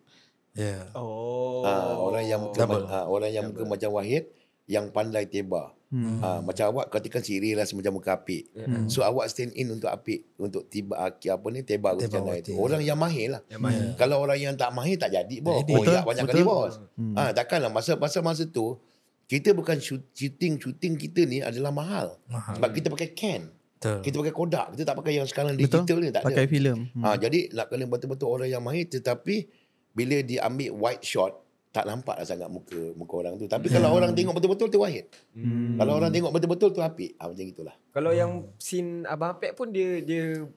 Ya. 0.53 0.85
Oh. 0.93 1.63
Ah, 1.63 1.97
orang 1.97 2.23
yang 2.23 2.39
muka 2.41 2.59
Double. 2.59 2.85
ah, 2.85 3.05
orang 3.05 3.29
yang 3.29 3.43
muka 3.49 3.63
macam 3.65 3.89
Wahid 3.93 4.29
yang 4.65 4.87
pandai 4.89 5.25
teba. 5.25 5.73
Hmm. 5.89 6.17
Ah, 6.19 6.41
macam 6.41 6.73
awak 6.73 6.89
katakan 6.89 7.21
Siri 7.21 7.53
lah 7.53 7.65
macam 7.67 7.93
muka 7.93 8.15
apik. 8.15 8.49
Hmm. 8.51 8.89
So 8.89 9.01
awak 9.01 9.29
stand 9.29 9.53
in 9.53 9.69
untuk 9.69 9.89
apik 9.89 10.25
untuk 10.35 10.65
tiba 10.65 10.97
ah, 10.97 11.09
apa 11.09 11.47
ni 11.49 11.61
teba 11.61 11.93
roti 11.93 12.05
Teba 12.07 12.13
canai 12.15 12.39
roti. 12.39 12.49
tu. 12.49 12.57
Orang 12.57 12.81
yang 12.81 12.97
mahir 12.97 13.27
lah. 13.29 13.41
Yang 13.45 13.61
mahir. 13.61 13.85
Kalau 13.93 14.17
orang 14.17 14.39
yang 14.39 14.53
tak 14.53 14.71
mahir 14.71 14.97
tak 14.97 15.11
jadi 15.11 15.35
bos. 15.37 15.61
jadi. 15.61 15.71
Oh, 15.71 15.81
Betul, 15.81 15.93
ya, 15.93 16.01
banyak 16.01 16.23
betul. 16.23 16.33
kali 16.33 16.43
bos. 16.43 16.73
Hmm. 16.95 17.13
Ah, 17.13 17.29
takkanlah 17.31 17.69
masa 17.69 17.93
masa 17.95 18.19
masa 18.19 18.43
tu 18.43 18.77
kita 19.27 19.55
bukan 19.55 19.79
shoot- 19.79 20.11
shooting 20.13 20.59
shooting 20.59 20.93
kita 20.99 21.23
ni 21.23 21.39
adalah 21.39 21.71
mahal. 21.71 22.07
Mahal. 22.27 22.59
Sebab 22.59 22.69
kita 22.75 22.87
pakai 22.91 23.09
can. 23.15 23.41
Betul. 23.83 23.99
Kita 23.99 24.15
pakai 24.23 24.33
Kodak. 24.35 24.67
Kita 24.75 24.83
tak 24.87 24.95
pakai 24.95 25.13
yang 25.19 25.27
sekarang 25.27 25.59
Betul. 25.59 25.83
digital 25.83 25.97
ni 25.99 26.09
tak 26.11 26.21
ada. 26.23 26.27
Pakai 26.31 26.45
filem. 26.47 26.87
Hmm. 26.95 27.03
Ha, 27.03 27.15
jadi 27.19 27.39
nak 27.51 27.67
kena 27.67 27.85
betul-betul 27.87 28.27
orang 28.31 28.47
yang 28.47 28.63
mahir 28.63 28.87
tetapi 28.87 29.35
bila 29.91 30.17
dia 30.23 30.47
ambil 30.47 30.71
wide 30.71 31.03
shot 31.03 31.43
tak 31.73 31.89
nampak 31.89 32.21
lah 32.21 32.23
sangat 32.23 32.47
muka 32.47 32.93
muka 32.93 33.13
orang 33.25 33.33
tu. 33.35 33.49
Tapi 33.49 33.67
kalau 33.67 33.91
orang 33.97 34.13
tengok 34.13 34.37
betul-betul 34.37 34.69
tu 34.69 34.79
Wahid. 34.79 35.09
Hmm. 35.35 35.75
Kalau 35.75 35.99
orang 35.99 36.13
tengok 36.13 36.31
betul-betul 36.31 36.69
tu 36.71 36.79
Apik. 36.79 37.17
Ha, 37.19 37.27
macam 37.27 37.43
itulah. 37.43 37.75
Kalau 37.91 38.11
yang 38.13 38.47
scene 38.61 39.03
Abang 39.09 39.35
Apek 39.35 39.57
pun 39.57 39.73
dia 39.73 39.99
dia 39.99 40.47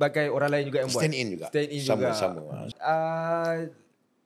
bagai 0.00 0.26
orang 0.32 0.50
lain 0.50 0.64
juga 0.72 0.78
yang 0.82 0.90
buat. 0.90 1.02
Stand 1.04 1.14
in 1.14 1.26
juga. 1.38 1.46
Stand 1.52 1.70
in 1.70 1.82
sama, 1.84 2.00
juga. 2.00 2.10
Sama. 2.16 2.40
Ha. 2.50 2.58
Uh, 2.82 3.56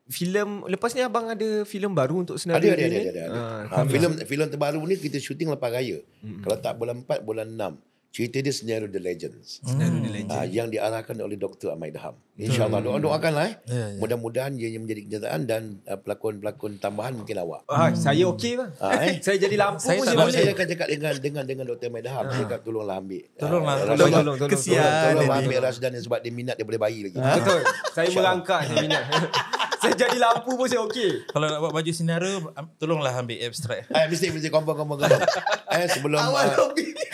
filem 0.08 0.48
lepas 0.64 0.90
ni 0.90 1.00
abang 1.00 1.26
ada 1.26 1.48
filem 1.62 1.90
baru 1.90 2.22
untuk 2.22 2.34
Ada, 2.34 2.42
senario 2.42 2.68
ada, 2.68 2.78
ada, 2.78 2.86
ni? 2.86 2.96
ada, 2.96 3.10
ada. 3.10 3.24
ada. 3.24 3.40
Ah, 3.68 3.82
Ha, 3.82 3.86
filem 3.86 4.10
filem 4.22 4.46
terbaru 4.46 4.80
ni 4.80 4.94
kita 4.96 5.18
syuting 5.18 5.48
lepas 5.48 5.68
raya. 5.68 5.98
Kalau 6.40 6.56
tak 6.56 6.74
bulan 6.74 7.02
4, 7.02 7.20
bulan 7.20 7.48
6. 7.48 7.74
Cerita 8.08 8.40
dia 8.40 8.48
Scenario 8.48 8.88
The 8.88 8.96
Legends. 8.96 9.60
Senario 9.60 10.00
The 10.00 10.08
Legend. 10.10 10.32
Ha, 10.32 10.48
yang 10.48 10.72
diarahkan 10.72 11.12
oleh 11.18 11.36
Dr. 11.36 11.68
Ahmad 11.68 11.92
Daham. 11.92 12.16
InsyaAllah. 12.34 12.80
Doa 12.80 12.96
doakanlah 12.96 13.44
eh. 13.44 13.54
Ya, 13.66 13.76
ya. 13.92 13.98
Mudah-mudahan 13.98 14.56
ia 14.56 14.72
menjadi 14.74 15.04
kenyataan 15.04 15.40
dan 15.44 15.62
uh, 15.84 16.00
pelakon-pelakon 16.00 16.78
tambahan 16.78 17.12
mungkin 17.12 17.36
awak. 17.36 17.66
Ah, 17.66 17.92
saya 17.92 18.24
okey 18.30 18.56
bang. 18.56 18.72
Ah, 18.78 18.96
eh? 19.02 19.20
saya 19.26 19.36
jadi 19.36 19.52
lampu 19.54 19.84
Saya 19.84 20.00
pun 20.00 20.06
tak 20.06 20.14
saya 20.14 20.22
boleh. 20.22 20.32
saya 20.34 20.48
akan 20.50 20.66
cakap 20.66 20.86
dengan 20.88 21.12
dengan 21.18 21.44
dengan 21.44 21.64
Dr. 21.66 21.86
Ahmad 21.86 22.02
Daham. 22.04 22.24
Saya 22.26 22.40
cakap 22.46 22.60
tolonglah 22.62 22.96
ambil. 22.96 23.24
Tolonglah, 23.36 23.74
Ah, 23.74 23.84
tolong, 23.84 23.98
tolong, 24.08 24.36
tolong, 24.38 24.50
Kesian 24.54 24.92
Tolong 25.12 25.30
ambil. 25.36 25.58
Rasdan 25.60 25.90
ni 25.92 26.00
sebab 26.00 26.18
dia 26.20 26.32
minat 26.32 26.54
daripada 26.56 26.78
bayi 26.80 27.00
lagi. 27.04 27.18
Betul. 27.20 27.60
Saya 27.90 28.06
InsyaAllah. 28.06 28.16
merangkak 28.16 28.60
saya 28.64 28.76
minat. 28.80 29.04
saya 29.86 29.96
jadi 29.96 30.16
lampu 30.16 30.52
pun 30.52 30.64
saya 30.64 30.82
okey. 30.82 31.26
Kalau 31.26 31.44
nak 31.44 31.58
buat 31.60 31.72
baju 31.72 31.90
senario, 31.90 32.52
am- 32.52 32.70
tolonglah 32.74 33.12
ambil 33.14 33.36
abstract. 33.40 33.88
Eh, 33.88 34.04
mesti 34.06 34.28
mesti 34.28 34.48
confirm 34.48 34.76
confirm 34.76 35.00
confirm. 35.00 35.20
eh 35.68 35.84
sebelum 35.86 36.18
Awal 36.28 36.46
uh, 36.48 36.70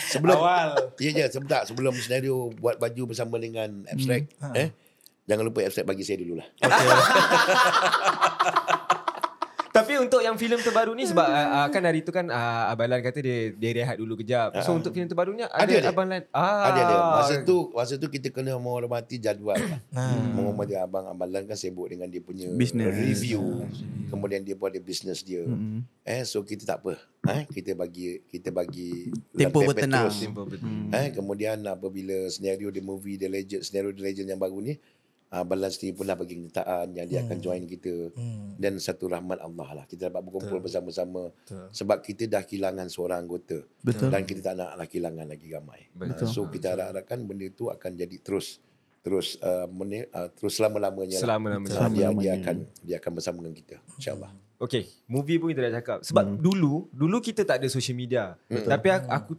sebelum 0.08 0.34
Awal. 0.34 0.68
Ya 0.96 1.10
je 1.12 1.24
sebentar 1.30 1.60
sebelum 1.62 1.92
senario 1.94 2.50
buat 2.54 2.76
baju 2.76 3.06
bersama 3.06 3.36
dengan 3.36 3.84
abstract 3.86 4.32
Hmm. 4.38 4.54
eh 4.54 4.68
jangan 5.22 5.44
lupa 5.44 5.60
abstract 5.60 5.86
bagi 5.86 6.00
saya 6.00 6.16
dululah. 6.18 6.46
Tapi 9.72 9.96
untuk 9.96 10.20
yang 10.20 10.36
filem 10.36 10.60
terbaru 10.60 10.92
ni 10.92 11.08
sebab 11.08 11.24
uh, 11.24 11.64
uh, 11.64 11.66
kan 11.72 11.80
hari 11.80 12.04
tu 12.04 12.12
kan 12.12 12.28
uh, 12.28 12.68
Abang 12.68 12.92
Lan 12.92 13.00
kata 13.00 13.24
dia 13.24 13.56
dia 13.56 13.70
rehat 13.72 13.96
dulu 13.96 14.20
kejap. 14.20 14.52
So 14.60 14.76
untuk 14.76 14.92
filem 14.92 15.08
terbarunya 15.08 15.48
ada, 15.48 15.64
Ada, 15.64 15.72
ada. 15.80 15.88
Abang 15.88 16.08
Lan. 16.12 16.22
Ah. 16.28 16.68
Ada 16.68 16.80
ada. 16.84 16.94
Masa 17.16 17.34
tu 17.40 17.72
masa 17.72 17.96
tu 17.96 18.12
kita 18.12 18.28
kena 18.28 18.52
menghormati 18.60 19.16
jadual. 19.16 19.56
lah. 19.56 19.80
Hmm. 19.92 20.36
Menghormati 20.36 20.76
abang 20.76 21.08
Amalan 21.08 21.48
kan 21.48 21.56
sibuk 21.56 21.88
dengan 21.88 22.08
dia 22.08 22.20
punya 22.20 22.52
Business. 22.52 22.92
review. 22.92 23.64
Kemudian 24.12 24.44
dia 24.44 24.60
pun 24.60 24.68
ada 24.68 24.76
business 24.76 25.24
dia. 25.24 25.40
Hmm. 25.40 25.88
Eh 26.04 26.20
so 26.22 26.44
kita 26.44 26.68
tak 26.68 26.84
apa. 26.84 27.00
Eh 27.32 27.48
kita 27.48 27.72
bagi 27.72 28.20
kita 28.28 28.52
bagi 28.52 29.08
Tempo 29.32 29.64
lantai 29.64 29.68
bertenang. 29.72 30.12
Petrus. 30.12 30.20
Tempo 30.20 30.42
betul. 30.44 30.68
Eh 30.92 31.08
kemudian 31.16 31.56
apabila 31.64 32.28
senario 32.28 32.68
the 32.68 32.84
movie 32.84 33.16
the 33.16 33.24
legend 33.24 33.64
senario 33.64 33.88
the 33.88 34.04
legend 34.04 34.28
yang 34.28 34.36
baru 34.36 34.60
ni 34.60 34.76
uh, 35.32 35.42
Balan 35.42 35.68
sendiri 35.68 35.92
pun 35.92 36.04
dah 36.04 36.14
bagi 36.14 36.36
kenyataan 36.36 36.92
yang 36.92 37.06
dia 37.06 37.24
akan 37.24 37.38
join 37.38 37.64
kita 37.64 38.12
Hmm. 38.12 38.54
dan 38.56 38.76
satu 38.76 39.08
rahmat 39.08 39.40
Allah 39.40 39.68
lah 39.72 39.84
kita 39.84 40.06
dapat 40.06 40.20
berkumpul 40.22 40.60
bersama-sama 40.60 41.32
Betul. 41.32 41.66
sebab 41.72 41.98
kita 41.98 42.28
dah 42.28 42.42
kehilangan 42.42 42.86
seorang 42.86 43.24
anggota 43.24 43.64
Betul. 43.80 44.12
dan 44.12 44.22
kita 44.22 44.40
tak 44.42 44.54
naklah 44.54 44.86
kehilangan 44.86 45.26
lagi 45.26 45.46
ramai. 45.48 45.80
Betul. 45.90 46.26
Uh, 46.26 46.30
so 46.30 46.40
kita 46.46 46.66
harap-harapkan 46.70 47.18
benda 47.22 47.48
tu 47.48 47.66
akan 47.66 47.90
jadi 47.92 48.16
terus 48.20 48.60
terus 49.02 49.34
uh, 49.42 49.66
meni, 49.66 50.06
uh, 50.06 50.30
terus 50.30 50.54
selama-lamanya 50.54 51.18
lah. 51.18 51.24
Selama-lamanya. 51.26 51.74
Uh, 51.74 51.90
dia 51.90 52.08
dia 52.14 52.32
akan 52.38 52.56
dia 52.86 52.96
akan 53.00 53.10
bersama 53.12 53.38
dengan 53.42 53.56
kita 53.56 53.76
insyaallah. 53.98 54.30
Okay, 54.62 54.86
movie 55.10 55.42
pun 55.42 55.50
kita 55.50 55.66
dah 55.66 55.82
cakap. 55.82 55.98
Sebab 56.06 56.22
Hmm. 56.22 56.38
dulu, 56.38 56.86
dulu 56.94 57.18
kita 57.18 57.42
tak 57.42 57.58
ada 57.58 57.66
social 57.66 57.98
media. 57.98 58.38
Tapi 58.46 58.88
aku, 58.94 59.08
aku 59.10 59.32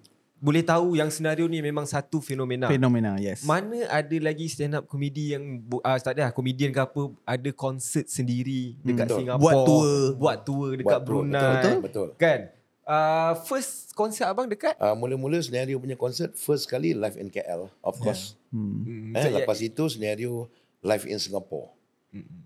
boleh 0.44 0.60
tahu 0.60 1.00
yang 1.00 1.08
senario 1.08 1.48
ni 1.48 1.64
memang 1.64 1.88
satu 1.88 2.20
fenomena. 2.20 2.68
Fenomena, 2.68 3.16
yes. 3.16 3.48
Mana 3.48 3.88
ada 3.88 4.18
lagi 4.20 4.44
stand 4.46 4.76
up 4.76 4.84
komedi 4.84 5.32
yang 5.32 5.64
ah, 5.80 5.96
tak 5.96 6.20
ada 6.20 6.28
komedian 6.30 6.68
ke 6.70 6.84
apa 6.84 7.02
ada 7.24 7.50
konsert 7.50 8.06
sendiri 8.06 8.76
dekat 8.84 9.08
Betul. 9.08 9.18
Singapura. 9.24 9.40
Buat 9.40 9.56
tour. 9.64 9.88
Buat 10.20 10.38
tour 10.44 10.70
dekat 10.74 10.84
Buat 10.84 11.00
tour, 11.00 11.08
Brunei. 11.24 11.40
betul, 11.40 11.56
betul, 11.56 11.80
betul. 11.80 12.08
Kan? 12.20 12.40
Uh, 12.84 13.40
first 13.48 13.96
konsert 13.96 14.28
abang 14.28 14.44
dekat? 14.44 14.76
Uh, 14.76 14.92
mula-mula 14.92 15.40
senario 15.40 15.80
punya 15.80 15.96
konsert 15.96 16.36
first 16.36 16.68
kali 16.68 16.92
live 16.92 17.16
in 17.16 17.32
KL 17.32 17.72
of 17.80 17.96
course. 17.98 18.36
Hmm. 18.52 18.84
Hmm, 18.84 19.16
Eh, 19.16 19.24
so, 19.24 19.28
lepas 19.34 19.58
itu 19.58 19.84
senario 19.88 20.52
live 20.84 21.08
in 21.08 21.16
Singapore. 21.16 21.72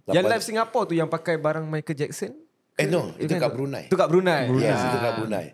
yang 0.07 0.21
lepas- 0.21 0.37
live 0.37 0.45
Singapore 0.45 0.85
tu 0.85 0.93
yang 0.93 1.09
pakai 1.09 1.35
barang 1.35 1.65
Michael 1.65 1.97
Jackson? 1.97 2.37
Eh 2.77 2.85
no, 2.85 3.09
itu 3.17 3.33
kat 3.33 3.49
Brunei. 3.49 3.89
Tu 3.89 3.97
kat 3.97 4.05
Brunei. 4.05 4.45
Yes, 4.61 4.77
Ah. 4.77 4.85
itu 4.85 4.97
kat 5.01 5.13
Brunei. 5.17 5.45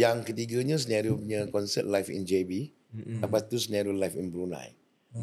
Yang 0.00 0.32
ketiganya 0.32 0.80
senario 0.80 1.20
punya 1.20 1.44
konsert 1.52 1.84
live 1.84 2.08
in 2.08 2.24
JB. 2.24 2.72
Lepas 3.20 3.46
tu 3.46 3.60
senario 3.60 3.92
live 3.92 4.16
in 4.16 4.32
Brunei. 4.32 4.72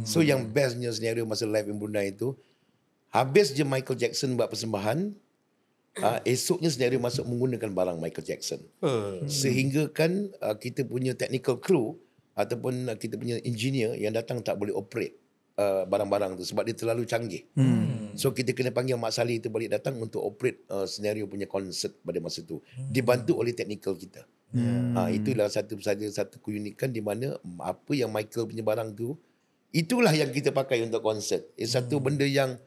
So 0.03 0.19
yang 0.19 0.51
bestnya 0.51 0.91
senario 0.91 1.23
masa 1.23 1.47
live 1.47 1.71
in 1.71 1.79
Brunei 1.79 2.11
itu 2.11 2.35
habis 3.07 3.55
je 3.55 3.63
Michael 3.63 3.95
Jackson 3.95 4.35
buat 4.35 4.51
persembahan 4.51 5.15
uh, 6.03 6.19
esoknya 6.27 6.67
senario 6.67 6.99
masuk 6.99 7.23
menggunakan 7.23 7.71
barang 7.71 7.97
Michael 7.97 8.25
Jackson. 8.27 8.59
Uh, 8.83 9.23
Sehingga 9.31 9.87
kan 9.87 10.27
uh, 10.43 10.59
kita 10.59 10.83
punya 10.83 11.15
technical 11.15 11.55
crew 11.57 11.95
ataupun 12.35 12.91
uh, 12.91 12.97
kita 12.99 13.15
punya 13.15 13.39
engineer 13.47 13.95
yang 13.95 14.11
datang 14.11 14.43
tak 14.43 14.59
boleh 14.59 14.75
operate 14.75 15.15
uh, 15.55 15.87
barang-barang 15.87 16.35
tu 16.35 16.43
sebab 16.43 16.67
dia 16.67 16.75
terlalu 16.75 17.07
canggih. 17.07 17.47
Hmm. 17.55 17.96
So 18.17 18.33
kita 18.33 18.51
kena 18.51 18.69
panggil 18.69 18.97
Mak 18.97 19.13
Saleh 19.13 19.37
tu 19.37 19.47
balik 19.47 19.69
datang 19.69 19.93
untuk 19.95 20.19
operate 20.19 20.65
uh, 20.67 20.83
senario 20.83 21.23
punya 21.25 21.45
konsert 21.45 21.93
pada 22.01 22.17
masa 22.17 22.41
tu. 22.41 22.57
Dibantu 22.75 23.37
oleh 23.37 23.53
technical 23.53 23.93
kita. 23.93 24.25
Hmm. 24.47 24.95
Ha, 24.95 25.11
itulah 25.11 25.45
satu 25.45 25.75
saja 25.77 26.07
satu 26.07 26.39
keunikan 26.39 26.87
di 26.87 26.99
mana 26.99 27.35
apa 27.59 27.91
yang 27.91 28.07
Michael 28.07 28.47
punya 28.47 28.63
barang 28.63 28.89
tu 28.91 29.13
itulah 29.69 30.09
yang 30.09 30.31
kita 30.31 30.49
pakai 30.49 30.81
untuk 30.81 30.99
konsert. 30.99 31.45
Itu 31.53 31.69
satu 31.69 31.99
benda 31.99 32.23
yang 32.23 32.57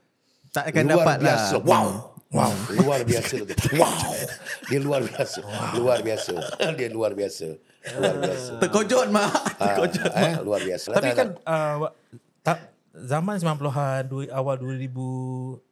Tak 0.50 0.70
akan 0.70 0.82
luar 0.84 0.94
dapat 0.94 1.16
biasa. 1.20 1.56
lah. 1.56 1.62
Wow. 1.64 1.88
Wow, 2.30 2.52
luar 2.78 3.00
biasa 3.02 3.42
tu. 3.42 3.54
Wow. 3.74 3.90
Dia 4.66 4.78
luar 4.78 5.02
biasa. 5.02 5.40
Luar 5.74 5.98
biasa. 5.98 6.34
Dia 6.78 6.88
luar 6.88 7.10
biasa. 7.10 7.58
Luar 7.90 8.14
biasa. 8.18 8.50
Terkojot 8.60 9.06
mak. 9.10 9.30
Ah, 9.58 9.74
Terkojot. 9.74 10.10
eh, 10.14 10.34
luar 10.38 10.60
biasa. 10.62 10.88
Tapi 10.94 11.10
Tak, 11.10 11.16
kan 11.16 11.28
tak. 11.34 11.42
uh, 11.42 11.90
tak 12.40 12.58
zaman 12.92 13.36
90-an, 13.36 14.02
dua- 14.04 14.30
awal 14.30 14.56
2000, 14.56 14.90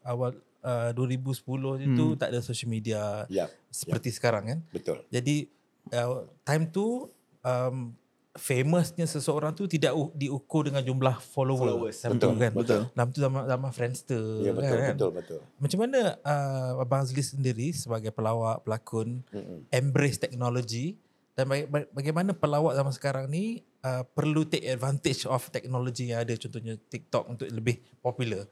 awal 0.02 0.30
uh, 0.60 0.90
2010 0.92 1.42
itu 1.84 2.04
tak 2.14 2.28
ada 2.28 2.40
social 2.40 2.68
media 2.68 3.26
Ya, 3.26 3.46
seperti 3.68 4.10
sekarang 4.10 4.44
kan. 4.44 4.58
betul. 4.68 5.02
Jadi 5.08 5.50
uh, 5.90 6.24
time 6.42 6.66
tu 6.66 7.10
um, 7.40 7.90
famousnya 8.32 9.02
seseorang 9.04 9.50
tu 9.50 9.66
tidak 9.66 9.90
u- 9.92 10.14
diukur 10.14 10.62
dengan 10.62 10.78
jumlah 10.80 11.18
follower. 11.24 11.74
Followers. 11.74 11.98
Betul, 12.04 12.30
tu 12.30 12.38
kan. 12.38 12.52
betul. 12.52 12.80
Dalam 12.88 13.08
tu 13.08 13.18
zaman 13.18 13.42
zaman 13.44 13.70
Friendster 13.72 14.22
Ya, 14.40 14.52
betul, 14.52 14.76
kan. 14.76 14.94
betul, 14.94 15.10
betul. 15.12 15.40
Macam 15.58 15.78
mana 15.80 16.00
uh, 16.20 16.78
Abang 16.78 17.02
Azli 17.02 17.18
sendiri 17.20 17.72
sebagai 17.72 18.08
pelawak, 18.08 18.62
pelakon 18.62 19.26
Mm-mm. 19.28 19.66
embrace 19.68 20.18
teknologi 20.18 20.94
dan 21.34 21.46
baga- 21.46 21.90
bagaimana 21.90 22.30
pelawak 22.30 22.74
zaman 22.74 22.92
sekarang 22.92 23.26
ni 23.26 23.62
uh, 23.80 24.02
perlu 24.06 24.44
take 24.44 24.66
advantage 24.66 25.24
of 25.24 25.42
teknologi 25.48 26.10
yang 26.10 26.22
ada 26.22 26.34
contohnya 26.34 26.74
TikTok 26.78 27.24
untuk 27.28 27.46
lebih 27.48 27.78
popular. 27.98 28.46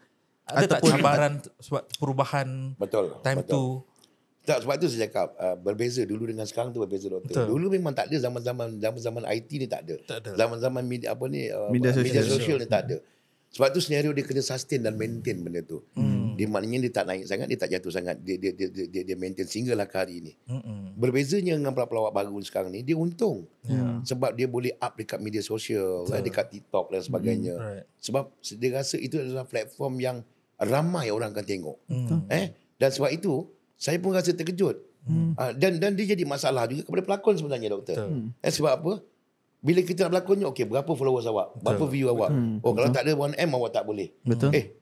Ada 0.47 0.67
tak 0.69 0.79
Ataupun- 0.79 0.91
cabaran 0.95 1.33
sebab 1.59 1.83
perubahan 1.99 2.49
Betul. 2.77 3.19
time 3.21 3.43
betul. 3.43 3.51
tu? 3.51 3.65
Tak 4.47 4.63
sebab 4.63 4.79
tu 4.79 4.87
saya 4.87 5.11
cakap 5.11 5.35
uh, 5.37 5.59
berbeza 5.59 6.07
dulu 6.07 6.31
dengan 6.31 6.47
sekarang 6.47 6.71
tu 6.71 6.79
berbeza 6.79 7.11
doktor. 7.11 7.27
Betul. 7.27 7.47
Dulu 7.51 7.67
memang 7.67 7.91
tak 7.91 8.07
ada 8.07 8.17
zaman-zaman 8.23 8.79
zaman-zaman 8.79 9.27
IT 9.27 9.51
ni 9.53 9.67
tak 9.67 9.83
ada. 9.83 9.99
Tak 10.07 10.19
ada. 10.23 10.31
Zaman-zaman 10.39 10.83
media 10.87 11.19
apa 11.19 11.27
ni 11.27 11.51
uh, 11.51 11.67
Media 11.69 11.91
sosial. 11.91 12.07
media 12.07 12.23
sosial 12.23 12.57
ni 12.63 12.69
tak 12.71 12.87
ada. 12.87 12.97
Sebab 13.51 13.75
tu 13.75 13.83
senario 13.83 14.15
dia 14.15 14.23
kena 14.23 14.43
sustain 14.43 14.79
dan 14.79 14.95
maintain 14.95 15.35
benda 15.39 15.67
tu. 15.67 15.83
Hmm. 15.95 16.26
Dia 16.37 16.47
maknanya 16.47 16.79
dia 16.85 16.93
tak 16.93 17.05
naik 17.09 17.25
sangat, 17.25 17.47
dia 17.49 17.59
tak 17.59 17.71
jatuh 17.73 17.93
sangat. 17.93 18.17
Dia 18.21 18.37
dia 18.37 18.53
dia 18.53 18.69
dia, 18.69 18.85
dia, 18.87 19.03
dia 19.09 19.17
maintain 19.17 19.49
sehinggalah 19.49 19.89
ke 19.89 19.97
hari 19.97 20.17
ni. 20.21 20.33
Mm-mm. 20.47 20.95
Berbezanya 20.95 21.57
dengan 21.57 21.73
pelawak 21.73 22.13
baru 22.13 22.37
sekarang 22.45 22.71
ni, 22.71 22.85
dia 22.85 22.95
untung. 22.95 23.49
Ya. 23.65 24.05
Sebab 24.05 24.37
dia 24.37 24.45
boleh 24.45 24.77
up 24.77 24.95
dekat 24.95 25.19
media 25.19 25.41
sosial, 25.41 26.05
eh, 26.13 26.21
dekat 26.21 26.53
TikTok 26.53 26.93
dan 26.93 27.01
sebagainya. 27.01 27.55
Right. 27.57 27.85
Sebab 28.05 28.37
dia 28.61 28.71
rasa 28.77 29.01
itu 29.01 29.17
adalah 29.17 29.49
platform 29.49 29.95
yang 29.99 30.17
ramai 30.61 31.09
orang 31.13 31.33
akan 31.33 31.47
tengok. 31.47 31.77
Hmm. 31.89 32.25
Eh 32.29 32.53
dan 32.77 32.93
sebab 32.93 33.13
itu 33.13 33.49
saya 33.77 33.97
pun 34.01 34.13
rasa 34.13 34.33
terkejut. 34.33 34.77
Hmm. 35.07 35.39
Uh, 35.39 35.53
dan 35.55 35.79
dan 35.79 35.95
dia 35.95 36.17
jadi 36.17 36.25
masalah 36.27 36.67
juga 36.67 36.83
kepada 36.83 37.03
pelakon 37.05 37.35
sebenarnya 37.39 37.73
doktor. 37.73 37.97
Betul. 37.97 38.37
Eh 38.43 38.53
sebab 38.53 38.73
apa? 38.83 38.93
Bila 39.67 39.81
kita 39.83 40.07
nak 40.07 40.11
berlakonnya 40.15 40.47
okey 40.53 40.65
berapa 40.69 40.93
followers 40.93 41.27
awak? 41.27 41.59
Berapa 41.59 41.85
view 41.89 42.07
awak? 42.13 42.31
Hmm, 42.31 42.63
Oh 42.63 42.71
kalau 42.77 42.93
tak 42.93 43.03
ada 43.09 43.19
1M 43.19 43.51
awak 43.57 43.71
tak 43.75 43.85
boleh. 43.89 44.13
Betul. 44.23 44.55
Eh 44.55 44.79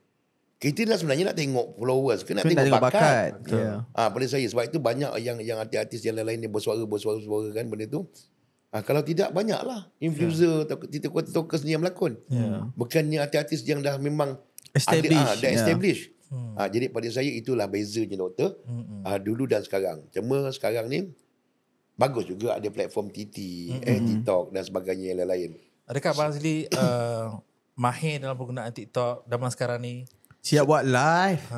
kita 0.55 0.87
dah 0.87 0.95
sebenarnya 0.95 1.31
nak 1.31 1.37
tengok 1.37 1.75
followers 1.75 2.23
nak 2.23 2.27
Kena 2.27 2.41
tengok, 2.47 2.63
tengok 2.63 2.83
bakat. 2.83 3.31
bakat. 3.43 3.59
Ya. 3.59 3.71
Ah 3.91 4.07
pada 4.07 4.25
saya 4.25 4.47
sebab 4.47 4.63
itu 4.71 4.79
banyak 4.79 5.11
yang 5.19 5.37
yang 5.43 5.57
artis-artis 5.59 5.99
yang 6.07 6.15
lain-lain 6.15 6.47
ni 6.47 6.49
bersuara 6.49 6.79
bersuara 6.87 7.19
bersuara 7.19 7.51
kan 7.51 7.67
benda 7.67 7.85
tu. 7.91 8.07
Ah 8.71 8.79
kalau 8.79 9.03
tidak 9.03 9.35
banyaklah 9.35 9.91
influencer 9.99 10.67
atau 10.67 10.79
TikTokers 10.79 11.67
ni 11.67 11.75
yang 11.75 11.83
berlakon. 11.83 12.15
Ya. 12.31 12.71
Bukannya 12.73 13.19
artis-artis 13.19 13.67
yang 13.67 13.83
dah 13.83 13.99
memang 13.99 14.39
Establish, 14.75 15.15
ada, 15.15 15.31
ah, 15.31 15.35
dah 15.39 15.51
ya. 15.51 15.55
establish. 15.55 16.01
Ah, 16.59 16.67
jadi 16.67 16.91
pada 16.91 17.07
saya 17.07 17.31
itulah 17.31 17.63
bezanya 17.63 18.19
doktor. 18.19 18.59
Mm-mm. 18.67 19.07
Ah, 19.07 19.15
dulu 19.15 19.47
dan 19.47 19.63
sekarang. 19.63 20.03
Cuma 20.11 20.51
sekarang 20.51 20.91
ni 20.91 21.15
bagus 21.95 22.27
juga 22.27 22.59
ada 22.59 22.67
platform 22.67 23.07
TT, 23.07 23.37
eh 23.79 23.99
TikTok 24.03 24.51
dan 24.51 24.63
sebagainya 24.67 25.15
yang 25.15 25.23
lain-lain. 25.23 25.51
Adakah 25.87 26.11
Abang 26.11 26.29
Azli 26.35 26.67
uh, 26.75 27.39
mahir 27.79 28.19
dalam 28.19 28.35
penggunaan 28.35 28.75
TikTok 28.75 29.23
zaman 29.31 29.49
sekarang 29.51 29.79
ni? 29.79 30.03
Siap 30.45 30.61
buat 30.69 30.85
live. 30.85 31.41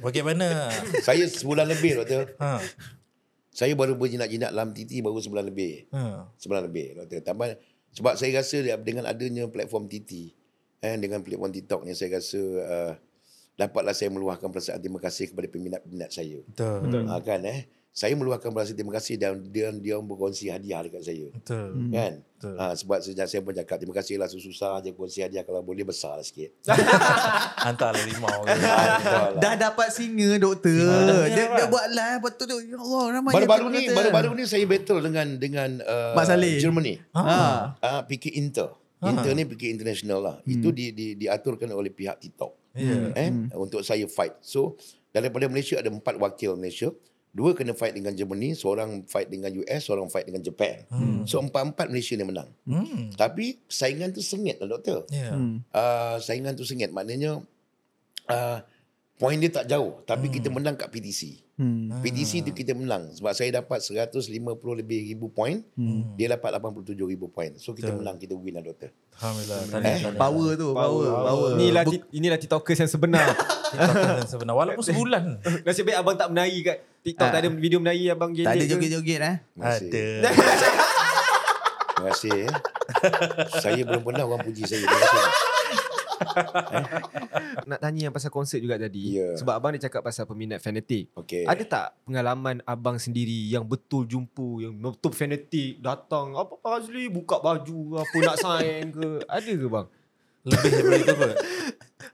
Bagaimana? 0.00 0.72
saya 1.04 1.28
sebulan 1.28 1.68
lebih 1.68 2.00
doktor. 2.00 2.32
Ha. 2.40 2.56
Saya 3.52 3.76
baru 3.76 4.00
berjinak-jinak 4.00 4.48
dalam 4.48 4.72
TT 4.72 5.04
baru 5.04 5.20
sebulan 5.20 5.44
lebih. 5.44 5.92
Ha. 5.92 6.32
Sebulan 6.40 6.64
lebih 6.64 6.96
doktor. 7.04 7.20
Tambah 7.20 7.60
sebab 7.92 8.16
saya 8.16 8.40
rasa 8.40 8.64
dengan 8.80 9.04
adanya 9.04 9.44
platform 9.52 9.92
TT 9.92 10.32
eh 10.80 10.96
dengan 10.96 11.20
platform 11.20 11.52
TikTok 11.52 11.84
ni 11.84 11.92
saya 11.92 12.16
rasa 12.16 12.40
uh, 12.40 12.92
dapatlah 13.60 13.92
saya 13.92 14.08
meluahkan 14.08 14.48
perasaan 14.48 14.80
terima 14.80 15.04
kasih 15.04 15.28
kepada 15.28 15.48
peminat-peminat 15.52 16.08
saya. 16.08 16.40
Betul. 16.48 16.76
Betul. 16.88 17.02
Ha, 17.04 17.20
kan 17.20 17.44
eh. 17.44 17.68
Saya 17.94 18.18
meluahkan 18.18 18.50
perasaan 18.50 18.74
terima 18.74 18.90
kasih 18.98 19.14
dan 19.14 19.38
dia 19.54 19.70
dia 19.70 19.94
berkongsi 20.02 20.50
hadiah 20.50 20.82
dekat 20.82 21.06
saya. 21.06 21.30
Betul. 21.30 21.94
Kan? 21.94 22.26
Betul. 22.26 22.54
Ha, 22.58 22.74
sebab 22.74 22.98
sejak 22.98 23.26
saya 23.30 23.38
pun 23.38 23.54
cakap 23.54 23.78
terima 23.78 23.94
kasihlah 23.94 24.26
susah 24.26 24.82
aja 24.82 24.90
kongsi 24.90 25.22
hadiah 25.22 25.46
kalau 25.46 25.62
boleh 25.62 25.86
besar 25.86 26.18
lah 26.18 26.26
sikit. 26.26 26.58
Hantarlah 27.70 28.02
limau. 28.02 28.42
ke. 28.42 28.50
Ha, 29.14 29.38
Dah 29.38 29.54
dapat 29.54 29.94
singa 29.94 30.42
doktor. 30.42 30.74
dah 30.74 31.30
Dia, 31.30 31.46
dia 31.46 31.46
lah. 31.54 31.70
buat 31.70 31.86
live 31.86 32.18
lepas 32.18 32.32
tu 32.34 32.44
dia 32.50 32.56
ya 32.66 32.78
Allah 32.82 33.02
ramai 33.14 33.30
baru-baru 33.30 33.66
dia 33.70 33.78
ni 33.78 33.82
baru-baru 33.94 34.30
ni 34.34 34.44
saya 34.50 34.64
battle 34.66 34.98
dengan 34.98 35.26
dengan 35.38 35.70
uh, 35.86 36.18
Mak 36.18 36.24
Saleh. 36.26 36.58
Germany. 36.58 36.98
Ha. 37.14 37.78
Ah, 37.78 38.02
PK 38.10 38.34
Inter. 38.34 38.74
Inter 39.06 39.32
ni 39.38 39.46
PK 39.46 39.70
International 39.70 40.18
lah. 40.18 40.36
Itu 40.42 40.74
di, 40.74 40.90
di, 40.90 41.14
diaturkan 41.14 41.70
oleh 41.70 41.94
pihak 41.94 42.18
TikTok. 42.18 42.74
Ya. 42.74 43.14
Eh, 43.14 43.30
untuk 43.54 43.86
saya 43.86 44.02
fight. 44.10 44.34
So, 44.42 44.74
daripada 45.14 45.46
Malaysia 45.46 45.78
ada 45.78 45.94
empat 45.94 46.18
wakil 46.18 46.58
Malaysia. 46.58 46.90
Dua 47.34 47.50
kena 47.50 47.74
fight 47.74 47.98
dengan 47.98 48.14
Germany, 48.14 48.54
seorang 48.54 49.02
fight 49.10 49.26
dengan 49.26 49.50
US, 49.58 49.90
seorang 49.90 50.06
fight 50.06 50.30
dengan 50.30 50.38
Japan. 50.38 50.86
So, 51.26 51.42
empat-empat 51.42 51.90
Malaysia 51.90 52.14
ni 52.14 52.22
menang. 52.22 52.46
Hmm. 52.62 53.10
Tapi 53.10 53.58
saingan 53.66 54.14
tu 54.14 54.22
sengit 54.22 54.62
lah 54.62 54.70
doktor. 54.70 55.02
Ya. 55.10 55.34
Hmm. 55.34 55.66
Uh, 55.74 56.22
saingan 56.22 56.54
tu 56.54 56.62
sengit. 56.62 56.94
Maknanya 56.94 57.42
uh, 58.30 58.58
point 59.14 59.38
dia 59.38 59.50
tak 59.50 59.66
jauh. 59.70 60.02
Tapi 60.02 60.26
kita 60.28 60.50
menang 60.50 60.74
kat 60.74 60.90
PTC. 60.90 61.44
Hmm. 61.54 62.02
PTC 62.02 62.42
tu 62.42 62.50
kita 62.50 62.74
menang. 62.74 63.14
Sebab 63.14 63.30
saya 63.30 63.62
dapat 63.62 63.78
150 63.78 64.26
lebih 64.74 64.98
ribu 65.14 65.30
point. 65.30 65.62
Dia 66.18 66.34
dapat 66.34 66.58
87 66.58 66.98
ribu 67.06 67.30
point. 67.30 67.54
So 67.62 67.72
kita 67.72 67.94
menang, 67.94 68.18
kita 68.18 68.34
win 68.34 68.58
lah 68.58 68.62
doktor. 68.66 68.90
Alhamdulillah. 69.22 69.58
Eh? 69.62 69.66
Tahniah, 69.70 69.98
tahniah. 70.02 70.18
Power 70.18 70.48
tu, 70.58 70.68
power, 70.74 71.08
power. 71.22 71.50
Inilah 71.54 71.82
Buk- 71.86 72.10
inilah 72.10 72.38
TikTokers 72.42 72.78
yang 72.82 72.90
sebenar. 72.90 73.26
TikTokers 73.70 74.18
yang 74.26 74.32
sebenar. 74.34 74.54
Walaupun 74.58 74.82
sebulan. 74.82 75.22
Nasib 75.66 75.86
baik 75.86 75.98
abang 76.02 76.16
tak 76.18 76.28
menari 76.34 76.58
kat 76.66 76.76
TikTok. 77.06 77.26
Ah. 77.30 77.32
Tak 77.38 77.40
ada 77.46 77.48
video 77.54 77.78
menari 77.78 78.10
abang 78.10 78.34
gelek 78.34 78.50
tak 78.50 78.58
ada 78.58 78.66
joget-joget 78.66 79.20
eh. 79.22 79.36
Ada. 79.54 80.06
Terima 81.94 82.10
kasih. 82.10 82.30
Eh. 82.34 82.50
saya 83.62 83.80
belum 83.86 84.02
pernah 84.02 84.26
orang 84.26 84.42
puji 84.42 84.66
saya. 84.66 84.82
Terima 84.82 84.98
kasih. 84.98 85.22
Nak 87.70 87.78
tanya 87.80 88.00
yang 88.10 88.14
pasal 88.14 88.30
konsert 88.30 88.60
juga 88.60 88.76
tadi. 88.76 89.18
Ya. 89.18 89.34
Sebab 89.38 89.54
abang 89.56 89.72
dia 89.74 89.88
cakap 89.88 90.04
pasal 90.04 90.28
peminat 90.28 90.60
fanatik. 90.60 91.10
Okey. 91.18 91.44
Ada 91.48 91.62
tak 91.64 91.86
pengalaman 92.06 92.60
abang 92.64 92.96
sendiri 93.00 93.48
yang 93.50 93.64
betul 93.64 94.04
jumpa, 94.04 94.64
yang 94.64 94.74
betul 94.76 95.12
fanatik, 95.12 95.80
datang, 95.80 96.36
apa 96.36 96.54
Azli 96.64 97.08
buka 97.10 97.40
baju, 97.40 98.00
apa 98.00 98.16
nak 98.20 98.36
sign 98.40 98.84
ke? 98.92 99.08
Ada 99.26 99.52
ke 99.52 99.66
bang? 99.68 99.86
Lebih 100.44 100.70
daripada 100.70 100.96
itu 101.00 101.14
kot. 101.16 101.36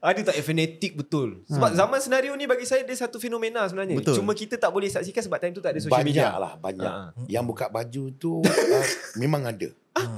Ada 0.01 0.19
tak 0.31 0.35
fanatik 0.41 0.91
betul? 0.97 1.43
Sebab 1.51 1.75
zaman 1.75 1.99
senario 1.99 2.31
ni 2.39 2.47
bagi 2.47 2.63
saya 2.63 2.81
dia 2.81 2.95
satu 2.95 3.19
fenomena 3.19 3.67
sebenarnya. 3.67 3.99
Betul. 3.99 4.23
Cuma 4.23 4.31
kita 4.31 4.55
tak 4.55 4.71
boleh 4.71 4.87
saksikan 4.87 5.19
sebab 5.19 5.37
time 5.37 5.53
tu 5.53 5.61
tak 5.61 5.75
ada 5.75 5.79
social 5.83 5.99
banyak 5.99 6.15
media. 6.15 6.39
lah, 6.39 6.53
banyak. 6.57 6.89
Ha. 6.89 7.11
Yang 7.27 7.43
buka 7.51 7.65
baju 7.67 8.03
tu 8.15 8.39
uh, 8.47 8.87
memang 9.19 9.45
ada. 9.45 9.69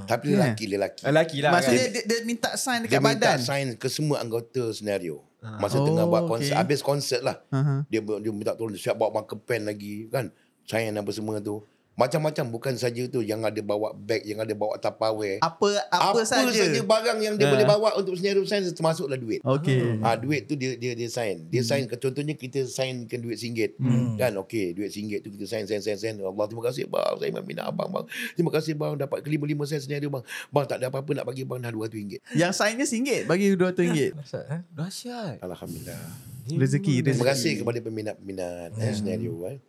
Tapi 0.04 0.26
lelaki, 0.30 0.66
lelaki. 0.68 1.02
Lelaki 1.04 1.38
lah 1.40 1.52
Maksudnya 1.52 1.84
kan. 1.84 1.92
dia, 1.92 2.04
dia 2.04 2.20
minta 2.22 2.50
sign 2.54 2.80
Dia 2.80 2.88
dekat 2.90 3.02
minta 3.02 3.28
badan. 3.30 3.38
sign 3.40 3.68
ke 3.76 3.88
semua 3.88 4.18
anggota 4.20 4.64
senario. 4.70 5.24
Ah. 5.40 5.58
Masa 5.58 5.78
Oh, 5.78 5.86
tengah 5.86 6.06
buat 6.06 6.24
konsert. 6.26 6.52
okey. 6.52 6.60
Habis 6.60 6.80
konsert 6.80 7.22
lah. 7.22 7.38
Uh-huh. 7.48 7.84
Dia 7.86 8.00
dia 8.00 8.32
minta 8.32 8.54
tolong 8.54 8.74
siap 8.74 8.96
bawa 8.96 9.12
marker 9.14 9.36
pen 9.38 9.64
lagi 9.64 10.08
kan. 10.08 10.32
Sign 10.64 10.94
apa 10.94 11.10
semua 11.10 11.38
tu. 11.38 11.60
Macam-macam 11.94 12.46
bukan 12.50 12.74
saja 12.74 13.06
tu 13.06 13.22
yang 13.22 13.46
ada 13.46 13.62
bawa 13.62 13.94
bag, 13.94 14.26
yang 14.26 14.42
ada 14.42 14.50
bawa 14.52 14.76
tupperware. 14.76 15.38
Apa 15.40 15.78
apa, 15.88 16.26
saja. 16.26 16.50
saja 16.50 16.82
barang 16.82 17.20
yang 17.22 17.38
dia 17.38 17.46
Ah. 17.46 17.52
boleh 17.54 17.66
bawa 17.66 17.90
untuk 17.94 18.18
senario 18.18 18.42
sign 18.44 18.66
termasuklah 18.66 19.14
duit. 19.14 19.46
Okey. 19.46 20.02
Ah 20.02 20.18
duit 20.18 20.46
tu 20.46 20.58
dia 20.58 20.74
dia 20.74 20.98
dia 20.98 21.06
sign. 21.06 21.46
Dia 21.48 21.62
sign 21.62 21.86
ke 21.86 21.94
contohnya 21.96 22.34
kita 22.34 22.66
signkan 22.66 23.22
duit 23.22 23.38
RM1. 23.38 23.78
Kan 24.18 24.34
okey 24.42 24.74
duit 24.74 24.90
RM1 24.90 25.22
tu 25.22 25.30
kita 25.30 25.46
sign 25.46 25.70
sign 25.70 25.80
sign 25.80 25.96
sign. 25.96 26.16
Allah 26.18 26.46
terima 26.46 26.66
kasih 26.66 26.90
bang 26.90 27.14
saya 27.16 27.30
minat 27.40 27.70
abang 27.70 27.90
bang. 27.90 28.06
Terima 28.34 28.50
kasih 28.50 28.74
bang 28.74 28.98
dapat 28.98 29.22
kelima-lima 29.22 29.62
sen 29.64 29.78
senario 29.78 30.10
bang. 30.10 30.26
Bang 30.50 30.66
tak 30.66 30.82
ada 30.82 30.90
apa-apa 30.90 31.14
nak 31.14 31.26
bagi 31.30 31.46
bang 31.46 31.62
dah 31.62 31.70
RM200. 31.70 32.26
Yang 32.34 32.54
signnya 32.58 32.86
RM1 32.86 33.30
bagi 33.30 33.54
RM200. 33.54 34.18
Dahsyat, 34.18 34.46
eh? 34.50 34.62
Dahsyat. 34.74 35.36
Alhamdulillah. 35.46 36.33
Rezeki, 36.44 37.00
Terima 37.00 37.24
rezeki. 37.24 37.30
kasih 37.32 37.54
kepada 37.64 37.80
peminat-peminat 37.80 38.76
eh, 38.76 38.92
senario 38.92 39.32
eh. 39.48 39.64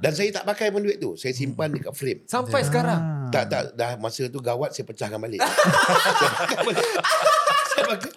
Dan 0.00 0.12
saya 0.16 0.32
tak 0.32 0.48
pakai 0.48 0.72
pun 0.72 0.80
duit 0.80 0.96
tu. 0.96 1.12
Saya 1.20 1.36
simpan 1.36 1.68
dekat 1.68 1.92
frame. 1.92 2.24
Sampai 2.24 2.64
sekarang. 2.64 3.28
Tak 3.28 3.44
tak 3.52 3.62
dah 3.76 4.00
masa 4.00 4.24
tu 4.32 4.40
gawat 4.40 4.72
saya 4.72 4.88
pecahkan 4.88 5.20
balik. 5.20 5.38
saya 5.44 6.30
pakai 6.40 6.58
balik. 6.64 6.88
saya 7.68 7.84
pakai. 7.84 8.10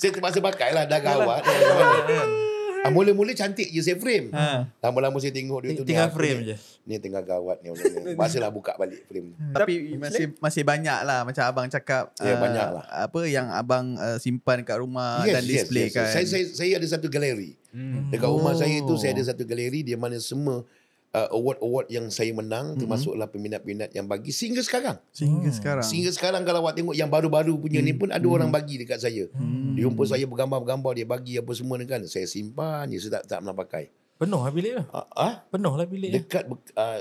Saya 0.00 0.10
terpaksa 0.16 0.40
pakai 0.40 0.70
lah 0.72 0.84
dah 0.88 1.00
gawat. 1.00 1.40
dah 1.44 1.56
gawat. 1.60 2.49
Ah, 2.80 2.88
mula-mula 2.88 3.32
cantik 3.32 3.68
je 3.68 3.80
saya 3.80 3.94
frame. 3.94 4.32
Ha. 4.32 4.64
Lama-lama 4.80 5.16
saya 5.16 5.30
tengok 5.30 5.62
duit 5.62 5.76
tu 5.76 5.82
ni 5.82 5.88
Tinggal 5.88 6.08
apa 6.08 6.16
frame 6.16 6.38
ni? 6.40 6.48
je. 6.48 6.56
Ni 6.82 6.94
tengah 6.96 7.20
gawat 7.20 7.60
ni. 7.60 7.68
Masalah 8.16 8.48
buka 8.48 8.72
balik 8.74 9.04
frame. 9.04 9.36
Tapi 9.52 9.94
masih 9.94 10.32
masih 10.36 10.62
banyak 10.62 10.98
lah 11.02 11.22
macam 11.22 11.44
abang 11.44 11.68
cakap 11.68 12.16
Ya, 12.16 12.34
ah, 12.34 12.38
banyak 12.40 12.68
lah. 12.72 12.84
apa 12.88 13.20
yang 13.24 13.46
abang 13.50 13.94
uh, 13.94 14.16
simpan 14.16 14.64
kat 14.64 14.76
rumah 14.76 15.20
dan 15.22 15.44
display 15.44 15.88
kan. 15.88 16.08
Saya, 16.08 16.24
saya, 16.24 16.44
saya 16.48 16.70
ada 16.76 16.86
satu 16.88 17.06
galeri. 17.06 17.52
Hmm. 17.70 18.08
Dekat 18.08 18.26
rumah 18.26 18.56
saya 18.56 18.80
tu 18.80 18.92
Oh. 18.92 18.98
saya 18.98 19.12
ada 19.12 19.24
satu 19.24 19.44
galeri 19.44 19.84
di 19.84 19.94
mana 19.94 20.16
semua 20.16 20.64
uh, 21.10 21.28
award-award 21.30 21.86
yang 21.88 22.06
saya 22.08 22.30
menang 22.30 22.72
Mm-hmm. 22.72 22.80
termasuklah 22.80 23.26
peminat-peminat 23.26 23.90
yang 23.92 24.06
bagi 24.06 24.30
sehingga 24.30 24.60
sekarang. 24.60 24.96
Sehingga 25.10 25.50
sekarang. 25.50 25.84
Sehingga 25.84 26.10
sekarang 26.10 26.42
kalau 26.42 26.62
awak 26.62 26.74
tengok 26.74 26.94
yang 26.94 27.10
baru-baru 27.10 27.56
punya 27.56 27.78
ni 27.78 27.90
Hmm. 27.90 28.00
pun 28.00 28.08
ada 28.10 28.26
orang 28.26 28.48
bagi 28.48 28.78
dekat 28.78 28.98
saya. 28.98 29.26
Dia 29.74 29.82
jumpa 29.82 30.02
saya 30.04 30.24
bergambar-gambar 30.24 30.92
dia 30.94 31.06
bagi 31.06 31.34
apa 31.36 31.50
semua 31.52 31.76
ni 31.76 31.86
kan. 31.86 32.02
Saya 32.04 32.24
simpan 32.24 32.88
je 32.88 33.00
saya 33.00 33.20
tak 33.20 33.22
tak 33.26 33.38
pernah 33.42 33.56
pakai. 33.56 33.84
Penuh 34.20 34.36
lah 34.36 34.52
bilik 34.52 34.72
tu. 34.76 34.84
Ah, 34.92 35.06
ah? 35.16 35.34
Penuh 35.48 35.72
lah 35.72 35.88
bilik. 35.88 36.10
dekat 36.12 36.44
uh, 36.76 37.00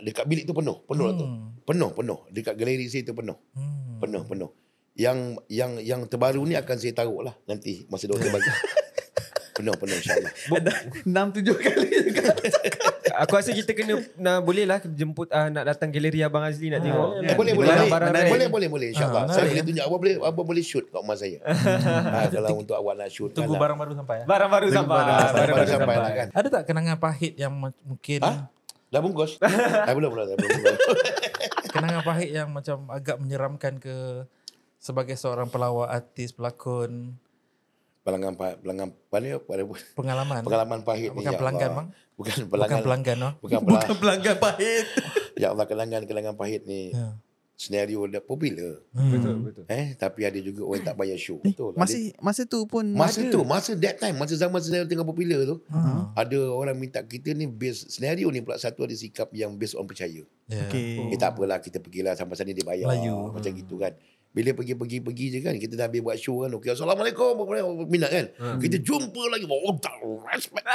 dekat 0.00 0.22
bilik 0.24 0.46
tu 0.46 0.54
penuh, 0.54 0.78
penuh 0.86 1.06
lah 1.10 1.14
tu. 1.18 1.26
Penuh, 1.66 1.90
penuh. 1.90 2.18
Dekat 2.30 2.54
galeri 2.54 2.86
saya 2.86 3.02
tu 3.02 3.12
penuh. 3.12 3.34
Hmm. 3.58 3.98
Penuh, 3.98 4.22
penuh. 4.22 4.50
Yang 4.94 5.42
yang 5.50 5.82
yang 5.82 6.00
terbaru 6.06 6.46
ni 6.46 6.54
akan 6.54 6.76
saya 6.78 6.94
taruh 6.94 7.26
lah 7.26 7.34
nanti 7.44 7.82
masa 7.90 8.06
doktor 8.06 8.30
bagi. 8.30 8.46
penuh, 9.58 9.74
penuh 9.76 9.96
insyaAllah. 9.98 10.32
Ada 10.56 10.72
6 11.04 11.42
7 11.42 11.58
kali 11.58 11.88
juga. 12.06 12.22
Aku 13.20 13.36
rasa 13.36 13.52
kita 13.52 13.76
kena 13.76 14.00
nah, 14.16 14.40
boleh 14.40 14.64
lah 14.64 14.80
jemput 14.80 15.28
uh, 15.28 15.52
nak 15.52 15.68
datang 15.68 15.92
galeri 15.92 16.24
Abang 16.24 16.40
Azli 16.40 16.72
nak 16.72 16.80
tengok. 16.80 17.20
Eh, 17.20 17.36
boleh, 17.36 17.52
boleh. 17.52 17.68
Menarik, 17.68 17.90
Boleh, 17.92 18.08
menarik. 18.08 18.30
boleh, 18.32 18.48
boleh, 18.48 18.68
boleh. 18.72 18.86
InsyaAllah. 18.96 19.22
Ah, 19.28 19.34
saya 19.36 19.44
boleh 19.52 19.64
tunjuk. 19.68 19.84
Awak 19.84 19.98
boleh, 20.00 20.14
awak 20.24 20.44
boleh 20.48 20.64
shoot 20.64 20.84
kat 20.88 21.00
rumah 21.04 21.16
saya. 21.20 21.38
ha, 21.44 22.24
kalau 22.32 22.64
untuk 22.64 22.76
awak 22.80 22.94
nak 22.96 23.08
shoot. 23.12 23.30
Tunggu 23.36 23.52
kan, 23.52 23.60
barang 23.60 23.78
baru 23.78 23.92
sampai. 23.92 24.16
ya? 24.16 24.24
Barang 24.24 24.50
baru 24.50 24.66
sampai. 24.72 24.96
barang 24.96 25.36
Baru 25.36 25.52
baru 25.52 25.68
sampai 25.68 25.76
sampai. 25.76 25.96
lah 26.00 26.12
kan. 26.16 26.28
Ada 26.32 26.48
tak 26.48 26.62
kenangan 26.64 26.96
pahit 26.96 27.34
yang 27.36 27.52
mungkin 27.60 28.20
Ha? 28.24 28.32
Dah 28.90 29.00
bungkus? 29.04 29.36
ah, 29.86 29.92
belum, 29.92 30.10
belum. 30.10 30.24
belum, 30.34 30.50
belum. 30.50 30.76
kenangan 31.76 32.02
pahit 32.02 32.30
yang 32.32 32.48
macam 32.50 32.88
agak 32.88 33.20
menyeramkan 33.20 33.78
ke 33.78 34.24
sebagai 34.80 35.14
seorang 35.14 35.46
pelawak, 35.46 35.92
artis, 35.92 36.32
pelakon, 36.32 37.14
Pelanggan, 38.00 38.32
pelanggan, 38.34 38.88
mana, 39.06 39.28
pada, 39.38 39.62
pengalaman. 39.92 40.40
pengalaman 40.40 40.80
pahit 40.80 41.10
ni. 41.10 41.20
Bukan 41.20 41.32
ya 41.32 41.36
pelanggan, 41.36 41.68
Allah. 41.68 41.76
bang. 41.76 41.88
Bukan 42.10 42.32
Bukan 42.32 42.48
pelanggan. 42.48 42.80
pelanggan, 42.80 43.16
no? 43.16 43.30
Bukan 43.38 43.58
Bukan 43.60 43.68
pelanggan. 43.68 43.96
pelanggan 43.96 44.36
pahit. 44.38 44.86
Ya 45.40 45.46
Allah, 45.50 45.64
kenangan-kenangan 45.64 46.34
pahit 46.34 46.64
ni. 46.64 46.90
Ya. 46.90 47.16
Senario 47.54 48.00
dah 48.04 48.20
popular. 48.20 48.80
Betul, 48.90 49.36
betul. 49.42 49.64
Eh, 49.66 49.92
tapi 49.94 50.24
ada 50.24 50.36
juga 50.36 50.64
orang 50.64 50.80
tak 50.82 50.96
bayar 50.96 51.16
show. 51.16 51.36
Betul. 51.38 51.72
Ada- 51.72 51.80
Masih 51.82 52.02
masa 52.18 52.42
tu 52.44 52.64
pun 52.64 52.84
Masa 52.86 53.20
ada. 53.20 53.28
tu, 53.30 53.40
masa 53.42 53.72
that 53.74 53.96
time, 53.96 54.16
masa 54.16 54.32
zaman 54.34 54.56
senario 54.58 54.84
tengah 54.84 55.00
popular 55.02 55.44
tu, 55.44 55.60
Hmm. 55.66 56.08
ada 56.10 56.38
orang 56.46 56.72
minta 56.74 57.00
kita 57.00 57.32
ni 57.32 57.44
based, 57.44 57.88
senario 57.90 58.28
ni 58.28 58.40
pula 58.40 58.56
satu 58.56 58.80
ada 58.80 58.92
sikap 58.92 59.28
yang 59.30 59.52
based 59.54 59.76
on 59.76 59.84
percaya. 59.84 60.24
Ya. 60.46 60.60
Okey. 60.66 61.08
Eh 61.08 61.16
tak 61.16 61.36
apalah, 61.36 61.56
kita 61.56 61.76
pergilah 61.78 62.12
sampai 62.12 62.32
sana 62.34 62.48
dia 62.50 62.64
bayar. 62.64 62.84
Melayu. 62.86 63.28
Macam 63.30 63.50
gitu 63.50 63.76
kan. 63.76 63.92
Bila 64.30 64.54
pergi-pergi-pergi 64.54 65.26
je 65.34 65.38
kan, 65.42 65.54
kita 65.58 65.74
dah 65.74 65.90
habis 65.90 66.06
buat 66.06 66.14
show 66.14 66.46
kan, 66.46 66.54
okay, 66.54 66.70
Assalamualaikum, 66.70 67.34
minat 67.90 68.10
kan. 68.14 68.26
Kita 68.62 68.78
jumpa 68.78 69.22
lagi, 69.26 69.42
oh 69.50 69.74
tak, 69.82 69.98
respect. 70.30 70.66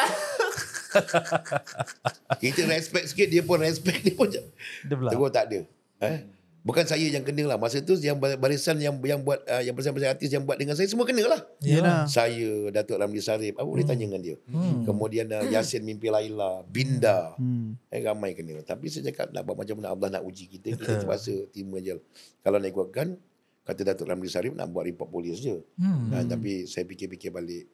kita 2.43 2.67
respect 2.67 3.05
sikit, 3.15 3.27
dia 3.31 3.39
pun 3.47 3.63
respect, 3.63 4.03
dia 4.03 4.11
pun 4.11 4.27
Dia 4.27 4.95
pula. 4.95 5.07
Terus 5.07 5.31
tak 5.31 5.45
ada. 5.47 5.59
Eh? 6.03 6.17
Bukan 6.65 6.81
saya 6.81 7.05
yang 7.05 7.21
kena 7.21 7.45
lah. 7.45 7.61
Masa 7.61 7.77
tu 7.77 7.93
yang 8.01 8.17
barisan 8.17 8.81
yang 8.81 8.97
yang 9.05 9.21
buat 9.21 9.37
uh, 9.45 9.61
yang 9.61 9.77
barisan-barisan 9.77 10.17
artis 10.17 10.33
yang 10.33 10.49
buat 10.49 10.57
dengan 10.57 10.73
saya 10.73 10.89
semua 10.89 11.05
kena 11.05 11.21
lah. 11.29 11.45
Yalah. 11.61 12.09
Saya, 12.09 12.73
Datuk 12.73 12.97
Ramli 12.97 13.21
Sarip, 13.21 13.53
apa 13.53 13.69
boleh 13.69 13.85
tanya 13.85 14.09
dengan 14.09 14.17
dia. 14.17 14.35
Kemudian 14.81 15.29
uh, 15.29 15.45
Yasin 15.45 15.85
Mimpi 15.85 16.09
Laila, 16.09 16.65
Binda. 16.65 17.37
Hmm. 17.37 17.77
Eh, 17.93 18.01
ramai 18.01 18.33
kena. 18.33 18.65
Tapi 18.65 18.89
saya 18.89 19.13
cakap 19.13 19.29
nak 19.29 19.45
buat 19.45 19.61
macam 19.61 19.77
mana 19.77 19.93
Allah 19.93 20.09
nak 20.17 20.25
uji 20.25 20.49
kita. 20.49 20.73
Kita 20.73 21.05
terpaksa 21.05 21.37
terima 21.53 21.77
je. 21.85 22.01
Kalau 22.41 22.57
nak 22.57 22.69
ikutkan, 22.73 23.21
kata 23.65 23.81
Datuk 23.81 24.05
Ramli 24.05 24.29
Sarip 24.29 24.53
nak 24.53 24.69
buat 24.69 24.85
report 24.85 25.09
polis 25.09 25.41
je. 25.41 25.57
Hmm. 25.81 26.13
Ha, 26.13 26.21
tapi 26.29 26.69
saya 26.69 26.85
fikir-fikir 26.85 27.33
balik. 27.33 27.65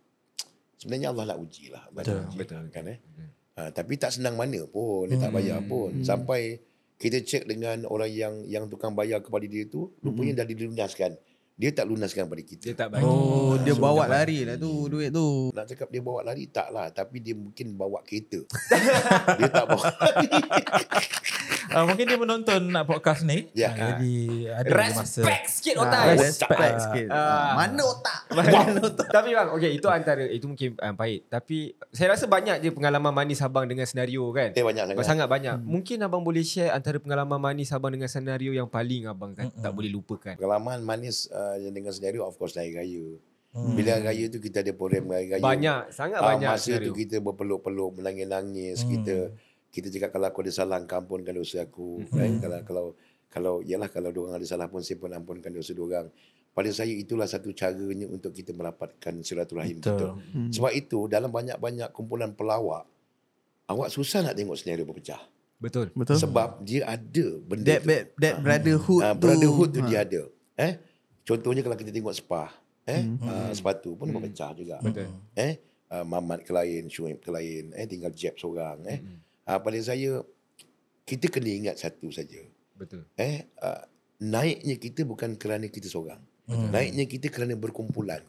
Sebenarnya 0.80 1.12
Allah 1.12 1.36
nak 1.36 1.38
uji 1.44 1.70
lah. 1.70 1.84
Betul, 1.92 2.26
uji, 2.32 2.38
betul. 2.40 2.64
Kan, 2.72 2.88
eh? 2.90 2.98
Ha, 3.60 3.70
tapi 3.76 4.00
tak 4.00 4.16
senang 4.16 4.40
mana 4.40 4.64
pun. 4.66 5.12
Dia 5.12 5.20
tak 5.20 5.36
bayar 5.36 5.60
pun. 5.68 6.02
Sampai 6.02 6.64
kita 6.96 7.20
cek 7.20 7.44
dengan 7.46 7.84
orang 7.92 8.10
yang 8.10 8.34
yang 8.48 8.66
tukang 8.72 8.96
bayar 8.96 9.20
kepada 9.20 9.44
dia 9.44 9.68
tu, 9.68 9.92
rupanya 10.00 10.42
dah 10.42 10.48
dilunaskan. 10.48 11.20
Dia 11.62 11.70
tak 11.70 11.86
lunaskan 11.86 12.26
pada 12.26 12.42
kita. 12.42 12.66
Dia 12.66 12.76
tak 12.76 12.90
bagi. 12.90 13.06
Oh, 13.06 13.54
dia 13.62 13.78
bawa 13.78 14.10
lari 14.10 14.50
lah 14.50 14.58
tu 14.58 14.90
duit 14.90 15.14
tu. 15.14 15.54
Nak 15.54 15.70
cakap 15.70 15.94
dia 15.94 16.02
bawa 16.02 16.26
lari 16.26 16.50
tak 16.50 16.74
lah. 16.74 16.90
Tapi 16.90 17.22
dia 17.22 17.38
mungkin 17.38 17.78
bawa 17.78 18.02
kereta. 18.02 18.42
dia 19.38 19.46
tak 19.46 19.70
bawa 19.70 19.86
lari. 19.94 20.30
Ah, 21.72 21.88
mungkin 21.88 22.04
dia 22.04 22.20
menonton 22.20 22.68
nak 22.68 22.84
podcast 22.84 23.24
ni. 23.24 23.48
Ya. 23.56 23.72
Ah, 23.72 23.96
jadi 23.96 24.16
ada 24.52 24.68
lagi 24.68 24.92
masa. 24.92 25.24
Respect 25.24 25.46
sikit 25.48 25.76
Ah, 25.80 25.84
otak. 25.88 26.04
respect 26.20 26.60
Ah. 26.60 26.80
sikit. 26.84 27.08
Ah. 27.08 27.52
Mana 27.56 27.82
otak? 27.96 29.08
Tapi 29.08 29.30
bang, 29.32 29.50
okay, 29.56 29.72
itu 29.72 29.88
antara 29.88 30.28
itu 30.28 30.52
mungkin 30.52 30.76
um, 30.76 30.94
pahit. 31.00 31.32
Tapi 31.32 31.72
saya 31.96 32.12
rasa 32.12 32.28
banyak 32.28 32.60
je 32.60 32.76
pengalaman 32.76 33.16
manis 33.16 33.40
abang 33.40 33.64
dengan 33.64 33.88
senario 33.88 34.28
kan. 34.36 34.52
Eh 34.52 34.60
banyak 34.60 34.84
sangat. 34.84 35.06
Sangat 35.08 35.28
banyak. 35.32 35.64
Mungkin 35.64 36.04
abang 36.04 36.20
boleh 36.20 36.44
share 36.44 36.76
antara 36.76 37.00
pengalaman 37.00 37.40
manis 37.40 37.72
abang 37.72 37.96
dengan 37.96 38.12
senario 38.12 38.52
yang 38.52 38.68
paling 38.68 39.08
abang 39.08 39.32
kan, 39.32 39.48
tak 39.48 39.72
boleh 39.72 39.88
lupakan. 39.88 40.36
Pengalaman 40.36 40.84
manis 40.84 41.32
uh, 41.32 41.51
yang 41.58 41.74
dengan 41.74 41.90
senario 41.90 42.22
of 42.22 42.36
course 42.36 42.54
hari 42.54 42.72
raya. 42.72 43.06
Bila 43.52 44.00
hari 44.00 44.06
raya 44.06 44.26
tu 44.28 44.40
kita 44.40 44.60
ada 44.60 44.72
program 44.72 45.10
hari 45.10 45.28
raya. 45.30 45.44
Banyak, 45.44 45.92
sangat 45.92 46.20
Ah, 46.20 46.28
banyak 46.32 46.50
masa 46.50 46.64
senario. 46.72 46.88
tu 46.88 46.94
kita 46.96 47.20
berpeluk-peluk, 47.20 47.98
menangis-nangis, 47.98 48.84
kita 48.84 49.36
kita 49.68 49.88
cakap 49.90 50.10
kalau 50.12 50.28
aku 50.28 50.40
ada 50.42 50.52
salah 50.54 50.78
engkau 50.78 50.98
ampunkan 50.98 51.32
dosa 51.32 51.64
aku. 51.64 52.04
Kan? 52.10 52.40
Kalau 52.40 52.60
kalau 52.62 52.86
kalau 53.28 53.54
yalah 53.62 53.88
kalau 53.88 54.10
dia 54.10 54.20
orang 54.20 54.36
ada 54.36 54.46
salah 54.46 54.68
pun 54.68 54.80
saya 54.80 54.96
pun 54.96 55.10
ampunkan 55.10 55.48
dosa 55.48 55.72
dia 55.72 55.82
orang. 55.82 56.08
Pada 56.52 56.68
saya 56.70 56.92
itulah 56.92 57.24
satu 57.24 57.52
caranya 57.52 58.04
untuk 58.06 58.30
kita 58.30 58.52
merapatkan 58.52 59.20
silaturahim 59.22 59.80
kita. 59.80 59.96
Betul. 59.96 60.12
Sebab 60.52 60.72
itu 60.74 61.08
dalam 61.08 61.28
banyak-banyak 61.30 61.88
kumpulan 61.90 62.32
pelawak 62.32 62.84
awak 63.66 63.88
susah 63.88 64.20
nak 64.22 64.36
tengok 64.36 64.56
senario 64.56 64.84
berpecah. 64.84 65.24
Betul. 65.58 65.94
Betul. 65.94 66.18
Sebab 66.18 66.60
dia 66.60 66.84
ada 66.86 67.26
benda 67.40 67.64
That, 67.70 67.80
tu. 67.80 67.88
that, 67.88 68.04
that 68.18 68.36
brotherhood 68.38 69.00
Ah, 69.00 69.14
tu. 69.14 69.22
brotherhood 69.22 69.70
tu 69.70 69.80
Ah. 69.80 69.88
dia 69.88 70.00
ada. 70.02 70.22
Eh? 70.58 70.74
Contohnya 71.22 71.62
kalau 71.62 71.78
kita 71.78 71.94
tengok 71.94 72.16
spa, 72.16 72.50
eh? 72.90 73.06
ah, 73.26 73.52
sepatu 73.54 73.94
pun 73.94 74.10
berpecah 74.10 74.52
juga. 74.58 74.78
Betul. 74.82 75.10
Eh? 75.38 75.60
Uh, 75.92 76.08
Mamat 76.08 76.48
ke 76.48 76.56
lain, 76.56 76.88
Syuib 76.88 77.20
ke 77.20 77.28
lain, 77.28 77.76
eh 77.76 77.84
tinggal 77.84 78.16
Jeb 78.16 78.40
seorang, 78.40 78.80
eh. 78.88 79.00
Ah, 79.44 79.60
pada 79.60 79.76
saya 79.84 80.24
kita 81.04 81.28
kena 81.28 81.52
ingat 81.52 81.76
satu 81.84 82.08
saja. 82.08 82.40
Betul. 82.80 83.04
Eh, 83.20 83.44
uh, 83.60 83.84
naiknya 84.24 84.80
kita 84.80 85.04
bukan 85.04 85.36
kerana 85.36 85.68
kita 85.68 85.92
seorang. 85.92 86.22
Naiknya 86.52 87.08
kita 87.08 87.32
kerana 87.32 87.56
berkumpulan. 87.56 88.20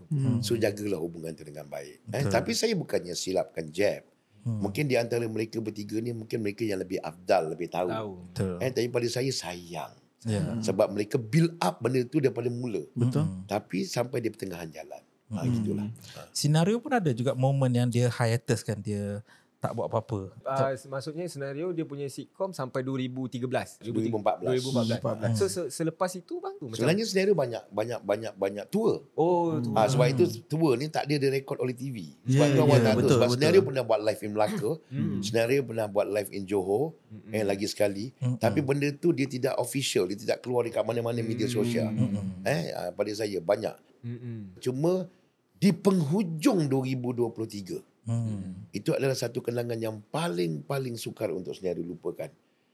So 0.47 0.55
jagalah 0.55 1.01
hubungan 1.01 1.35
tu 1.35 1.43
dengan 1.43 1.67
baik. 1.67 2.07
Eh, 2.15 2.25
tapi 2.31 2.55
saya 2.55 2.75
bukannya 2.79 3.19
silapkan 3.19 3.67
Jeb. 3.67 4.07
Mungkin 4.43 4.91
di 4.91 4.99
antara 4.99 5.27
mereka 5.31 5.63
bertiga 5.63 5.99
ni 6.03 6.11
mungkin 6.11 6.43
mereka 6.43 6.67
yang 6.67 6.83
lebih 6.83 6.99
afdal, 6.99 7.55
lebih 7.55 7.71
tahu. 7.71 7.91
Tahu. 7.91 8.13
Betul. 8.31 8.55
Eh, 8.59 8.71
tapi 8.75 8.89
pada 8.91 9.07
saya 9.11 9.31
sayang. 9.31 9.95
Ya. 10.23 10.43
Sebab 10.63 10.95
mereka 10.95 11.19
build 11.19 11.59
up 11.59 11.83
benda 11.83 12.07
tu 12.07 12.23
daripada 12.23 12.47
mula. 12.47 12.87
Betul. 12.95 13.27
Tapi 13.51 13.83
sampai 13.87 14.23
di 14.23 14.31
pertengahan 14.31 14.71
jalan. 14.71 15.03
Ha, 15.33 15.49
gitulah. 15.49 15.89
Senario 16.31 16.77
pun 16.77 16.93
ada 16.93 17.09
juga 17.17 17.33
momen 17.33 17.73
yang 17.73 17.89
dia 17.89 18.13
hiatus 18.13 18.61
kan 18.61 18.77
dia 18.85 19.25
tak 19.63 19.73
buat 19.73 19.87
apa-apa. 19.87 20.35
Uh, 20.43 20.75
maksudnya 20.91 21.23
senario 21.25 21.71
dia 21.71 21.87
punya 21.87 22.11
sitcom 22.11 22.51
sampai 22.51 22.83
2013. 22.83 23.79
2014. 23.79 24.59
2014. 24.59 25.39
So 25.39 25.47
se- 25.47 25.71
selepas 25.71 26.11
itu 26.13 26.43
bang 26.43 26.59
tu 26.59 26.67
macam 26.67 26.83
Sebenarnya 26.83 27.07
senario 27.07 27.31
banyak 27.33 27.71
banyak 27.71 28.01
banyak 28.03 28.33
banyak 28.35 28.67
tour. 28.67 29.07
Oh, 29.15 29.63
tu. 29.63 29.71
Ha, 29.71 29.87
sebab 29.87 30.11
itu 30.11 30.27
tour 30.45 30.75
ni 30.75 30.91
tak 30.91 31.07
ada 31.07 31.15
direkod 31.15 31.63
oleh 31.63 31.73
TV. 31.73 32.11
Sebab 32.27 32.43
Ya, 32.43 32.51
tu 32.51 32.61
awak 32.61 32.75
ya, 32.75 32.75
tak 32.75 32.83
tahu. 32.83 32.99
betul, 32.99 33.15
Sebab 33.15 33.23
betul. 33.25 33.39
senario 33.39 33.61
pernah 33.63 33.83
buat 33.85 34.01
live 34.03 34.21
in 34.21 34.31
Melaka. 34.35 34.71
Hmm. 34.93 35.19
Senario 35.23 35.61
pernah 35.63 35.87
buat 35.87 36.07
live 36.07 36.31
in 36.33 36.43
Johor. 36.43 36.99
Eh, 37.31 37.41
lagi 37.41 37.65
sekali. 37.65 38.11
Tapi 38.19 38.59
benda 38.61 38.91
tu 38.91 39.15
dia 39.15 39.25
tidak 39.25 39.55
official. 39.57 40.05
Dia 40.05 40.19
tidak 40.19 40.39
keluar 40.41 40.67
dekat 40.67 40.83
mana-mana 40.83 41.23
media 41.23 41.47
sosial. 41.47 41.87
Eh, 42.43 42.75
ha, 42.75 42.91
pada 42.91 43.13
saya 43.13 43.39
banyak. 43.39 43.79
Mm-mm. 44.03 44.59
Cuma 44.59 45.07
di 45.55 45.71
penghujung 45.71 46.67
2023. 46.67 47.92
Hmm. 48.03 48.67
Itu 48.75 48.95
adalah 48.95 49.15
satu 49.15 49.39
kenangan 49.39 49.79
yang 49.79 50.03
paling-paling 50.11 50.99
sukar 50.99 51.31
untuk 51.31 51.55
senario 51.55 51.87
lupakan. 51.87 52.31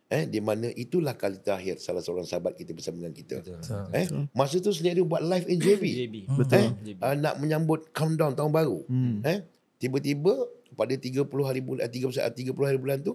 Eh, 0.09 0.25
di 0.25 0.41
mana 0.41 0.73
itulah 0.73 1.13
kali 1.13 1.37
terakhir 1.37 1.77
salah 1.85 2.01
seorang 2.01 2.25
sahabat 2.25 2.57
kita 2.57 2.73
bersama 2.73 3.05
dengan 3.05 3.13
kita. 3.13 3.45
Betul. 3.45 3.85
Eh, 3.93 4.09
masa 4.33 4.57
tu 4.57 4.73
senario 4.73 5.05
buat 5.05 5.21
live 5.21 5.47
in 5.53 5.61
JB. 5.61 5.85
JB. 5.85 6.15
Betul. 6.33 6.57
Eh, 6.65 6.97
uh, 6.97 7.13
nak 7.13 7.37
menyambut 7.37 7.93
countdown 7.93 8.33
tahun 8.33 8.49
baru. 8.49 8.89
Hmm. 8.89 9.21
Eh, 9.21 9.45
Tiba-tiba 9.79 10.35
pada 10.75 10.91
30 10.91 11.23
hari 11.47 11.63
bulan 11.63 11.87
eh, 11.87 11.93
30 11.93 12.19
30 12.19 12.51
hari 12.67 12.79
bulan 12.83 12.99
tu 12.99 13.15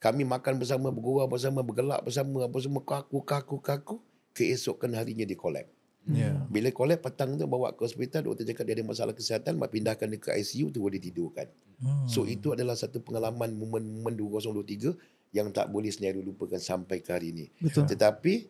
kami 0.00 0.24
makan 0.24 0.56
bersama, 0.56 0.88
bergurau 0.88 1.28
bersama, 1.28 1.60
bergelak 1.60 2.00
bersama, 2.00 2.48
apa 2.48 2.56
semua 2.58 2.82
kaku 2.82 3.20
kaku 3.20 3.56
kaku. 3.60 3.96
Keesokan 4.32 4.96
harinya 4.96 5.28
dia 5.28 5.36
collab. 5.36 5.68
Ya. 6.08 6.32
Bila 6.48 6.72
collab 6.72 7.04
petang 7.04 7.36
tu 7.36 7.44
bawa 7.44 7.76
ke 7.76 7.84
hospital, 7.84 8.24
doktor 8.24 8.48
cakap 8.48 8.64
dia 8.64 8.80
ada 8.80 8.84
masalah 8.88 9.12
kesihatan, 9.12 9.60
mak 9.60 9.68
pindahkan 9.68 10.08
dia 10.08 10.18
ke 10.18 10.32
ICU 10.32 10.72
tu 10.72 10.80
dia 10.88 11.00
tidurkan. 11.00 11.46
Hmm. 11.80 12.08
So 12.08 12.24
itu 12.24 12.56
adalah 12.56 12.74
satu 12.74 13.04
pengalaman 13.04 13.52
momen-momen 13.52 14.16
2023 14.16 14.96
yang 15.36 15.52
tak 15.54 15.70
boleh 15.70 15.92
senario 15.92 16.24
lupakan 16.24 16.58
sampai 16.58 17.04
ke 17.04 17.10
hari 17.12 17.36
ini. 17.36 17.46
Betul. 17.60 17.86
Tetapi 17.86 18.48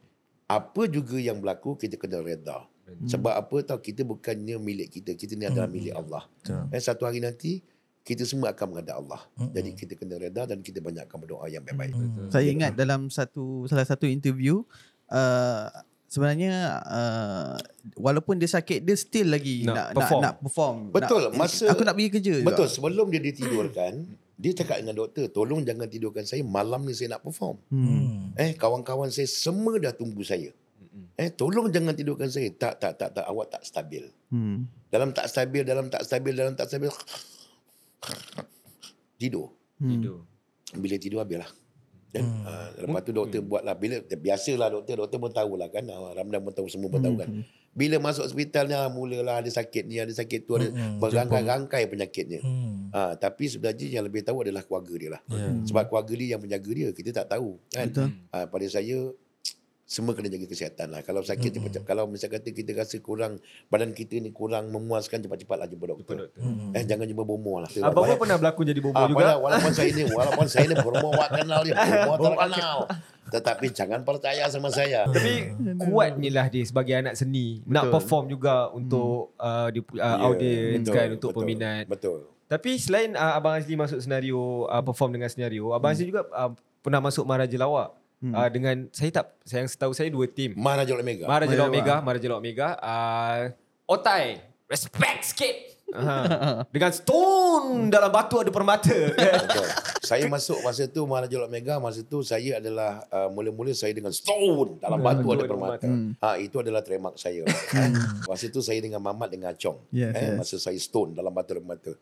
apa 0.50 0.82
juga 0.90 1.18
yang 1.18 1.38
berlaku 1.42 1.78
kita 1.78 1.98
kena 1.98 2.22
reda. 2.22 2.66
Sebab 3.06 3.30
apa 3.30 3.62
tahu 3.62 3.78
kita 3.78 4.02
bukannya 4.02 4.58
milik 4.58 4.98
kita, 4.98 5.14
kita 5.14 5.38
ni 5.38 5.46
adalah 5.46 5.70
milik 5.70 5.94
Allah. 5.94 6.26
Betul. 6.42 6.74
Eh 6.74 6.82
satu 6.82 7.06
hari 7.06 7.22
nanti 7.22 7.62
kita 8.02 8.26
semua 8.26 8.50
akan 8.50 8.66
menghadap 8.74 8.98
Allah. 8.98 9.22
Jadi 9.54 9.70
kita 9.78 9.94
kena 9.94 10.18
reda 10.18 10.42
dan 10.50 10.58
kita 10.58 10.82
banyakkan 10.82 11.14
berdoa 11.22 11.46
yang 11.46 11.62
baik-baik. 11.62 11.94
Saya 12.34 12.50
ingat 12.50 12.74
dalam 12.74 13.06
satu 13.06 13.70
salah 13.70 13.86
satu 13.86 14.10
interview 14.10 14.66
uh, 15.06 15.70
sebenarnya 16.10 16.52
uh, 16.82 17.54
walaupun 17.94 18.34
dia 18.34 18.50
sakit 18.50 18.82
dia 18.82 18.98
still 18.98 19.30
lagi 19.30 19.62
Nak 19.62 19.70
nak 19.70 19.86
perform. 19.94 20.20
nak, 20.20 20.26
nak 20.26 20.34
perform. 20.42 20.76
Betul, 20.90 21.22
Nak, 21.30 21.38
masa- 21.38 21.70
aku 21.70 21.82
nak 21.86 21.94
pergi 21.94 22.10
kerja 22.10 22.34
Betul, 22.42 22.66
juga. 22.66 22.74
sebelum 22.74 23.06
dia 23.08 23.22
ditidurkan, 23.22 23.92
dia 24.34 24.52
cakap 24.52 24.82
dengan 24.82 24.96
doktor, 24.98 25.30
tolong 25.30 25.62
jangan 25.62 25.86
tidurkan 25.86 26.26
saya, 26.26 26.42
malam 26.42 26.82
ni 26.82 26.92
saya 26.92 27.14
nak 27.14 27.22
perform. 27.22 27.56
Hmm. 27.70 28.34
Eh, 28.34 28.58
kawan-kawan 28.58 29.08
saya 29.08 29.30
semua 29.30 29.78
dah 29.78 29.94
tunggu 29.94 30.26
saya. 30.26 30.50
Eh, 31.14 31.30
tolong 31.30 31.70
jangan 31.70 31.94
tidurkan 31.94 32.26
saya. 32.26 32.48
Tak, 32.50 32.80
tak, 32.80 32.96
tak, 32.96 33.12
tak. 33.12 33.22
Awak 33.22 33.46
tak 33.52 33.62
stabil. 33.62 34.08
Hmm. 34.32 34.64
Dalam 34.88 35.12
tak 35.12 35.28
stabil, 35.28 35.62
dalam 35.62 35.86
tak 35.86 36.02
stabil, 36.02 36.32
dalam 36.34 36.56
tak 36.56 36.66
stabil. 36.66 36.90
Tidur. 39.20 39.52
Tidur. 39.76 40.24
Bila 40.72 40.96
tidur, 40.96 41.20
habislah. 41.20 41.50
Kan? 42.10 42.26
Hmm. 42.26 42.42
Uh, 42.42 42.68
lepas 42.86 43.00
tu 43.06 43.12
doktor 43.14 43.40
buatlah. 43.42 43.74
Bila, 43.78 44.02
biasalah 44.02 44.68
doktor, 44.70 44.94
doktor 45.06 45.18
pun 45.22 45.30
tahulah 45.30 45.70
kan. 45.70 45.86
Uh, 45.86 46.10
Ramdan 46.14 46.42
pun 46.42 46.52
tahu, 46.52 46.66
semua 46.66 46.90
pun 46.90 46.98
tahu 46.98 47.14
kan. 47.18 47.30
Bila 47.70 48.02
masuk 48.02 48.26
hospitalnya, 48.26 48.82
mulalah 48.90 49.38
ada 49.38 49.46
sakit 49.46 49.86
ni, 49.86 50.02
ada 50.02 50.10
sakit 50.10 50.42
tu, 50.42 50.58
ada 50.58 50.74
Hmm, 50.74 50.98
berangkai-rangkai 50.98 51.86
penyakitnya. 51.86 52.42
Hmm. 52.42 52.90
Ah, 52.90 53.14
tapi 53.14 53.46
sebenarnya 53.46 53.86
yang 53.86 54.02
lebih 54.02 54.26
tahu 54.26 54.42
adalah 54.42 54.66
keluarga 54.66 54.94
dia 54.98 55.10
lah. 55.14 55.22
Ya. 55.30 55.54
Sebab 55.70 55.86
keluarga 55.86 56.10
dia 56.18 56.34
yang 56.34 56.42
menjaga 56.42 56.70
dia, 56.74 56.90
kita 56.90 57.22
tak 57.22 57.38
tahu 57.38 57.62
kan. 57.70 57.86
Betul. 57.86 58.10
Ah, 58.34 58.50
pada 58.50 58.66
saya 58.66 59.14
semua 59.90 60.14
kena 60.14 60.30
jaga 60.30 60.46
kesihatan 60.46 60.94
lah. 60.94 61.02
Kalau 61.02 61.18
sakit 61.20 61.50
Hmm. 61.50 61.66
cepat 61.66 61.82
kalau 61.82 62.06
misal 62.06 62.30
kata 62.30 62.54
kita 62.54 62.78
rasa 62.78 62.94
kurang 63.02 63.42
badan 63.66 63.90
kita 63.90 64.22
ni 64.22 64.30
kurang 64.30 64.70
memuaskan 64.70 65.18
cepat-cepatlah 65.18 65.66
jumpa 65.66 65.90
doktor. 65.90 66.30
doktor. 66.30 66.38
Hmm. 66.38 66.70
Eh 66.70 66.86
jangan 66.86 67.10
jumpa 67.10 67.26
bomoh 67.26 67.58
lah. 67.58 67.66
Abang 67.82 68.06
pun 68.06 68.22
pernah 68.22 68.38
berlakon 68.38 68.70
jadi 68.70 68.78
bobo 68.78 68.94
Ah, 68.94 69.10
juga. 69.10 69.34
walaupun, 69.34 69.42
walaupun 69.50 69.72
saya 69.74 69.90
ni 69.90 70.02
walaupun 70.06 70.46
saya 70.46 70.64
ni 70.70 70.76
bomoh 70.78 71.10
wak 71.18 71.28
kenal 71.34 71.60
dia, 71.66 71.74
bomoh 72.06 72.16
terkenal. 72.22 72.78
Tetapi 73.30 73.66
jangan 73.70 74.00
percaya 74.02 74.44
sama 74.46 74.70
saya. 74.70 75.10
Tapi 75.10 75.58
kuatnya 75.82 76.30
lah 76.32 76.46
dia 76.46 76.62
sebagai 76.62 76.94
anak 76.94 77.14
seni 77.14 77.58
nak 77.66 77.90
Betul. 77.90 77.94
perform 77.98 78.24
juga 78.30 78.54
untuk 78.70 79.34
uh, 79.36 79.68
di, 79.68 79.82
uh, 79.82 79.98
Ya, 79.98 80.10
audience 80.22 80.86
betul, 80.86 80.94
kan 80.94 81.08
untuk 81.10 81.30
betul, 81.30 81.40
peminat. 81.42 81.84
Betul. 81.90 82.18
Tapi 82.46 82.78
selain 82.78 83.14
uh, 83.14 83.34
Abang 83.34 83.58
Azli 83.58 83.74
masuk 83.74 83.98
senario 83.98 84.38
uh, 84.66 84.82
perform 84.82 85.14
dengan 85.14 85.26
senario, 85.26 85.70
Abang 85.70 85.90
Azli 85.90 86.06
juga 86.06 86.26
uh, 86.30 86.54
pernah 86.78 86.98
masuk 86.98 87.26
Maharaja 87.26 87.54
Lawak. 87.54 87.99
Uh, 88.20 88.48
dengan 88.52 88.76
saya 88.92 89.08
tak 89.08 89.32
saya 89.48 89.64
yang 89.64 89.72
setahu 89.72 89.92
saya 89.96 90.12
dua 90.12 90.28
tim. 90.28 90.52
Maharaja 90.52 90.92
Omega. 90.92 91.24
Maharaja 91.24 91.56
Lawak 91.56 91.72
Maharaja 91.72 91.80
Omega, 91.80 91.94
Maharaja 92.04 92.26
Lawak 92.28 92.42
Omega, 92.44 92.68
uh, 92.84 93.40
Otai, 93.88 94.44
respect 94.68 95.20
sikit. 95.24 95.56
Aha. 95.90 96.20
Dengan 96.74 96.92
stone 96.94 97.90
dalam 97.90 98.12
batu 98.12 98.38
ada 98.38 98.52
permata. 98.52 98.94
Betul. 99.16 99.66
saya 100.04 100.26
masuk 100.28 100.60
masa 100.62 100.84
tu 100.86 101.02
Maharaja 101.08 101.36
Lok 101.38 101.50
Mega 101.50 101.74
masa 101.82 102.00
tu 102.04 102.22
saya 102.22 102.62
adalah 102.62 103.02
uh, 103.10 103.28
mula-mula 103.30 103.70
saya 103.74 103.94
dengan 103.94 104.10
stone 104.10 104.80
dalam 104.80 104.98
batu 105.02 105.22
Betul, 105.22 105.34
ada 105.34 105.42
ada 105.42 105.50
permata. 105.50 105.88
Hmm. 105.88 106.10
Ha 106.20 106.28
itu 106.38 106.56
adalah 106.60 106.80
trademark 106.84 107.16
saya. 107.18 107.42
masa 108.30 108.46
tu 108.52 108.60
saya 108.62 108.78
dengan 108.84 109.00
Mamat 109.02 109.28
dengan 109.32 109.52
Chong. 109.56 109.80
Yes, 109.90 110.12
eh 110.14 110.22
yes. 110.30 110.36
masa 110.38 110.56
saya 110.60 110.78
stone 110.78 111.16
dalam 111.16 111.32
batu 111.32 111.56
ada 111.56 111.62
permata. 111.64 111.92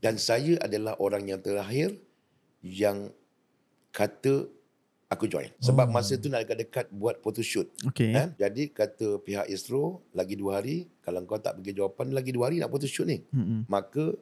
Dan 0.00 0.18
saya 0.18 0.58
adalah 0.60 0.98
orang 0.98 1.24
yang 1.28 1.40
terakhir 1.40 1.96
yang 2.64 3.14
kata 3.94 4.55
aku 5.06 5.30
join. 5.30 5.50
Sebab 5.62 5.86
masa 5.90 6.18
tu 6.18 6.26
nak 6.26 6.46
dekat-dekat 6.46 6.90
buat 6.90 7.22
photoshoot. 7.22 7.70
Okay. 7.92 8.10
Eh? 8.14 8.28
Jadi 8.38 8.70
kata 8.74 9.22
pihak 9.22 9.46
Istro 9.46 10.02
lagi 10.10 10.34
dua 10.34 10.58
hari 10.60 10.90
kalau 11.02 11.22
kau 11.24 11.38
tak 11.38 11.58
bagi 11.58 11.74
jawapan 11.74 12.10
lagi 12.10 12.34
dua 12.34 12.50
hari 12.50 12.58
nak 12.58 12.70
photoshoot 12.70 13.06
ni. 13.06 13.22
Hmm. 13.30 13.62
Maka 13.70 14.14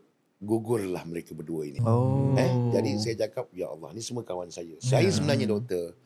gugurlah 0.44 1.00
mereka 1.08 1.32
berdua 1.32 1.64
ini. 1.64 1.80
Oh. 1.80 2.36
Eh, 2.36 2.52
jadi 2.76 2.90
saya 3.00 3.14
cakap, 3.24 3.48
ya 3.56 3.72
Allah, 3.72 3.96
ni 3.96 4.04
semua 4.04 4.20
kawan 4.20 4.52
saya. 4.52 4.76
Saya 4.76 5.08
sebenarnya 5.08 5.48
doktor. 5.48 5.96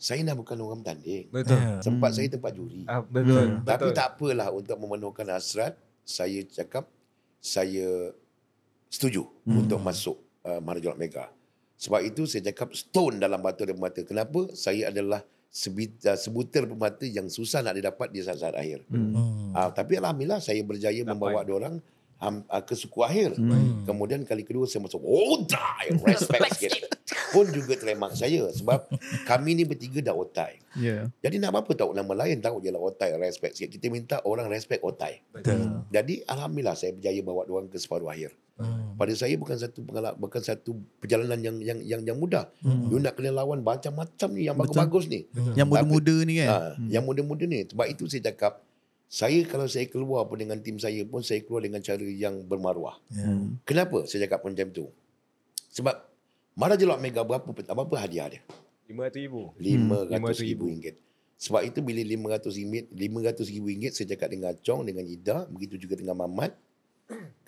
Saya 0.00 0.24
nak 0.24 0.40
bukan 0.40 0.56
orang 0.62 0.80
bertanding. 0.80 1.28
Betul. 1.28 1.58
Ya. 1.58 1.82
Tempat 1.82 2.10
saya 2.14 2.28
tempat 2.30 2.52
juri. 2.54 2.86
Ah, 2.86 3.02
betul. 3.02 3.60
Hmm. 3.60 3.66
Tapi 3.66 3.90
betul. 3.90 3.98
tak 3.98 4.08
apalah 4.16 4.48
untuk 4.54 4.76
memenuhkan 4.78 5.26
hasrat, 5.28 5.74
saya 6.06 6.40
cakap, 6.46 6.86
saya 7.42 8.14
setuju 8.88 9.26
untuk 9.44 9.82
masuk 9.82 10.16
uh, 10.46 10.62
Maharaja 10.62 10.94
Mega. 10.94 11.26
Sebab 11.80 12.00
itu 12.04 12.28
saya 12.28 12.52
cakap 12.52 12.76
stone 12.76 13.16
dalam 13.16 13.40
batu 13.40 13.64
dan 13.64 13.72
permata. 13.72 14.04
Kenapa? 14.04 14.52
Saya 14.52 14.92
adalah 14.92 15.24
uh, 15.24 16.18
sebutir 16.20 16.68
permata 16.68 17.08
yang 17.08 17.32
susah 17.32 17.64
nak 17.64 17.72
didapat 17.72 18.12
di 18.12 18.20
saat-saat 18.20 18.52
akhir. 18.52 18.84
Hmm. 18.92 19.56
Ah, 19.56 19.72
tapi 19.72 19.96
alhamdulillah 19.96 20.44
saya 20.44 20.60
berjaya 20.60 21.00
membawa 21.08 21.40
dia 21.40 21.56
orang 21.56 21.80
um, 22.20 22.44
uh, 22.44 22.60
ke 22.60 22.76
suku 22.76 23.00
akhir. 23.00 23.32
Hmm. 23.40 23.88
Kemudian 23.88 24.28
kali 24.28 24.44
kedua 24.44 24.68
saya 24.68 24.84
masuk 24.84 25.00
oh 25.00 25.40
die 25.48 25.88
respect 26.04 26.60
sikit. 26.60 26.72
Pun 27.32 27.48
juga 27.48 27.80
trademark 27.80 28.12
saya 28.12 28.44
sebab 28.52 28.84
kami 29.24 29.56
ni 29.56 29.64
bertiga 29.64 30.04
dah 30.04 30.14
otai. 30.14 30.60
Yeah. 30.76 31.08
Jadi 31.24 31.40
nak 31.40 31.64
apa 31.64 31.72
tahu 31.72 31.96
nama 31.96 32.12
lain 32.12 32.44
tahu 32.44 32.60
je 32.60 32.68
lah 32.68 32.82
otai 32.82 33.16
respect 33.16 33.56
sikit. 33.56 33.72
Kita 33.72 33.86
minta 33.88 34.16
orang 34.28 34.52
respect 34.52 34.84
otai. 34.84 35.24
Betul. 35.32 35.80
Jadi 35.88 36.28
alhamdulillah 36.28 36.76
saya 36.76 36.92
berjaya 36.92 37.24
bawa 37.24 37.48
dia 37.48 37.54
orang 37.56 37.72
ke 37.72 37.80
separuh 37.80 38.12
akhir. 38.12 38.36
Hmm. 38.60 38.94
Pada 39.00 39.12
saya 39.16 39.34
bukan 39.40 39.56
satu 39.56 39.80
pengalaman 39.80 40.20
bukan 40.20 40.44
satu 40.44 40.76
perjalanan 41.00 41.40
yang 41.40 41.56
yang 41.64 41.78
yang, 41.80 42.00
yang 42.04 42.18
mudah. 42.20 42.52
Hmm. 42.60 42.92
You 42.92 43.00
nak 43.00 43.16
kena 43.16 43.32
lawan 43.32 43.64
macam-macam 43.64 44.28
ni 44.36 44.44
yang 44.44 44.56
bagus-bagus 44.60 45.08
ni. 45.08 45.24
Yang 45.56 45.68
muda-muda 45.72 46.14
ni 46.28 46.34
kan. 46.44 46.48
Ha, 46.48 46.56
Yang 46.92 47.04
muda-muda 47.08 47.44
ni. 47.48 47.64
Sebab 47.64 47.86
itu 47.88 48.04
saya 48.12 48.22
cakap, 48.28 48.60
saya 49.08 49.40
kalau 49.48 49.64
saya 49.64 49.88
keluar 49.88 50.28
pun 50.28 50.36
dengan 50.36 50.60
tim 50.60 50.76
saya 50.76 51.00
pun, 51.08 51.24
saya 51.24 51.40
keluar 51.40 51.64
dengan 51.64 51.80
cara 51.80 52.04
yang 52.04 52.44
bermaruah. 52.44 53.00
Ya. 53.08 53.24
Kenapa 53.64 54.04
saya 54.04 54.28
cakap 54.28 54.44
macam 54.44 54.68
tu? 54.68 54.86
Sebab 55.72 55.96
Maharaja 56.60 56.84
Lok 56.84 57.00
Mega 57.00 57.24
berapa, 57.24 57.48
berapa 57.48 57.94
hadiah 57.96 58.28
dia? 58.36 58.42
RM500,000. 58.90 59.34
RM500,000 59.56 60.60
ringgit. 60.60 60.96
Sebab 61.40 61.62
itu 61.64 61.80
bila 61.80 62.04
RM500,000 62.04 62.92
RM500,000 62.92 63.62
ringgit, 63.64 63.92
saya 63.96 64.06
cakap 64.12 64.28
dengan 64.28 64.52
Chong, 64.60 64.84
dengan 64.84 65.08
Ida, 65.08 65.48
begitu 65.48 65.80
juga 65.80 65.96
dengan 65.96 66.20
Mamat, 66.20 66.52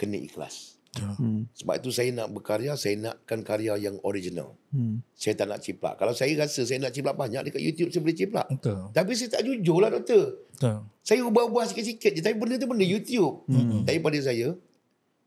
kena 0.01 0.17
ikhlas. 0.17 0.81
Hmm. 0.93 1.49
Sebab 1.57 1.81
itu 1.81 1.89
saya 1.89 2.13
nak 2.13 2.29
berkarya, 2.37 2.77
saya 2.77 3.01
nakkan 3.01 3.41
karya 3.41 3.81
yang 3.81 3.97
original. 4.05 4.61
Hmm. 4.69 5.01
Saya 5.17 5.33
tak 5.41 5.49
nak 5.49 5.65
ciplak. 5.65 5.97
Kalau 5.97 6.13
saya 6.13 6.37
rasa 6.37 6.69
saya 6.69 6.85
nak 6.85 6.93
ciplak 6.93 7.17
banyak 7.17 7.49
dekat 7.49 7.65
YouTube, 7.65 7.89
saya 7.89 8.05
boleh 8.05 8.19
ciplak. 8.19 8.47
Betul. 8.53 8.93
Tapi 8.93 9.11
saya 9.17 9.29
tak 9.33 9.43
jujur 9.49 9.81
lah 9.81 9.89
doktor. 9.89 10.37
Betul. 10.53 10.85
Saya 11.01 11.25
ubah-ubah 11.25 11.65
sikit-sikit 11.73 12.13
je. 12.13 12.21
Tapi 12.21 12.37
benda 12.37 12.61
tu 12.61 12.69
benda 12.69 12.85
YouTube. 12.85 13.41
Hmm. 13.49 13.89
Tapi 13.89 13.99
pada 14.05 14.19
saya, 14.21 14.53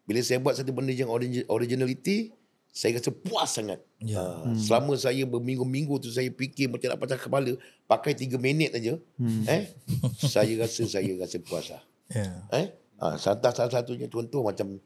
bila 0.06 0.20
saya 0.22 0.38
buat 0.38 0.54
satu 0.54 0.70
benda 0.70 0.94
yang 0.94 1.10
origi- 1.10 1.50
originality, 1.50 2.30
saya 2.70 3.02
rasa 3.02 3.10
puas 3.10 3.50
sangat. 3.50 3.80
Ya. 4.04 4.22
Uh, 4.22 4.54
selama 4.60 4.94
saya 5.00 5.24
berminggu-minggu 5.26 5.98
tu 5.98 6.14
saya 6.14 6.30
fikir 6.30 6.70
macam 6.70 6.94
nak 6.94 7.00
pecah 7.02 7.18
kepala, 7.18 7.52
pakai 7.90 8.14
tiga 8.14 8.38
minit 8.38 8.76
aja. 8.76 9.00
Hmm. 9.18 9.48
Eh, 9.50 9.74
saya 10.22 10.54
rasa 10.62 10.86
saya 10.86 11.10
rasa 11.18 11.42
puas 11.42 11.72
lah. 11.74 11.82
Ya. 12.14 12.30
Eh, 12.54 12.66
uh, 13.00 13.16
salah 13.18 13.50
salah 13.50 13.72
satunya 13.72 14.06
contoh 14.12 14.46
macam 14.46 14.78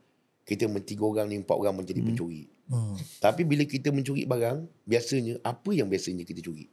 kita 0.50 0.66
tiga 0.82 1.06
orang 1.06 1.30
ni, 1.30 1.38
empat 1.38 1.54
orang 1.54 1.78
menjadi 1.78 2.02
pencuri. 2.02 2.50
Hmm. 2.66 2.98
Tapi 3.22 3.46
bila 3.46 3.66
kita 3.70 3.94
mencuri 3.94 4.26
barang, 4.26 4.66
biasanya 4.90 5.38
apa 5.46 5.70
yang 5.70 5.86
biasanya 5.86 6.26
kita 6.26 6.42
curi? 6.42 6.66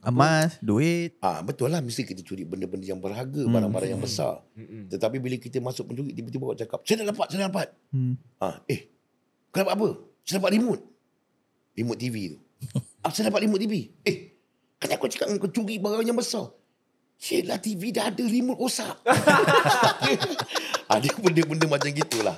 Emas, 0.00 0.56
duit. 0.64 1.20
Ah 1.20 1.44
betul 1.44 1.68
lah 1.68 1.84
mesti 1.84 2.00
kita 2.00 2.24
curi 2.24 2.48
benda-benda 2.48 2.88
yang 2.88 2.96
berharga, 2.96 3.44
barang-barang 3.44 3.90
yang 3.92 4.00
besar. 4.00 4.40
Mm-mm. 4.56 4.88
Tetapi 4.88 5.20
bila 5.20 5.36
kita 5.36 5.60
masuk 5.60 5.92
pencuri 5.92 6.16
tiba-tiba 6.16 6.48
orang 6.48 6.60
cakap, 6.64 6.80
"Saya 6.88 7.04
dah 7.04 7.12
dapat, 7.12 7.26
saya 7.28 7.38
dah 7.44 7.48
dapat." 7.52 7.68
Hmm. 7.92 8.14
Ah, 8.40 8.64
eh. 8.64 8.88
Kau 9.52 9.60
dapat 9.60 9.74
apa? 9.76 9.88
Saya 10.24 10.40
dapat 10.40 10.52
remote. 10.56 10.82
Remote 11.76 12.00
TV 12.00 12.16
tu. 12.32 12.38
ah, 13.04 13.10
saya 13.12 13.28
dapat 13.28 13.44
remote 13.44 13.60
TV. 13.60 13.92
Eh, 14.08 14.16
kan 14.80 14.88
aku 14.96 15.04
cakap 15.12 15.36
kau 15.36 15.52
curi 15.52 15.76
barang 15.76 16.06
yang 16.06 16.16
besar. 16.16 16.48
Yelah 17.18 17.58
TV 17.60 17.92
dah 17.92 18.08
ada 18.08 18.24
remote 18.24 18.62
rosak. 18.62 18.94
ah, 20.92 20.96
dia 20.96 21.12
benda-benda 21.12 21.68
macam 21.68 21.90
gitulah. 21.92 22.36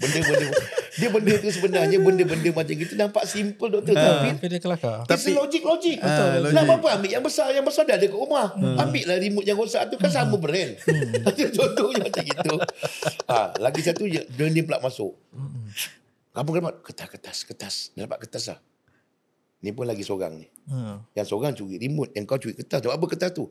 Benda-benda. 0.00 0.48
Dia 0.96 1.08
benda 1.12 1.32
tu 1.36 1.48
sebenarnya 1.52 1.98
benda-benda 2.00 2.48
macam 2.56 2.74
gitu 2.74 2.94
nampak 2.96 3.24
simple 3.28 3.68
doktor. 3.68 3.92
Tapi 3.92 4.40
Tapi 4.40 4.46
dia 4.48 4.60
kelakar. 4.60 5.04
tapi 5.04 5.30
logik-logik. 5.36 5.98
Betul. 6.00 6.28
logik. 6.48 6.54
Nak 6.56 6.64
apa 6.80 6.86
ambil 6.96 7.10
yang 7.12 7.24
besar? 7.24 7.52
Yang 7.52 7.66
besar 7.68 7.82
dah 7.84 8.00
ada 8.00 8.06
kat 8.08 8.16
rumah. 8.16 8.46
Ambil 8.56 9.04
lah 9.04 9.16
remote 9.20 9.44
yang 9.44 9.58
rosak 9.60 9.92
tu 9.92 10.00
kan 10.00 10.08
sama 10.08 10.40
brand. 10.40 10.72
Contohnya 11.60 12.00
macam 12.08 12.24
gitu. 12.24 12.54
Ha, 13.28 13.52
lagi 13.60 13.80
satu 13.84 14.08
dia 14.08 14.24
ni 14.48 14.64
pula 14.64 14.80
masuk. 14.80 15.12
Apa 16.32 16.46
kau 16.46 16.56
dapat? 16.56 16.76
Kertas, 16.80 17.08
kertas, 17.10 17.38
kertas. 17.44 17.74
Dia 17.92 18.08
dapat 18.08 18.24
kertas 18.24 18.44
lah. 18.48 18.58
Ni 19.60 19.76
pun 19.76 19.84
lagi 19.84 20.00
seorang 20.00 20.40
ni. 20.40 20.48
Hmm. 20.64 21.04
Yang 21.12 21.26
seorang 21.36 21.52
curi 21.52 21.76
remote, 21.76 22.16
yang 22.16 22.24
kau 22.24 22.40
curi 22.40 22.56
kertas. 22.56 22.80
Dapat 22.80 22.96
apa 22.96 23.06
kertas 23.12 23.30
tu? 23.36 23.44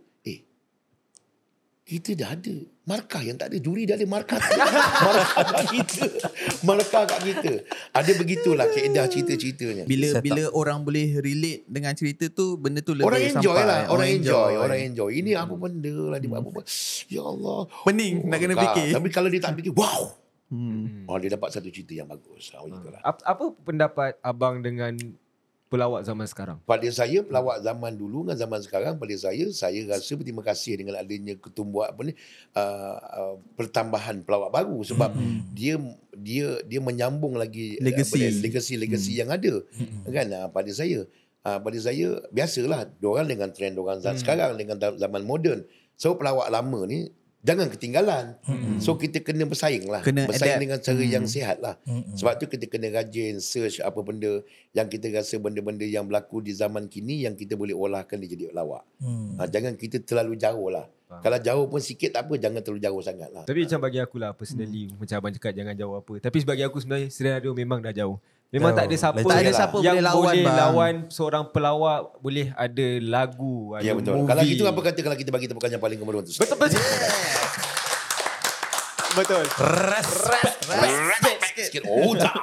Kita 1.90 2.14
dah 2.14 2.30
ada 2.30 2.54
markah 2.84 3.18
yang 3.20 3.34
tak 3.34 3.50
ada. 3.50 3.58
Juri 3.58 3.84
dah 3.84 3.98
ada 3.98 4.06
markah 4.06 4.38
markah 5.10 5.42
kat 5.44 5.66
kita. 5.68 6.06
Markah 6.62 7.04
kat 7.04 7.20
kita. 7.24 7.54
Ada 7.90 8.12
begitulah 8.14 8.70
keedah 8.70 9.06
cerita-ceritanya. 9.06 9.84
Bila 9.84 10.08
Set 10.12 10.22
bila 10.22 10.54
orang 10.54 10.86
boleh 10.86 11.18
relate 11.18 11.66
dengan 11.66 11.94
cerita 11.94 12.30
tu 12.30 12.56
benda 12.56 12.80
tu 12.80 12.94
lebih 12.94 13.10
orang 13.10 13.26
enjoy 13.28 13.58
sampai. 13.58 13.66
lah 13.66 13.80
orang 13.90 14.10
enjoy 14.12 14.52
orang 14.56 14.80
enjoy. 14.86 15.10
Ini 15.12 15.32
apa 15.36 15.54
benda 15.56 15.94
lah 16.08 16.18
dia 16.18 16.30
buat 16.30 16.42
apa 16.44 16.62
ya 17.08 17.22
Allah. 17.24 17.60
Pening 17.84 18.14
nak 18.24 18.38
kena 18.38 18.54
Ah, 18.54 18.62
fikir. 18.64 18.90
tapi 18.94 19.08
kalau 19.10 19.28
dia 19.28 19.42
tak 19.42 19.54
fikir 19.56 19.74
wow. 19.74 20.02
Hmm. 20.50 21.06
oh 21.06 21.18
dia 21.18 21.30
dapat 21.30 21.50
satu 21.50 21.70
cerita 21.70 21.94
yang 21.96 22.06
bagus. 22.06 22.54
Apa, 23.02 23.22
apa 23.24 23.44
pendapat 23.60 24.18
abang 24.20 24.62
dengan 24.62 24.94
pelawak 25.70 26.02
zaman 26.02 26.26
sekarang? 26.26 26.58
pada 26.66 26.90
saya 26.90 27.22
pelawak 27.22 27.62
zaman 27.62 27.94
dulu 27.94 28.26
dengan 28.26 28.38
zaman 28.42 28.60
sekarang 28.66 28.98
pada 28.98 29.16
saya 29.16 29.46
saya 29.54 29.86
rasa 29.86 30.18
berterima 30.18 30.42
kasih 30.42 30.82
dengan 30.82 30.98
adanya 30.98 31.38
ketumbuhan 31.38 31.94
apa 31.94 32.02
ni 32.10 32.14
uh, 32.58 32.98
uh, 32.98 33.36
pertambahan 33.54 34.26
pelawak 34.26 34.50
baru 34.50 34.82
sebab 34.82 35.14
hmm. 35.14 35.54
dia 35.54 35.78
dia 36.18 36.58
dia 36.66 36.82
menyambung 36.82 37.38
lagi 37.38 37.78
uh, 37.78 37.86
Legacy. 37.86 38.18
ni, 38.18 38.28
legacy 38.42 38.74
legacy 38.76 39.14
yang 39.22 39.30
ada 39.30 39.62
kan 40.10 40.28
uh, 40.34 40.48
pada 40.50 40.74
saya 40.74 41.06
uh, 41.46 41.60
pada 41.62 41.78
saya 41.78 42.18
biasalah 42.34 42.90
diorang 42.98 43.30
dengan 43.30 43.54
trend 43.54 43.78
diorang 43.78 44.02
hmm. 44.02 44.20
sekarang 44.20 44.58
dengan 44.58 44.82
zaman 44.82 45.22
moden 45.22 45.70
so 45.94 46.18
pelawak 46.18 46.50
lama 46.50 46.90
ni 46.90 47.14
jangan 47.40 47.68
ketinggalan 47.68 48.36
hmm. 48.42 48.78
so 48.78 48.94
kita 48.94 49.20
kena 49.20 49.44
bersaing 49.44 49.88
lah 49.88 50.00
Kena 50.00 50.28
bersaing 50.28 50.54
adapt. 50.54 50.62
dengan 50.62 50.78
cara 50.78 51.00
Hmm. 51.00 51.08
yang 51.10 51.26
sihat 51.26 51.58
lah 51.58 51.76
Hmm. 51.82 52.04
sebab 52.12 52.36
tu 52.36 52.46
kita 52.48 52.66
kena 52.66 52.92
rajin 52.94 53.40
search 53.40 53.80
apa 53.80 53.96
benda 54.00 54.44
yang 54.70 54.86
kita 54.86 55.08
rasa 55.10 55.36
benda-benda 55.38 55.82
yang 55.82 56.04
berlaku 56.04 56.40
di 56.40 56.52
zaman 56.52 56.86
kini 56.86 57.24
yang 57.24 57.34
kita 57.34 57.56
boleh 57.56 57.72
olahkan 57.72 58.16
dia 58.16 58.30
jadi 58.30 58.52
lawak. 58.52 58.84
Hmm. 58.98 59.34
Ha, 59.36 59.48
jangan 59.48 59.74
kita 59.74 59.98
terlalu 60.00 60.36
jauh 60.36 60.68
lah. 60.68 60.86
Faham. 61.02 61.22
Kalau 61.22 61.40
jauh 61.40 61.66
pun 61.66 61.80
sikit 61.80 62.10
tak 62.12 62.22
apa, 62.24 62.38
jangan 62.38 62.62
terlalu 62.62 62.82
jauh 62.82 63.02
sangat 63.02 63.30
lah. 63.32 63.42
Tapi 63.42 63.66
macam 63.66 63.80
bagi 63.82 63.98
aku 63.98 64.16
lah 64.16 64.30
personally 64.32 64.94
macam 64.94 65.16
abang 65.18 65.34
cakap 65.34 65.52
jangan 65.54 65.74
jauh 65.74 65.96
apa. 65.96 66.14
Tapi 66.20 66.38
bagi 66.44 66.62
aku 66.62 66.78
sebenarnya 66.78 67.10
senario 67.10 67.50
memang 67.52 67.80
dah 67.80 67.90
jauh. 67.92 68.22
Memang 68.50 68.74
Jauh. 68.74 68.80
tak 68.82 68.86
ada 68.90 68.96
siapa 68.98 69.18
Tak 69.22 69.30
ada 69.30 69.46
yang, 69.46 69.54
siapa 69.54 69.76
yang 69.78 69.94
boleh 69.94 70.02
lawan, 70.02 70.26
boleh 70.26 70.42
bang. 70.42 70.58
lawan 70.58 70.94
seorang 71.14 71.44
pelawak 71.54 72.00
boleh 72.18 72.50
ada 72.58 72.88
lagu, 72.98 73.78
ada 73.78 73.86
Ya 73.86 73.94
betul. 73.94 74.18
movie. 74.18 74.30
Kalau 74.34 74.42
gitu 74.42 74.64
apa 74.66 74.80
kata 74.82 75.00
kalau 75.06 75.18
kita 75.18 75.30
bagi 75.30 75.46
tepukan 75.46 75.70
yang 75.70 75.78
paling 75.78 75.98
kemudian 76.02 76.26
tu? 76.26 76.34
Betul 76.34 76.58
betul. 76.58 76.82
betul. 79.14 79.44
Respect 80.66 81.40
sikit. 81.60 81.82
Oh 81.86 82.14
tak. 82.16 82.34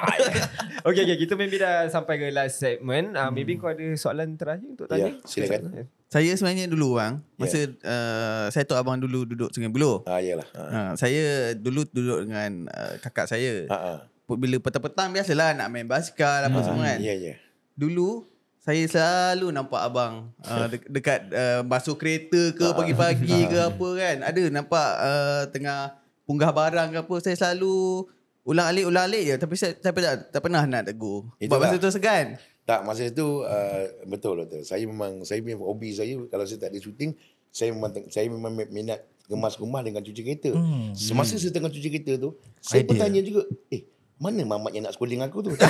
Okay, 0.86 1.02
okay, 1.02 1.18
kita 1.18 1.34
maybe 1.34 1.58
dah 1.58 1.90
sampai 1.90 2.14
ke 2.14 2.30
last 2.30 2.62
segment. 2.62 3.18
Uh, 3.18 3.26
maybe 3.34 3.58
kau 3.58 3.66
ada 3.66 3.82
soalan 3.98 4.38
terakhir 4.38 4.70
untuk 4.70 4.86
tanya? 4.86 5.10
Ya, 5.10 5.26
silakan. 5.26 5.90
Saya 6.06 6.30
sebenarnya 6.38 6.70
dulu 6.70 6.94
bang, 6.94 7.18
masa 7.34 7.66
uh, 7.82 8.46
saya 8.54 8.62
tahu 8.62 8.78
abang 8.78 8.94
dulu 8.94 9.26
duduk 9.26 9.50
Sungai 9.50 9.66
Buloh. 9.66 10.06
Ha 10.06 10.22
yalah. 10.22 10.46
Ha. 10.54 10.62
Ha, 10.62 10.80
saya 10.94 11.50
dulu 11.58 11.82
duduk 11.90 12.30
dengan 12.30 12.70
uh, 12.70 13.02
kakak 13.02 13.26
saya. 13.26 13.66
Ha. 13.66 14.06
Bila 14.34 14.58
petang-petang 14.58 15.14
biasalah 15.14 15.54
nak 15.54 15.70
main 15.70 15.86
basikal 15.86 16.42
apa 16.42 16.58
semua 16.66 16.82
kan. 16.82 16.98
Ya 16.98 17.14
ya. 17.14 17.38
Dulu 17.78 18.26
saya 18.58 18.82
selalu 18.90 19.54
nampak 19.54 19.78
abang 19.78 20.34
uh, 20.50 20.66
de- 20.66 20.90
dekat 20.90 21.30
uh, 21.30 21.62
basuh 21.62 21.94
kereta 21.94 22.50
ke 22.50 22.66
pagi-pagi 22.74 23.46
ke 23.54 23.58
apa 23.62 23.88
kan. 23.94 24.16
Ada 24.26 24.50
nampak 24.50 24.88
uh, 24.98 25.42
tengah 25.54 25.94
punggah 26.26 26.50
barang 26.50 26.90
ke 26.90 26.98
apa. 27.06 27.14
Saya 27.22 27.38
selalu 27.38 28.10
ulang 28.42 28.66
alik 28.66 28.90
ulang 28.90 29.06
alik 29.06 29.22
je 29.26 29.34
tapi 29.38 29.54
saya 29.58 29.74
tapi 29.78 30.02
tak, 30.02 30.34
tak 30.34 30.40
pernah 30.42 30.66
nak 30.66 30.90
tegur. 30.90 31.30
Sebab 31.38 31.46
Itulah. 31.46 31.62
masa 31.62 31.76
tu 31.78 31.90
segan. 31.94 32.26
Tak 32.66 32.82
masa 32.82 33.06
itu 33.06 33.46
uh, 33.46 33.86
betul 34.10 34.42
betul. 34.42 34.66
Saya 34.66 34.82
memang 34.82 35.22
saya 35.22 35.38
punya 35.38 35.54
hobi 35.54 35.94
saya 35.94 36.18
kalau 36.26 36.42
saya 36.42 36.66
tak 36.66 36.74
ada 36.74 36.78
syuting, 36.82 37.14
saya 37.54 37.70
memang 37.70 37.94
saya 38.10 38.26
memang 38.26 38.50
minat 38.74 39.06
kemas 39.30 39.54
rumah 39.54 39.86
dengan 39.86 40.02
cuci 40.02 40.22
kereta. 40.26 40.50
Hmm. 40.50 40.90
Semasa 40.90 41.38
saya 41.38 41.54
tengah 41.54 41.70
cuci 41.70 41.86
kereta 41.94 42.18
tu, 42.18 42.34
saya 42.58 42.82
Idea. 42.82 42.90
pun 42.90 42.94
tanya 42.98 43.22
juga, 43.22 43.46
eh 43.70 43.86
mana 44.16 44.40
mamat 44.42 44.72
yang 44.72 44.84
nak 44.84 44.92
schooling 44.92 45.20
aku 45.20 45.40
tu? 45.42 45.52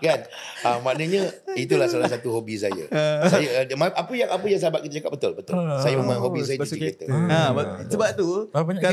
Kan? 0.00 0.20
Uh, 0.60 0.78
maknanya 0.80 1.22
itulah 1.54 1.86
salah 1.86 2.06
satu 2.06 2.30
hobi 2.30 2.54
saya. 2.56 2.84
saya 3.24 3.62
uh, 3.62 3.74
ma- 3.74 3.92
apa 3.92 4.12
yang 4.12 4.28
apa 4.28 4.44
yang 4.44 4.58
sahabat 4.58 4.82
kita 4.82 5.00
cakap 5.00 5.12
betul 5.12 5.32
betul. 5.34 5.54
Ah. 5.56 5.78
Saya 5.78 5.94
memang 5.96 6.18
hobi 6.20 6.42
saya 6.42 6.58
cuci 6.58 6.78
kereta. 6.78 7.04
kereta. 7.04 7.26
Ha, 7.26 7.38
Ah, 7.40 7.50
ba- 7.50 7.82
sebab 7.84 8.08
tu 8.12 8.28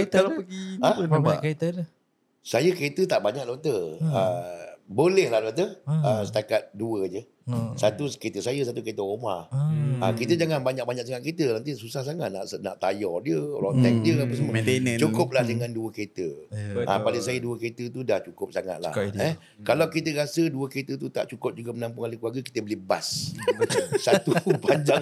kalau, 0.08 0.30
pergi 0.36 0.62
Ha? 0.78 0.88
apa 0.88 1.00
Berapa 1.02 1.22
banyak 1.22 1.42
kereta 1.42 1.66
dia? 1.72 1.86
Saya 2.42 2.70
kereta 2.72 3.02
tak 3.08 3.22
banyak 3.22 3.46
doktor. 3.46 3.98
Uh, 4.00 4.71
boleh 4.92 5.32
lah 5.32 5.40
doktor. 5.40 5.80
Uh, 5.88 6.22
setakat 6.28 6.68
dua 6.76 7.08
je. 7.08 7.24
Hmm. 7.42 7.74
Satu 7.74 8.06
kereta 8.16 8.38
saya, 8.38 8.62
satu 8.62 8.86
kereta 8.86 9.02
rumah. 9.02 9.50
Hmm. 9.50 9.98
Ha, 9.98 10.14
kita 10.14 10.38
jangan 10.38 10.62
banyak-banyak 10.62 11.04
sangat 11.04 11.26
kereta 11.26 11.58
nanti 11.58 11.74
susah 11.74 12.06
sangat 12.06 12.30
nak 12.30 12.46
nak 12.62 12.78
tayar 12.78 13.18
dia, 13.26 13.42
rotek 13.42 13.92
Hmm. 13.92 14.04
dia 14.06 14.14
apa 14.22 14.34
semua. 14.38 14.54
Maintenance. 14.54 15.02
Cukuplah 15.02 15.42
dengan 15.42 15.74
dua 15.74 15.90
kereta. 15.90 16.28
Ya. 16.54 16.86
Ha, 16.86 17.02
pada 17.02 17.18
saya 17.18 17.42
dua 17.42 17.58
kereta 17.58 17.90
tu 17.90 18.06
dah 18.06 18.22
cukup 18.22 18.54
sangat 18.54 18.78
lah. 18.78 18.94
Cukup. 18.94 19.18
Eh, 19.18 19.34
kalau 19.66 19.90
kita 19.90 20.14
rasa 20.14 20.48
dua 20.48 20.70
kereta 20.70 20.94
tu 20.96 21.10
tak 21.10 21.34
cukup 21.34 21.58
juga 21.58 21.74
menampung 21.74 22.06
ahli 22.06 22.22
keluarga, 22.22 22.46
kita 22.46 22.62
beli 22.62 22.78
bas. 22.78 23.34
Satu 24.06 24.38
panjang. 24.62 25.02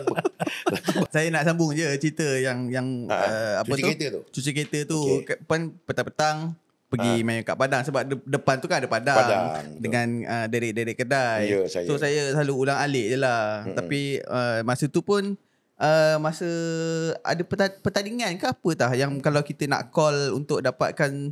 Saya 1.14 1.28
nak 1.30 1.44
sambung 1.44 1.76
je 1.76 1.86
cerita 2.00 2.26
yang 2.40 2.72
yang 2.72 2.88
Ha, 3.12 3.16
uh, 3.20 3.54
apa 3.62 3.68
cuci 3.68 3.82
tu? 3.82 3.88
kereta 3.92 4.06
tu. 4.10 4.22
Cuci 4.32 4.50
kereta 4.56 4.80
tu 4.88 5.00
okay. 5.22 5.38
petang-petang 5.84 6.56
pergi 6.90 7.22
main 7.22 7.46
kat 7.46 7.54
padang 7.54 7.86
sebab 7.86 8.02
de- 8.02 8.26
depan 8.26 8.58
tu 8.58 8.66
kan 8.66 8.82
ada 8.82 8.90
padang, 8.90 9.14
Padang, 9.14 9.46
dengan 9.78 10.08
uh, 10.26 10.46
derek-derek 10.50 10.98
kedai. 10.98 11.42
Ya, 11.46 11.62
saya. 11.70 11.86
So 11.86 12.02
saya 12.02 12.34
selalu 12.34 12.66
ulang 12.66 12.82
alik 12.82 13.14
je 13.14 13.18
lah. 13.22 13.62
Mm-mm. 13.62 13.78
Tapi 13.78 14.02
uh, 14.26 14.66
masa 14.66 14.90
tu 14.90 15.06
pun 15.06 15.38
uh, 15.78 16.16
masa 16.18 16.50
ada 17.22 17.46
pertandingan 17.80 18.34
ke 18.36 18.50
apa 18.50 18.70
tah 18.74 18.92
yang 18.98 19.22
kalau 19.22 19.46
kita 19.46 19.70
nak 19.70 19.94
call 19.94 20.34
untuk 20.34 20.66
dapatkan 20.66 21.30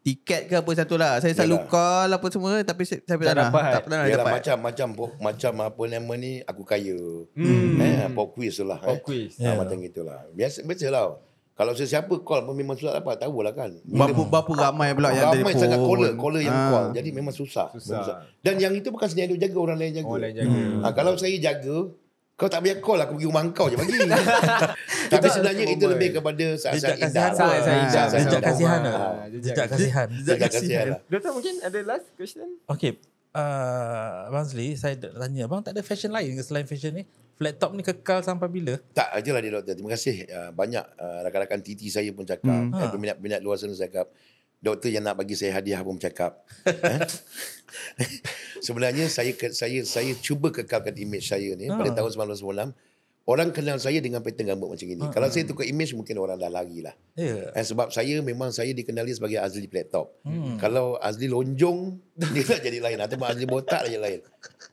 tiket 0.00 0.48
ke 0.48 0.54
apa 0.60 0.70
satu 0.72 0.96
lah. 0.96 1.20
Saya 1.20 1.32
selalu 1.32 1.60
Yalah. 1.60 1.68
call 1.68 2.08
apa 2.12 2.26
semua 2.28 2.52
tapi 2.60 2.82
saya, 2.88 3.00
saya 3.04 3.16
Tak 3.16 3.20
tak, 3.20 3.20
pernah 3.20 3.48
dapat. 3.48 3.62
tak 3.72 3.82
pernah 3.84 3.98
Yalah, 4.04 4.16
dapat. 4.16 4.32
macam 4.36 4.56
macam 4.60 4.88
macam 5.16 5.52
apa 5.64 5.82
nama 5.88 6.12
ni 6.16 6.32
aku 6.44 6.62
kaya. 6.64 7.00
Hmm. 7.36 7.80
Eh, 7.80 8.08
pop 8.12 8.32
quiz 8.32 8.52
tu 8.56 8.64
lah. 8.64 8.80
Pop 8.80 8.96
eh. 8.96 9.04
quiz. 9.04 9.36
Ha, 9.40 9.56
macam 9.56 9.76
gitulah. 9.80 10.28
Biasa 10.32 10.64
biasalah. 10.64 11.20
Kalau 11.60 11.76
sesiapa 11.76 12.14
call 12.20 12.40
pun 12.40 12.56
memang 12.56 12.72
susah 12.72 12.96
dapat, 12.96 13.20
tahulah 13.20 13.52
kan. 13.52 13.68
Berapa, 13.84 14.16
berapa 14.24 14.48
ramai 14.48 14.96
pula 14.96 15.12
yang 15.12 15.28
Ramai 15.28 15.52
telefon. 15.52 15.60
sangat 15.60 15.78
caller, 15.78 16.12
caller 16.16 16.40
yang 16.40 16.56
Ah. 16.56 16.68
call. 16.72 16.86
Jadi 16.96 17.08
memang 17.12 17.34
susah. 17.36 17.68
Susah. 17.70 18.00
Susah. 18.00 18.16
Dan 18.40 18.56
yang 18.56 18.72
itu 18.72 18.88
bukan 18.88 19.04
senyap 19.04 19.36
jaga, 19.36 19.58
orang 19.60 19.76
lain 19.76 19.92
jaga. 19.92 20.08
Orang 20.08 20.24
lain 20.24 20.34
jaga. 20.34 20.56
Ha, 20.80 20.86
kalau 20.96 21.12
saya 21.14 21.36
jaga, 21.36 21.76
kau 22.32 22.48
tak 22.48 22.64
payah 22.64 22.80
call, 22.80 22.96
aku 22.98 23.12
pergi 23.14 23.28
rumah 23.28 23.44
kau 23.52 23.68
je 23.68 23.76
bagi. 23.76 23.92
Tapi 25.12 25.26
sebenarnya 25.28 25.64
itu 25.68 25.84
lebih 25.84 26.08
kepada 26.14 26.46
saat-saat 26.56 26.96
indah. 26.96 27.28
Saat-saat 27.28 28.08
Jejak 28.16 28.40
kasihan 28.40 28.80
lah. 28.80 28.98
jejak 29.28 29.66
kasihan. 29.68 30.06
Jejak 30.16 30.48
kasihan 30.48 30.86
lah. 30.88 31.00
Doktor 31.06 31.30
mungkin 31.36 31.54
ada 31.60 31.78
last 31.84 32.08
question? 32.16 32.48
Okay. 32.66 32.96
Uh, 33.30 34.26
Abang 34.26 34.42
Zli, 34.42 34.74
saya 34.74 34.98
nak 34.98 35.22
tanya. 35.22 35.46
Abang 35.46 35.62
tak 35.62 35.78
ada 35.78 35.82
fashion 35.86 36.10
lain 36.10 36.34
ke 36.34 36.42
selain 36.42 36.66
fashion 36.66 36.98
ni? 36.98 37.06
Flat 37.38 37.56
top 37.56 37.72
ni 37.72 37.80
kekal 37.80 38.20
sampai 38.20 38.50
bila? 38.50 38.74
Tak, 38.92 39.16
itulah 39.22 39.40
dia 39.40 39.54
doktor. 39.54 39.72
Terima 39.78 39.90
kasih. 39.94 40.26
Uh, 40.28 40.50
banyak 40.52 40.84
uh, 40.98 41.18
rakan-rakan 41.24 41.60
TT 41.62 41.88
saya 41.88 42.10
pun 42.10 42.26
cakap. 42.26 42.50
Hmm. 42.50 42.74
Ha. 42.74 42.90
peminat-peminat 42.90 43.40
luar 43.40 43.56
sana 43.56 43.72
cakap. 43.72 44.10
Doktor 44.60 44.92
yang 44.92 45.06
nak 45.08 45.16
bagi 45.16 45.32
saya 45.38 45.56
hadiah 45.56 45.80
pun 45.80 45.96
cakap. 45.96 46.42
Eh? 46.90 47.00
Sebenarnya 48.66 49.06
saya 49.06 49.30
saya 49.54 49.86
saya 49.86 50.12
cuba 50.18 50.50
kekalkan 50.50 50.90
image 50.98 51.30
saya 51.30 51.54
ni 51.54 51.70
Ha. 51.70 51.78
pada 51.78 52.02
tahun 52.02 52.34
1996. 52.34 52.74
Orang 53.30 53.54
kenal 53.54 53.78
saya 53.78 54.02
dengan 54.02 54.26
pattern 54.26 54.50
rambut 54.50 54.74
macam 54.74 54.86
ini. 54.90 55.06
Ha. 55.06 55.14
Kalau 55.14 55.30
saya 55.30 55.46
tukar 55.46 55.62
image 55.62 55.94
mungkin 55.94 56.18
orang 56.18 56.34
dah 56.34 56.50
lari 56.50 56.82
lah. 56.82 56.90
Ya. 57.14 57.54
Eh, 57.54 57.62
sebab 57.62 57.94
saya 57.94 58.18
memang 58.26 58.50
saya 58.50 58.74
dikenali 58.74 59.14
sebagai 59.14 59.38
Azli 59.38 59.70
Flat 59.70 59.94
Hmm. 60.26 60.58
Kalau 60.58 60.98
Azli 60.98 61.30
lonjong, 61.30 61.94
dia 62.34 62.42
tak 62.42 62.66
jadi 62.66 62.82
lain. 62.82 62.98
Ataupun 62.98 63.30
Azli 63.30 63.46
botak 63.46 63.86
dia 63.86 64.02
lain. 64.02 64.18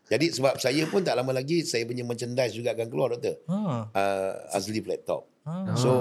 Jadi 0.10 0.34
sebab 0.34 0.58
saya 0.58 0.89
pun 0.89 1.05
tak 1.05 1.14
lama 1.22 1.38
lagi, 1.38 1.62
saya 1.62 1.86
punya 1.86 2.01
merchandise 2.01 2.58
juga 2.58 2.74
akan 2.74 2.88
keluar, 2.89 3.14
Doktor. 3.14 3.38
Ha. 3.45 3.58
Uh, 3.93 4.58
Azli 4.58 4.82
Flat 4.82 5.05
Top. 5.05 5.30
Ha. 5.45 5.78
So, 5.78 5.91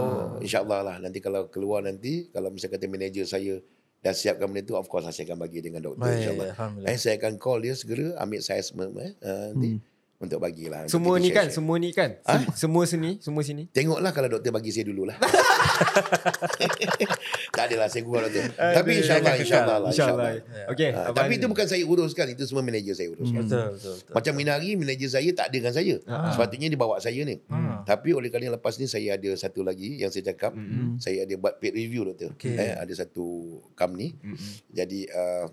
insyaAllah 0.41 0.81
lah. 0.81 0.97
Nanti 0.97 1.21
kalau 1.21 1.53
keluar 1.53 1.85
nanti, 1.85 2.33
kalau 2.33 2.49
misalnya 2.49 2.81
kata 2.81 2.89
manager 2.89 3.29
saya 3.29 3.61
dah 4.01 4.17
siapkan 4.17 4.49
benda 4.49 4.65
tu, 4.65 4.81
of 4.81 4.89
course 4.89 5.05
lah 5.05 5.13
saya 5.13 5.29
akan 5.29 5.45
bagi 5.45 5.61
dengan 5.61 5.85
doktor, 5.85 6.09
insyaAllah. 6.09 6.57
Eh, 6.89 6.97
saya 6.97 7.21
akan 7.21 7.37
call 7.37 7.69
dia 7.69 7.75
segera, 7.77 8.17
ambil 8.23 8.41
size 8.41 8.71
eh, 8.73 8.81
uh, 8.81 9.53
nanti, 9.53 9.83
untuk 10.17 10.41
bagilah. 10.41 10.89
Semua 10.89 11.21
ni 11.21 11.29
kan, 11.29 11.45
share-share. 11.49 11.57
semua 11.61 11.77
ni 11.77 11.91
kan. 11.93 12.11
Sem- 12.25 12.49
Semua 12.57 12.85
sini, 12.89 13.11
semua 13.21 13.43
sini. 13.45 13.69
Tengoklah 13.69 14.17
kalau 14.17 14.33
doktor 14.33 14.49
bagi 14.49 14.73
saya 14.73 14.89
dululah. 14.89 15.13
tak 17.57 17.65
adalah, 17.69 17.89
saya 17.93 18.01
gurau 18.01 18.25
doktor. 18.25 18.49
Tapi 18.57 18.91
insyaAllah, 19.05 19.35
insyaAllah 19.37 19.77
lah. 19.85 19.91
InsyaAllah. 19.93 20.31
InsyaAllah. 20.33 20.73
Okay. 20.73 20.89
Ah, 20.97 21.13
abang- 21.13 21.29
tapi 21.29 21.33
itu 21.37 21.47
bukan 21.53 21.67
saya 21.69 21.85
uruskan, 21.85 22.27
itu 22.33 22.49
semua 22.49 22.65
manager 22.65 22.97
saya 22.97 23.13
uruskan. 23.13 23.45
Betul, 23.45 23.67
betul, 23.77 23.93
betul. 24.01 24.15
Macam 24.17 24.33
Minari, 24.37 24.71
manager 24.77 25.09
saya 25.13 25.29
tak 25.37 25.53
ada 25.53 25.57
dengan 25.57 25.73
saya. 25.77 25.97
Ah. 26.09 26.33
Sepatutnya 26.33 26.69
dia 26.73 26.81
bawa 26.81 26.97
saya 26.97 27.21
ni. 27.21 27.37
Ah. 27.53 27.85
Tapi 27.85 28.17
oleh 28.17 28.33
kerana 28.33 28.57
lepas 28.57 28.81
ni 28.81 28.89
saya 28.89 29.21
ada 29.21 29.31
satu 29.37 29.61
lagi 29.61 30.01
yang 30.01 30.09
saya 30.09 30.33
cakap, 30.33 30.57
mm-hmm. 30.57 30.97
saya 30.97 31.29
ada 31.29 31.35
buat 31.37 31.61
paid 31.61 31.77
review 31.77 32.09
doktor. 32.09 32.33
Okay. 32.41 32.57
Eh, 32.57 32.73
ada 32.73 32.93
satu 32.97 33.61
company. 33.77 34.17
Mm-mm. 34.17 34.65
Jadi 34.73 35.13
uh, 35.13 35.53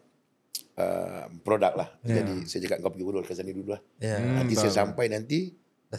uh, 0.77 1.25
produk 1.41 1.73
lah. 1.73 1.89
Ya. 2.05 2.21
Jadi 2.21 2.45
saya 2.49 2.59
cakap 2.67 2.77
kau 2.85 2.91
pergi 2.93 3.05
urus 3.05 3.25
ke 3.25 3.33
sana 3.33 3.51
dulu 3.53 3.73
lah. 3.73 3.81
Ya. 4.01 4.17
Hmm. 4.17 4.43
Nanti 4.43 4.53
saya 4.57 4.71
faham. 4.73 4.79
sampai 4.93 5.05
nanti 5.09 5.39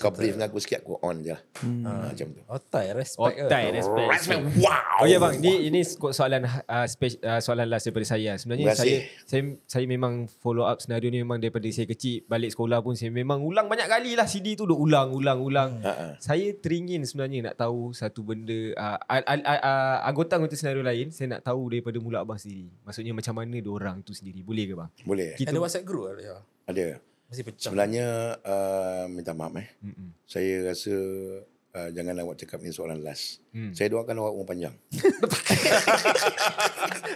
kau 0.00 0.10
brief 0.10 0.34
dengan 0.34 0.50
aku 0.50 0.58
sikit 0.58 0.82
aku 0.82 0.98
on 1.06 1.22
je 1.22 1.30
lah. 1.30 1.40
Hmm. 1.62 1.82
Ha, 1.86 1.90
macam 2.10 2.26
tu. 2.34 2.40
Otai 2.50 2.86
respect. 2.98 3.46
Otai, 3.46 3.64
respect. 3.70 4.08
Respect. 4.10 4.42
Wow. 4.58 5.02
Oh 5.02 5.06
ya 5.06 5.18
bang, 5.22 5.34
ni 5.38 5.70
ini 5.70 5.80
soalan 5.86 6.42
uh, 6.46 6.86
spes, 6.90 7.18
uh, 7.22 7.38
soalan 7.38 7.70
last 7.70 7.86
daripada 7.86 8.06
saya. 8.06 8.34
Sebenarnya 8.34 8.74
saya 8.74 9.06
saya 9.22 9.42
saya 9.66 9.84
memang 9.86 10.26
follow 10.42 10.66
up 10.66 10.82
senario 10.82 11.10
ni 11.14 11.22
memang 11.22 11.38
daripada 11.38 11.66
saya 11.70 11.86
kecil 11.86 12.26
balik 12.26 12.50
sekolah 12.54 12.82
pun 12.82 12.98
saya 12.98 13.14
memang 13.14 13.42
ulang 13.42 13.70
banyak 13.70 13.86
kali 13.86 14.18
lah 14.18 14.26
CD 14.26 14.58
tu 14.58 14.66
duk 14.66 14.78
ulang 14.78 15.14
ulang 15.14 15.38
ulang. 15.38 15.70
Ha, 15.86 15.92
ha. 15.94 16.06
Saya 16.18 16.50
teringin 16.58 17.06
sebenarnya 17.06 17.52
nak 17.52 17.56
tahu 17.62 17.94
satu 17.94 18.26
benda 18.26 18.74
uh, 18.74 18.98
uh, 18.98 19.22
uh, 19.22 19.60
uh, 19.62 19.96
anggota-anggota 20.10 20.58
senario 20.58 20.82
lain 20.82 21.14
saya 21.14 21.38
nak 21.38 21.46
tahu 21.46 21.70
daripada 21.70 22.02
mulut 22.02 22.18
abang 22.18 22.38
sendiri. 22.38 22.66
Maksudnya 22.82 23.14
macam 23.14 23.34
mana 23.38 23.56
dia 23.62 23.70
orang 23.70 24.02
tu 24.02 24.10
sendiri. 24.10 24.42
Boleh 24.42 24.64
ke 24.66 24.74
bang? 24.74 24.90
Boleh. 25.06 25.30
Kita 25.38 25.54
Ada 25.54 25.62
WhatsApp 25.62 25.86
group 25.86 26.10
ada 26.10 26.22
ya. 26.22 26.36
Ada. 26.66 27.13
Mesti 27.34 27.42
pecah. 27.42 27.66
Sebenarnya 27.66 28.06
uh, 28.38 29.04
minta 29.10 29.34
maaf 29.34 29.58
eh. 29.58 29.66
Mm-mm. 29.82 30.14
Saya 30.22 30.70
rasa 30.70 30.94
uh, 31.74 31.88
jangan 31.90 32.14
awak 32.22 32.38
cakap 32.38 32.62
ni 32.62 32.70
soalan 32.70 33.02
last. 33.02 33.42
Hmm. 33.50 33.74
Saya 33.74 33.90
doakan 33.90 34.22
awak 34.22 34.32
umur 34.32 34.46
panjang. 34.46 34.74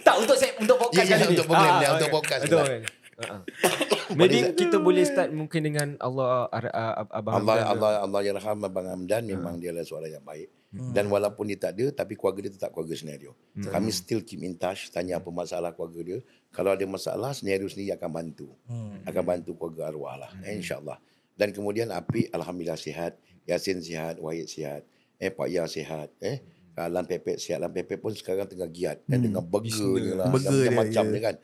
tak 0.03 0.15
untuk 0.19 0.35
saya 0.35 0.53
untuk 0.59 0.77
podcast 0.77 1.07
ya, 1.07 1.17
kali 1.17 1.25
ni. 1.25 1.33
untuk 1.33 1.47
program 1.47 1.71
Ah, 1.71 1.79
ni, 1.79 1.87
untuk 1.89 2.03
okay. 2.03 2.17
podcast 2.19 2.43
Betul. 2.43 2.59
kan? 2.59 2.83
Uh-uh. 3.19 3.41
Maybe 4.15 4.37
kita 4.55 4.79
boleh 4.79 5.03
start 5.03 5.31
mungkin 5.31 5.61
dengan 5.61 5.89
Allah 5.99 6.47
ar- 6.49 6.75
abang 7.11 7.35
Allah 7.37 7.55
Hamdan. 7.57 7.71
Allah 7.75 7.93
Allah 8.03 8.21
yarham 8.23 8.59
Abang 8.63 8.87
Hamdan 8.87 9.23
memang 9.23 9.59
dia 9.59 9.71
adalah 9.71 9.83
seorang 9.85 10.11
yang 10.13 10.25
baik. 10.25 10.49
Dan 10.69 11.09
walaupun 11.09 11.49
dia 11.49 11.57
tak 11.57 11.81
ada 11.81 12.05
tapi 12.05 12.13
keluarga 12.13 12.45
dia 12.45 12.53
tetap 12.53 12.77
keluarga 12.77 12.93
senario. 12.93 13.33
Kami 13.57 13.89
still 13.89 14.21
keep 14.21 14.45
in 14.45 14.53
touch 14.53 14.93
tanya 14.93 15.17
apa 15.17 15.33
masalah 15.33 15.73
keluarga 15.73 16.01
dia. 16.05 16.19
Kalau 16.53 16.77
ada 16.77 16.85
masalah 16.85 17.33
senario 17.33 17.65
sendiri 17.73 17.97
akan 17.97 18.11
bantu. 18.13 18.53
Akan 19.09 19.25
bantu 19.25 19.57
keluarga 19.57 19.89
arwah 19.89 20.17
lah 20.21 20.31
eh, 20.45 20.61
insyaallah. 20.61 21.01
Dan 21.39 21.55
kemudian 21.55 21.89
Api 21.95 22.29
alhamdulillah 22.35 22.77
sihat, 22.77 23.15
Yasin 23.47 23.79
sihat, 23.79 24.19
Wahid 24.19 24.51
sihat, 24.51 24.83
eh 25.23 25.31
Pak 25.31 25.49
Ya 25.49 25.65
sihat, 25.71 26.11
eh 26.19 26.43
Lan 26.87 27.07
Pepet 27.11 27.43
sihat. 27.43 27.59
Lan 27.59 27.75
Pepet 27.75 27.99
pun 27.99 28.15
sekarang 28.15 28.47
tengah 28.47 28.71
giat 28.71 29.03
hmm. 29.09 29.19
dengan 29.19 29.43
burger 29.43 29.99
dia 29.99 30.15
lah, 30.15 30.31
Burger 30.31 30.51
dia, 30.53 30.71
macam-macam 30.71 31.05
ya. 31.09 31.11
dia 31.11 31.23
kan. 31.23 31.37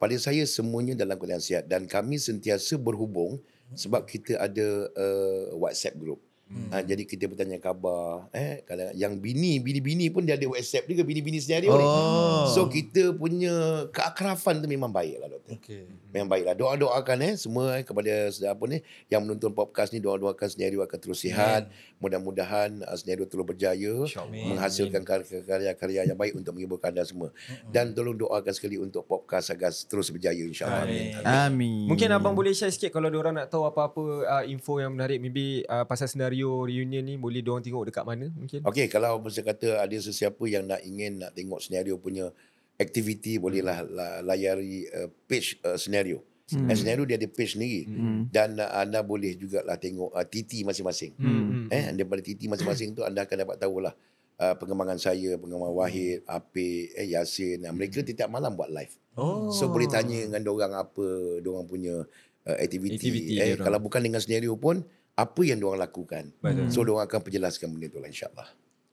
Pada 0.00 0.16
saya 0.16 0.42
semuanya 0.48 0.96
dalam 0.96 1.20
keadaan 1.20 1.44
sihat 1.44 1.68
dan 1.68 1.84
kami 1.84 2.16
sentiasa 2.16 2.80
berhubung 2.80 3.36
sebab 3.76 4.08
kita 4.08 4.40
ada 4.40 4.88
uh, 4.96 5.54
WhatsApp 5.60 6.00
group. 6.00 6.24
Hmm. 6.50 6.66
Ha, 6.74 6.82
jadi 6.82 7.06
kita 7.06 7.30
bertanya 7.30 7.62
khabar 7.62 8.26
eh 8.34 8.66
kalau 8.66 8.90
yang 8.98 9.22
bini 9.22 9.62
bini-bini 9.62 10.10
pun 10.10 10.26
dia 10.26 10.34
ada 10.34 10.50
WhatsApp 10.50 10.90
juga 10.90 11.06
bini-bini 11.06 11.38
senario 11.38 11.70
ni. 11.78 11.86
Oh. 11.86 12.50
So 12.50 12.66
kita 12.66 13.14
punya 13.14 13.86
keakrafan 13.94 14.58
tu 14.58 14.66
memang 14.66 14.90
baik 14.90 15.22
lah 15.22 15.30
doktor. 15.30 15.54
Okey. 15.62 15.86
Memang 16.10 16.26
baiklah. 16.26 16.58
Doa-doakan 16.58 17.18
eh 17.22 17.34
semua 17.38 17.78
eh, 17.78 17.86
kepada 17.86 18.34
apa 18.34 18.64
ni 18.66 18.82
yang 19.06 19.22
menonton 19.22 19.54
podcast 19.54 19.94
ni 19.94 20.02
doa-doakan 20.02 20.50
senario 20.50 20.82
akan 20.82 20.98
terus 20.98 21.22
sihat. 21.22 21.70
Mudah-mudahan 22.02 22.82
uh, 22.82 22.98
senario 22.98 23.30
terus 23.30 23.46
berjaya 23.46 23.94
InsyaAllah. 24.02 24.46
menghasilkan 24.50 25.06
karya-karya 25.46 26.10
yang 26.10 26.18
baik 26.18 26.34
untuk 26.34 26.58
menghibur 26.58 26.82
anda 26.82 27.06
semua. 27.06 27.30
Dan 27.70 27.94
tolong 27.94 28.18
doakan 28.18 28.50
sekali 28.50 28.74
untuk 28.74 29.06
podcast 29.06 29.54
agar 29.54 29.70
terus 29.70 30.10
berjaya 30.10 30.42
insya-Allah. 30.42 30.82
Amin. 30.82 31.14
Amin. 31.22 31.86
Mungkin 31.86 32.10
abang 32.10 32.34
boleh 32.34 32.50
share 32.58 32.74
sikit 32.74 32.90
kalau 32.90 33.06
orang 33.06 33.38
nak 33.38 33.46
tahu 33.46 33.62
apa-apa 33.70 34.02
uh, 34.26 34.44
info 34.50 34.82
yang 34.82 34.90
menarik 34.90 35.22
maybe 35.22 35.62
uh, 35.70 35.86
pasal 35.86 36.10
senario 36.10 36.39
reunion 36.46 37.04
ni 37.04 37.20
boleh 37.20 37.44
diorang 37.44 37.60
tengok 37.60 37.92
dekat 37.92 38.04
mana 38.08 38.32
mungkin. 38.32 38.64
Okey, 38.64 38.86
kalau 38.88 39.20
saya 39.28 39.52
kata 39.52 39.82
ada 39.82 39.96
sesiapa 39.96 40.40
yang 40.48 40.64
nak 40.64 40.80
ingin 40.86 41.20
nak 41.20 41.36
tengok 41.36 41.60
senario 41.60 42.00
punya 42.00 42.32
aktiviti 42.80 43.36
bolehlah 43.36 43.84
la- 43.84 44.20
layari 44.24 44.88
uh, 44.88 45.12
page 45.28 45.60
uh, 45.60 45.76
senario. 45.76 46.24
Hmm. 46.50 46.66
Eh, 46.66 46.74
senario 46.74 47.06
dia 47.06 47.14
ada 47.14 47.28
page 47.30 47.54
sendiri 47.54 47.86
hmm. 47.86 48.34
dan 48.34 48.58
uh, 48.58 48.82
anda 48.82 49.06
boleh 49.06 49.38
jugalah 49.38 49.78
tengok 49.78 50.10
uh, 50.10 50.26
TT 50.26 50.66
masing-masing. 50.66 51.14
Hmm. 51.14 51.70
Eh 51.70 51.94
daripada 51.94 52.24
TT 52.24 52.50
masing-masing 52.50 52.96
tu 52.96 53.06
anda 53.06 53.22
akan 53.22 53.36
dapat 53.46 53.56
tahulah 53.60 53.94
uh, 54.40 54.54
pengembangan 54.58 54.98
saya, 54.98 55.38
pengembangan 55.38 55.76
Wahid, 55.76 56.26
Apik, 56.26 56.90
eh 56.96 57.06
Yasin. 57.14 57.62
Uh, 57.68 57.72
mereka 57.76 58.02
tiap 58.02 58.32
malam 58.32 58.58
buat 58.58 58.72
live. 58.72 58.90
Oh. 59.14 59.52
So 59.54 59.70
boleh 59.70 59.86
tanya 59.86 60.26
dengan 60.26 60.42
orang 60.50 60.72
apa 60.74 61.06
orang 61.38 61.66
punya 61.70 62.02
uh, 62.48 62.56
aktiviti. 62.58 62.98
Aktiviti 62.98 63.34
Eh 63.38 63.54
kalau 63.54 63.78
bukan 63.78 64.02
dengan 64.02 64.18
senario 64.18 64.56
pun 64.58 64.82
apa 65.14 65.40
yang 65.42 65.60
orang 65.62 65.82
lakukan. 65.82 66.30
Betul. 66.38 66.68
So 66.70 66.82
orang 66.82 67.06
akan 67.06 67.20
perjelaskan 67.20 67.68
benda 67.70 67.86
tu 67.86 67.98
lah 67.98 68.08
insya-Allah. 68.08 68.48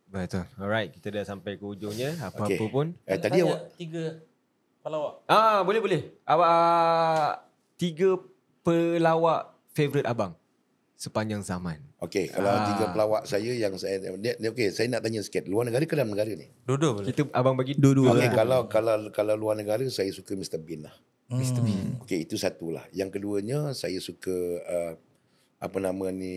Betul. 0.07 0.45
Alright, 0.55 0.89
kita 0.95 1.07
dah 1.11 1.23
sampai 1.23 1.59
ke 1.59 1.63
ujungnya. 1.63 2.15
Apa-apa 2.21 2.55
Okey. 2.55 2.71
pun. 2.71 2.95
Eh 3.03 3.17
tadi 3.17 3.39
Tanya 3.39 3.51
awak 3.51 3.61
tiga 3.75 4.03
pelawak. 4.79 5.13
Ah, 5.27 5.59
boleh 5.61 5.81
boleh. 5.83 6.01
Awak 6.23 6.47
uh, 6.47 7.29
tiga 7.75 8.09
pelawak 8.63 9.41
favorite 9.71 10.07
abang 10.07 10.31
sepanjang 10.97 11.45
zaman. 11.45 11.77
Okey, 11.97 12.29
kalau 12.29 12.49
Ah. 12.49 12.65
tiga 12.67 12.85
pelawak 12.89 13.21
saya 13.25 13.53
yang 13.53 13.73
saya 13.77 14.01
dia, 14.17 14.33
dia, 14.33 14.49
okey, 14.49 14.73
saya 14.73 14.89
nak 14.89 15.05
tanya 15.05 15.21
sikit. 15.21 15.45
Luar 15.45 15.65
negara 15.65 15.85
ke 15.85 15.93
dalam 15.93 16.09
negara 16.09 16.29
ni? 16.29 16.49
Dua-dua 16.65 16.97
boleh. 16.97 17.07
Kita 17.09 17.29
abang 17.33 17.53
bagi 17.53 17.77
Dua-dua 17.77 18.17
Okey, 18.17 18.27
lah. 18.27 18.33
kalau 18.33 18.59
kalau 18.65 18.95
kalau 19.11 19.35
luar 19.37 19.53
negara 19.53 19.85
saya 19.87 20.09
suka 20.09 20.33
Mr 20.33 20.57
Bean 20.57 20.89
lah. 20.89 20.95
Mr. 21.27 21.59
Bean. 21.59 21.99
Okey, 22.01 22.23
itu 22.23 22.39
satulah. 22.39 22.87
Yang 22.95 23.19
keduanya 23.19 23.75
saya 23.75 23.99
suka 23.99 24.31
uh, 24.63 24.93
apa 25.57 25.77
nama 25.81 26.05
ni 26.13 26.33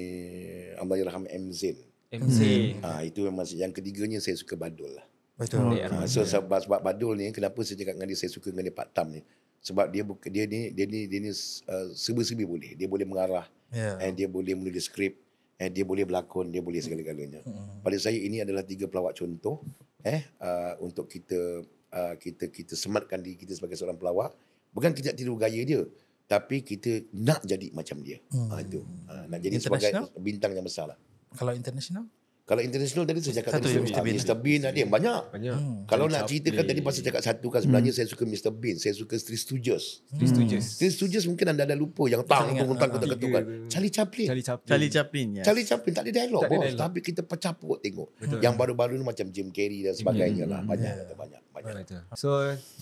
Allahyarham 0.81 1.29
M 1.29 1.53
Zain. 1.53 1.77
MC. 2.11 2.41
Ah 2.83 3.07
itu 3.07 3.23
memang 3.23 3.47
yang 3.55 3.71
ketiganya 3.71 4.19
saya 4.19 4.35
suka 4.35 4.59
Badul 4.59 4.91
lah. 4.99 5.07
Betul. 5.39 5.79
Ha, 5.81 6.05
so 6.05 6.21
sebab, 6.27 6.61
sebab 6.69 6.81
Badul 6.85 7.17
ni 7.17 7.33
kenapa 7.33 7.63
saya 7.65 7.81
cakap 7.81 7.97
dengan 7.97 8.09
dia 8.13 8.19
saya 8.19 8.31
suka 8.35 8.53
dengan 8.53 8.69
dia 8.69 8.75
Pak 8.77 8.89
Tam 8.93 9.09
ni. 9.09 9.23
Sebab 9.61 9.93
dia 9.93 10.03
buka, 10.05 10.27
dia 10.33 10.45
ni 10.49 10.73
dia 10.73 10.85
ni 10.89 11.05
dia 11.07 11.21
ni 11.21 11.31
uh, 11.33 11.87
serba-serbi 11.93 12.45
boleh. 12.49 12.71
Dia 12.77 12.89
boleh 12.89 13.05
mengarah, 13.05 13.47
Ya. 13.71 14.03
and 14.03 14.19
dia 14.19 14.27
boleh 14.27 14.59
menulis 14.59 14.91
skrip, 14.91 15.15
and 15.61 15.71
dia 15.71 15.87
boleh 15.87 16.03
berlakon, 16.03 16.51
dia 16.51 16.59
boleh 16.59 16.83
segala-galanya. 16.83 17.45
Pada 17.85 17.97
saya 18.03 18.19
ini 18.19 18.43
adalah 18.43 18.67
tiga 18.67 18.91
pelawak 18.91 19.15
contoh 19.15 19.63
eh 20.01 20.25
uh, 20.41 20.81
untuk 20.81 21.07
kita 21.13 21.63
uh, 21.93 22.15
kita 22.17 22.49
kita 22.49 22.73
sematkan 22.75 23.21
diri 23.21 23.37
kita 23.37 23.53
sebagai 23.55 23.77
seorang 23.79 24.01
pelawak. 24.01 24.33
Bukan 24.75 24.91
kita 24.97 25.15
tiru 25.15 25.37
gaya 25.39 25.61
dia, 25.63 25.83
tapi 26.31 26.63
kita 26.63 27.11
nak 27.11 27.43
jadi 27.43 27.75
macam 27.75 27.99
dia. 28.07 28.23
Hmm. 28.31 28.55
Ha, 28.55 28.63
itu. 28.63 28.87
Ha, 29.11 29.27
nak 29.27 29.43
jadi 29.43 29.59
sebagai 29.59 29.91
bintang 30.23 30.55
yang 30.55 30.63
besar 30.63 30.95
lah. 30.95 30.99
Kalau 31.35 31.51
international? 31.51 32.07
Kalau 32.51 32.59
international 32.61 33.07
tadi 33.07 33.23
saya 33.23 33.35
cakap 33.39 33.53
Satu 33.55 33.71
tadi 33.71 33.79
Mr. 33.79 34.03
Bean. 34.03 34.15
Mr. 34.19 34.35
Bean 34.35 34.61
ada 34.67 34.75
yang 34.75 34.91
banyak. 34.91 35.23
Banyak. 35.31 35.55
Hmm. 35.55 35.79
Kalau 35.87 36.05
Charlie 36.05 36.19
nak 36.19 36.27
ceritakan 36.27 36.65
tadi 36.67 36.81
pasal 36.83 37.03
cakap 37.07 37.23
satu 37.23 37.47
kan 37.47 37.61
sebenarnya 37.63 37.93
saya 37.95 38.11
suka 38.11 38.27
Mr. 38.27 38.51
Bean, 38.51 38.75
saya 38.75 38.91
suka 38.91 39.15
Three 39.15 39.39
Stooges. 39.39 40.03
Three 40.11 40.27
Stooges. 40.27 40.65
Three 40.75 40.91
Stooges 40.91 41.25
mungkin 41.25 41.47
anda 41.47 41.63
ada 41.63 41.79
lupa 41.79 42.11
yang 42.11 42.27
tang 42.27 42.51
tang 42.51 42.91
tang 42.91 42.91
ketukan. 42.91 43.43
ke. 43.47 43.55
Charlie 43.71 43.95
Chaplin. 43.95 44.27
Charlie 44.27 44.43
Chaplin. 44.43 44.67
Charlie 44.67 44.91
Chaplin 44.91 45.27
ya. 45.33 45.43
Charlie 45.47 45.63
Chaplin 45.63 45.93
tak 45.95 46.03
ada 46.03 46.13
dialog 46.13 46.43
Tak 46.43 46.49
ada 46.49 46.57
bos, 46.57 46.65
dialog. 46.67 46.81
tapi 46.83 46.99
kita 47.01 47.21
pecapuk 47.23 47.77
tengok. 47.79 48.09
Betul. 48.19 48.39
Yang 48.43 48.55
baru-baru 48.59 48.93
ni 48.93 49.05
macam 49.07 49.27
Jim 49.31 49.49
Carrey 49.49 49.87
dan 49.87 49.95
sebagainya 49.95 50.45
lah. 50.45 50.61
Banyak 50.61 50.91
Yeah. 50.91 51.15
banyak 51.15 51.41
banyak. 51.53 51.87
Betul. 51.87 52.03
So, 52.15 52.31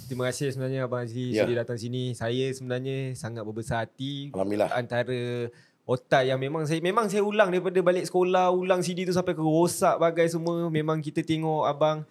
terima 0.07 0.25
kasih 0.27 0.49
sebenarnya 0.49 0.87
Abang 0.87 1.03
Azli 1.03 1.29
Ya. 1.31 1.45
sudi 1.45 1.53
datang 1.53 1.77
sini. 1.77 2.15
Saya 2.15 2.49
sebenarnya 2.49 3.13
sangat 3.13 3.43
berbesar 3.43 3.85
hati 3.85 4.31
Alhamdulillah. 4.31 4.73
antara 4.73 5.51
otak 5.89 6.29
yang 6.29 6.37
memang 6.37 6.69
saya 6.69 6.85
memang 6.85 7.09
saya 7.09 7.25
ulang 7.25 7.49
daripada 7.49 7.81
balik 7.81 8.05
sekolah, 8.05 8.53
ulang 8.53 8.85
CD 8.85 9.09
tu 9.09 9.17
sampai 9.17 9.33
ke 9.33 9.41
rosak 9.41 9.97
bagai 9.97 10.29
semua. 10.29 10.69
Memang 10.69 11.01
kita 11.01 11.25
tengok 11.25 11.65
abang 11.65 12.05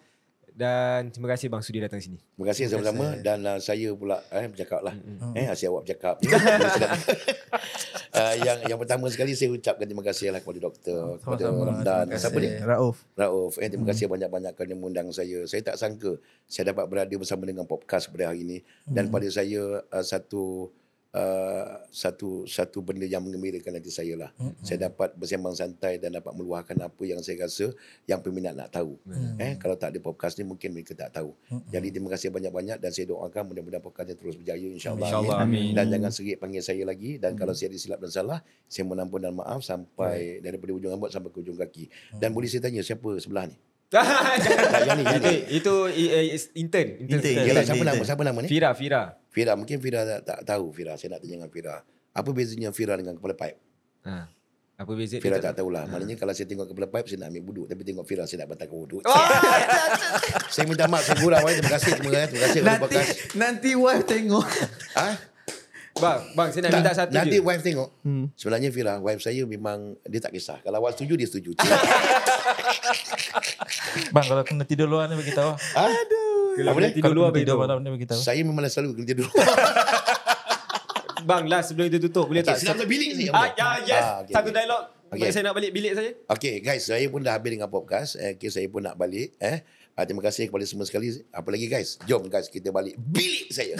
dan 0.58 1.14
terima 1.14 1.30
kasih 1.30 1.46
bang 1.46 1.62
sudi 1.62 1.78
datang 1.78 2.02
sini. 2.02 2.18
Terima 2.18 2.50
kasih 2.50 2.66
sama-sama 2.66 3.14
dan 3.22 3.38
uh, 3.46 3.62
saya 3.62 3.94
pula 3.94 4.18
eh 4.34 4.50
bercakap 4.50 4.82
lah. 4.82 4.90
Mm-hmm. 4.90 5.38
Eh 5.38 5.46
asyik 5.46 5.70
awak 5.70 5.82
bercakap. 5.86 6.14
uh, 8.18 8.34
yang 8.42 8.58
yang 8.66 8.78
pertama 8.82 9.06
sekali 9.06 9.38
saya 9.38 9.54
ucapkan 9.54 9.86
terima 9.86 10.02
kasih 10.02 10.34
lah 10.34 10.42
kepada 10.42 10.58
doktor, 10.58 11.22
kepada. 11.22 11.46
Ramdan. 11.46 12.10
Terima 12.10 12.18
Siapa 12.18 12.38
ni? 12.42 12.50
Rauf. 12.58 13.06
Rauf. 13.14 13.54
Eh, 13.62 13.70
terima 13.70 13.86
kasih 13.86 14.10
banyak-banyak 14.10 14.58
kerana 14.58 14.74
mengundang 14.74 15.14
saya. 15.14 15.46
Saya 15.46 15.62
tak 15.62 15.78
sangka 15.78 16.18
saya 16.50 16.74
dapat 16.74 16.90
berada 16.90 17.14
bersama 17.14 17.46
dengan 17.46 17.62
podcast 17.62 18.10
pada 18.10 18.34
hari 18.34 18.42
ini 18.42 18.58
dan 18.90 19.14
pada 19.14 19.30
saya 19.30 19.86
uh, 19.86 20.02
satu 20.02 20.74
uh, 21.14 21.80
satu 21.88 22.44
satu 22.44 22.84
benda 22.84 23.08
yang 23.08 23.24
mengembirakan 23.24 23.80
hati 23.80 23.88
saya 23.88 24.14
lah. 24.16 24.30
Saya 24.60 24.90
dapat 24.90 25.14
bersembang 25.16 25.54
santai 25.56 25.96
dan 25.96 26.12
dapat 26.16 26.32
meluahkan 26.36 26.76
apa 26.80 27.02
yang 27.04 27.20
saya 27.24 27.48
rasa 27.48 27.72
yang 28.04 28.20
peminat 28.20 28.52
nak 28.52 28.72
tahu. 28.72 28.98
Eh 29.40 29.56
kalau 29.56 29.76
tak 29.78 29.94
ada 29.94 29.98
podcast 30.02 30.36
ni 30.36 30.44
mungkin 30.44 30.74
mereka 30.74 30.92
tak 30.92 31.16
tahu. 31.16 31.32
Jadi 31.70 31.88
terima 31.94 32.12
kasih 32.12 32.28
banyak-banyak 32.28 32.76
dan 32.80 32.90
saya 32.92 33.08
doakan 33.08 33.42
mudah-mudahan 33.54 33.84
podcast 33.84 34.08
ni 34.12 34.16
terus 34.18 34.34
berjaya 34.36 34.68
insya-Allah. 34.68 35.08
InsyaAllah, 35.08 35.36
amin. 35.44 35.72
Dan 35.72 35.84
jangan 35.88 36.10
serik 36.12 36.36
panggil 36.40 36.60
saya 36.60 36.82
lagi 36.84 37.16
dan 37.16 37.36
kalau 37.36 37.52
saya 37.56 37.72
ada 37.72 37.78
silap 37.80 38.00
dan 38.04 38.12
salah 38.12 38.38
saya 38.68 38.84
mohon 38.84 39.00
ampun 39.04 39.20
dan 39.22 39.32
maaf 39.32 39.60
sampai 39.64 40.40
daripada 40.44 40.70
ujung 40.76 40.92
rambut 40.92 41.08
sampai 41.08 41.30
ke 41.32 41.38
ujung 41.40 41.56
kaki. 41.56 41.84
Dan 42.16 42.34
boleh 42.36 42.48
saya 42.50 42.68
tanya 42.68 42.84
siapa 42.84 43.16
sebelah 43.16 43.48
ni? 43.48 43.56
Tak, 43.88 44.04
yang 44.84 45.00
ni, 45.00 45.04
yang 45.08 45.16
itu 45.16 45.32
ni. 45.32 45.36
itu 45.64 45.74
is- 46.36 46.52
intern, 46.52 47.08
intern. 47.08 47.40
Yalah, 47.48 47.64
siapa 47.64 47.84
nama? 47.88 48.02
Siapa 48.04 48.20
nama 48.20 48.38
ni? 48.44 48.48
Fira, 48.52 48.68
Fira. 48.76 49.16
Fira. 49.38 49.54
Mungkin 49.54 49.78
Fira 49.78 50.02
tak, 50.02 50.20
tak 50.26 50.38
tahu 50.42 50.74
Fira. 50.74 50.98
Saya 50.98 51.14
nak 51.14 51.22
tanya 51.22 51.38
dengan 51.38 51.50
Fira. 51.54 51.86
Apa 52.10 52.34
bezanya 52.34 52.74
Fira 52.74 52.98
dengan 52.98 53.14
kepala 53.14 53.38
pipe? 53.38 53.62
Ha. 54.02 54.26
Apa 54.78 54.94
beza 54.94 55.18
Fira 55.18 55.38
dia 55.38 55.50
tak 55.50 55.62
tahulah. 55.62 55.86
Maknanya 55.90 56.18
kalau 56.18 56.34
saya 56.34 56.46
tengok 56.50 56.70
kepala 56.70 56.86
pipe 56.90 57.06
saya 57.10 57.18
nak 57.22 57.34
ambil 57.34 57.42
wuduk 57.50 57.66
tapi 57.70 57.82
tengok 57.86 58.02
Fira 58.06 58.26
saya 58.26 58.42
nak 58.42 58.54
batalkan 58.54 58.78
wuduk. 58.78 59.02
Oh, 59.06 59.14
Saya 60.54 60.66
minta 60.66 60.90
maaf 60.90 61.02
saya 61.06 61.18
gurau 61.22 61.42
eh. 61.46 61.54
Terima 61.58 61.70
kasih 61.78 61.90
semua 61.98 62.14
eh. 62.14 62.26
Terima 62.26 62.42
kasih 62.46 62.58
kepada 62.62 62.78
Nanti 62.78 62.98
nanti 63.38 63.70
wife 63.78 64.04
tengok. 64.06 64.46
Ha? 64.98 65.08
bang, 65.98 66.20
bang 66.30 66.48
saya 66.54 66.62
nak 66.62 66.70
minta 66.78 66.92
satu 66.94 67.10
nanti 67.10 67.38
je. 67.38 67.42
wife 67.42 67.62
tengok. 67.66 67.90
Hmm. 68.06 68.30
Sebenarnya 68.38 68.70
Fira, 68.70 68.94
wife 69.02 69.18
saya 69.18 69.42
memang 69.46 69.98
dia 70.06 70.22
tak 70.22 70.30
kisah. 70.34 70.62
Kalau 70.62 70.78
wife 70.86 70.94
setuju 70.94 71.14
dia 71.18 71.26
setuju. 71.26 71.50
Bang 74.14 74.26
kalau 74.30 74.46
kena 74.46 74.62
tidur 74.62 74.86
luar 74.86 75.10
ni 75.10 75.18
bagi 75.18 75.34
tahu. 75.34 75.58
ha? 75.58 75.84
Kalau 76.58 76.74
boleh 76.74 76.90
tidur 76.90 77.12
luar 77.14 77.30
tidur 77.30 77.56
malam 77.56 77.78
ni 77.78 77.88
bagi 77.94 78.06
tahu. 78.10 78.18
Saya 78.18 78.42
memang 78.42 78.66
selalu 78.66 78.98
kena 78.98 79.06
tidur. 79.06 79.28
Bang, 81.28 81.44
last 81.44 81.70
sebelum 81.70 81.92
itu 81.92 82.08
tutup 82.08 82.24
boleh 82.30 82.40
okay, 82.40 82.56
tak? 82.56 82.72
senang 82.72 82.88
bilik 82.88 83.10
ni. 83.14 83.28
Ah, 83.28 83.52
ya, 83.52 83.68
yes. 83.84 84.00
Ah, 84.00 84.16
okay, 84.24 84.32
Satu 84.32 84.48
okay. 84.48 84.54
dialog. 84.56 84.82
Okay. 85.08 85.28
Saya 85.32 85.42
nak 85.48 85.54
balik 85.56 85.70
bilik 85.72 85.92
saja. 85.96 86.10
Okay 86.28 86.54
guys, 86.60 86.84
saya 86.84 87.04
pun 87.08 87.20
dah 87.20 87.36
habis 87.36 87.50
dengan 87.52 87.68
podcast. 87.68 88.16
Eh, 88.16 88.36
okay, 88.36 88.48
saya 88.48 88.64
pun 88.68 88.80
nak 88.84 88.96
balik. 88.96 89.36
Eh. 89.40 89.60
Ah, 89.98 90.06
terima 90.06 90.22
kasih 90.22 90.46
kepada 90.46 90.64
semua 90.64 90.86
sekali. 90.86 91.10
Apa 91.34 91.48
lagi 91.50 91.66
guys? 91.66 91.98
Jom 92.06 92.30
guys 92.32 92.46
kita 92.48 92.70
balik 92.70 92.94
bilik 92.96 93.50
saya. 93.50 93.74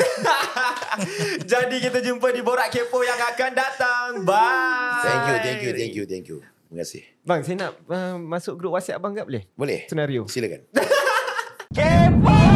Jadi 1.52 1.76
kita 1.78 2.02
jumpa 2.02 2.32
di 2.34 2.42
Borak 2.42 2.68
Kepo 2.74 3.00
yang 3.06 3.16
akan 3.16 3.50
datang. 3.54 4.08
Bye. 4.26 5.04
thank 5.06 5.24
you, 5.24 5.36
thank 5.40 5.60
you, 5.62 5.72
thank 5.72 5.94
you, 5.94 6.04
thank 6.04 6.26
you. 6.26 6.38
Terima 6.68 6.84
kasih. 6.84 7.02
Bang, 7.24 7.40
saya 7.46 7.56
nak 7.56 7.72
uh, 7.88 8.16
masuk 8.20 8.60
grup 8.60 8.76
WhatsApp 8.76 9.00
abang 9.00 9.16
tak 9.16 9.24
boleh? 9.24 9.48
Boleh? 9.56 9.88
Senario. 9.88 10.28
Silakan. 10.28 10.68